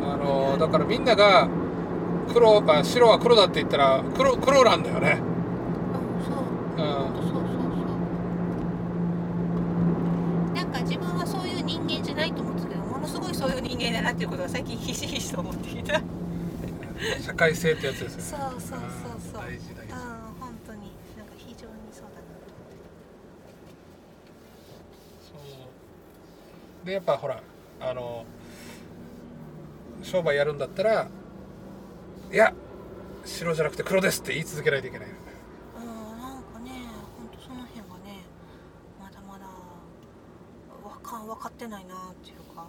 [0.03, 1.47] あのだからみんなが
[2.33, 5.23] 黒あ白は黒だって言ったら黒黒なんだよね、う
[6.21, 6.43] ん、そう。
[6.77, 6.91] うん、
[7.27, 7.47] そうそうそ
[10.51, 16.01] うなんか自分はそういう人間じゃないと思ってたけどものすごいそういう人間だなっていうことが最近ひしひしと思ってきた。
[17.21, 18.51] 社会性ってやつですよね。
[18.51, 19.41] そうそうそうそう。
[19.41, 19.47] うん。
[19.47, 19.97] 大事大事うん
[20.39, 22.19] 本当になんか非常にそうだ
[25.23, 25.39] そう
[26.85, 27.41] でやっぱほら
[27.81, 28.25] あの
[30.01, 31.09] 商売やるんだったら
[32.31, 32.53] いや
[33.25, 35.15] 白じゃなくて黒ですって言い続けないといけないな
[35.81, 35.87] うん
[36.19, 36.71] なんかね
[37.17, 38.23] 本当その辺がね
[38.99, 42.65] まだまだわかん分かってないなっていうか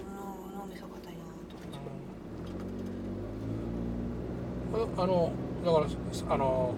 [0.00, 5.32] うん脳みそが硬いなと思っちゃうあの
[5.64, 5.80] だか
[6.28, 6.74] らあの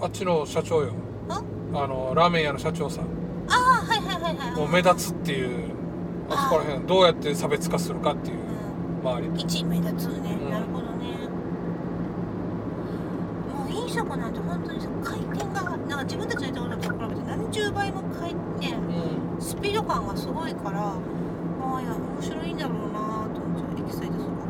[0.00, 0.94] あっちの社長よ。
[1.28, 1.42] あ？
[1.72, 3.04] あのラーメン屋の社長さん
[3.50, 4.56] ああはいはいはいはい。
[4.56, 5.70] もう目立つっていう
[6.30, 9.08] あそこら辺どうやって差別化するかっていううん。
[9.08, 9.30] 周り。
[9.36, 10.50] 一目立つね、うん。
[10.50, 11.28] なるほどね。
[13.52, 19.40] もう飲食なんて本当にさ回転がなんか自分たちのやったことと比べて何十倍も回転うん。
[19.40, 20.94] スピード感がすごいからあ
[21.76, 22.98] あいや面白いんだろうな
[23.34, 24.42] と思っちゃうエキサイトするか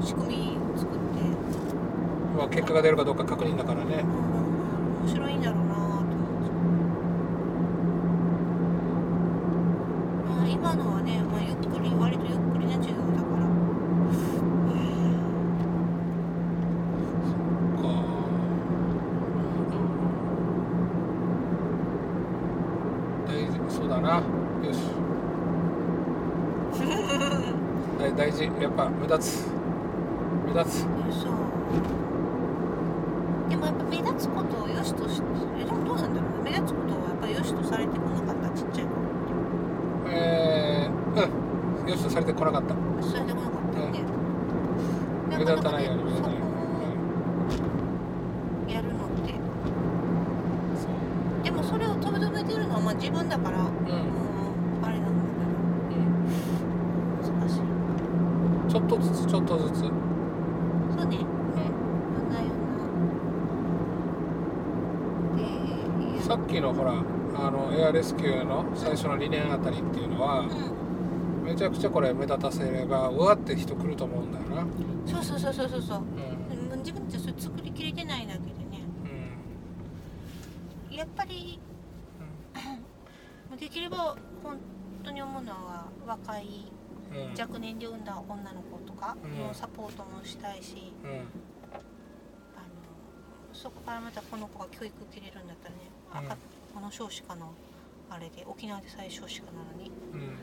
[0.00, 0.98] ら仕組みを作って、
[2.36, 4.04] まあ結果が出るかどうか確認だからね。
[4.04, 5.98] うん、面白いんだろうなと思っ
[6.44, 6.52] ちゃ
[10.28, 13.46] う、まあ、今のはね、まあ、ゆっくり割とゆっくりな授業だから。
[23.28, 23.72] 大事。
[23.72, 24.16] そうだな。
[24.16, 24.80] よし。
[28.00, 28.42] 大 大事。
[28.60, 29.46] やっぱ目立つ。
[30.44, 30.80] 目立つ。
[30.82, 32.07] そう
[42.18, 42.74] されてこなかった。
[43.06, 44.02] されてこなかったよね、
[45.30, 46.38] 目立たないように目立たない
[48.74, 49.34] やるのって。
[51.44, 53.88] でもそれを止め止めてるのはまあ自分だからもううん
[54.84, 55.22] あれなんだ
[55.88, 55.94] け
[57.30, 57.38] ど。
[57.38, 57.60] 難しい。
[57.60, 57.62] う
[58.66, 59.92] ん、ちょっとずつちょっとずつ、うん、
[60.98, 61.18] そうね。
[66.20, 70.54] さっきのほらあのエアレスキューの最初の2年あたりっていうのはうんめ
[71.58, 74.66] ちゃくちゃこれ目立たせればうわって人来ると思うんだよな。
[75.04, 76.02] そうそうそうそうそうそう。
[76.72, 76.78] うん。
[76.78, 78.82] 自分たちはそれ作りきれてないだけでね。
[80.90, 80.96] うん。
[80.96, 81.58] やっぱり
[83.58, 84.56] できれば本
[85.02, 86.70] 当に思うのは若い
[87.10, 89.38] うん若年で産んだ女の子とかうん。
[89.48, 91.10] のサポートもしたいし、うん。
[91.10, 91.24] あの
[93.52, 95.80] そこからまたこの子が教育受けれるんだったらね、
[96.12, 96.18] うん。
[96.32, 96.36] 赤
[96.72, 97.52] この少子化の
[98.10, 99.90] あれで沖縄で最少子化なのに。
[100.14, 100.38] うん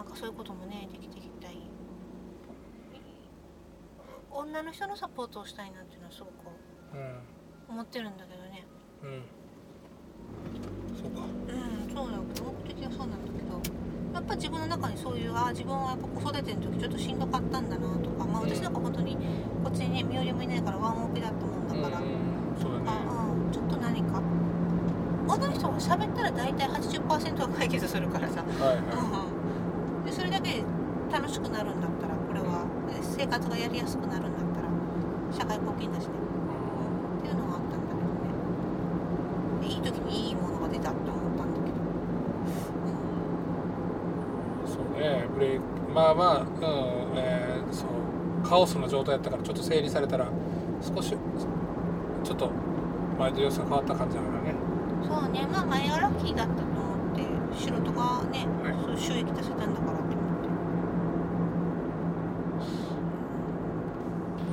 [0.00, 1.60] なんかそういうこともねできていきたい。
[4.30, 6.30] 女の人のサポートをしたいなっていうのはすごく
[6.94, 7.20] うん。
[7.68, 8.64] 思ってるんだけどね。
[9.02, 9.22] うん。
[10.96, 11.20] そうか。
[11.20, 13.60] うんそうだ目的はそうなんだけど。
[14.14, 18.24] やっぱ自分の中にそういうああ自分はやっぱ子育ての時ちょっとしんどかったんだなとか。
[18.24, 19.18] まあ私なんか本当に
[19.62, 22.84] こっちにね身寄りもいないからワンオペだったもんだから、うんそうだね。
[22.88, 24.22] あうんちょっと何か。
[25.28, 29.29] 女の人が喋ったら大体80%は解決するからさ、はいはうん、でそれだけで楽
[31.30, 34.68] しくなるんだったらこれはで生活がやりやすくなるんだったら
[35.32, 38.34] 社会貢献だしね、うん、っていうのがあったんだけどね。
[39.60, 41.80] でいい時にいいものが出たって思ったんだけど、い
[44.66, 45.26] そうね。
[45.34, 45.62] ブレイク。
[45.94, 46.48] まあまあうん。
[47.16, 47.88] えーそう。
[48.42, 50.26] カオスな状態やったからちょっと整理されたら
[50.80, 52.50] 少しちょっと
[53.18, 54.54] 前と様子が変わった感じだからね。
[55.02, 55.46] うん、そうね。
[55.46, 57.22] まあ前はラッキーだったと思って
[57.56, 58.74] 仕事がね、はい。
[58.84, 60.48] そう収益出せたんだからって思って。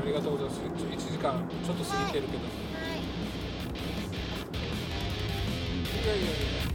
[0.02, 2.46] ありがとうございます1時間ちょっと過ぎてるけど、は
[2.96, 3.04] い。
[6.04, 6.28] いやいやい
[6.64, 6.67] や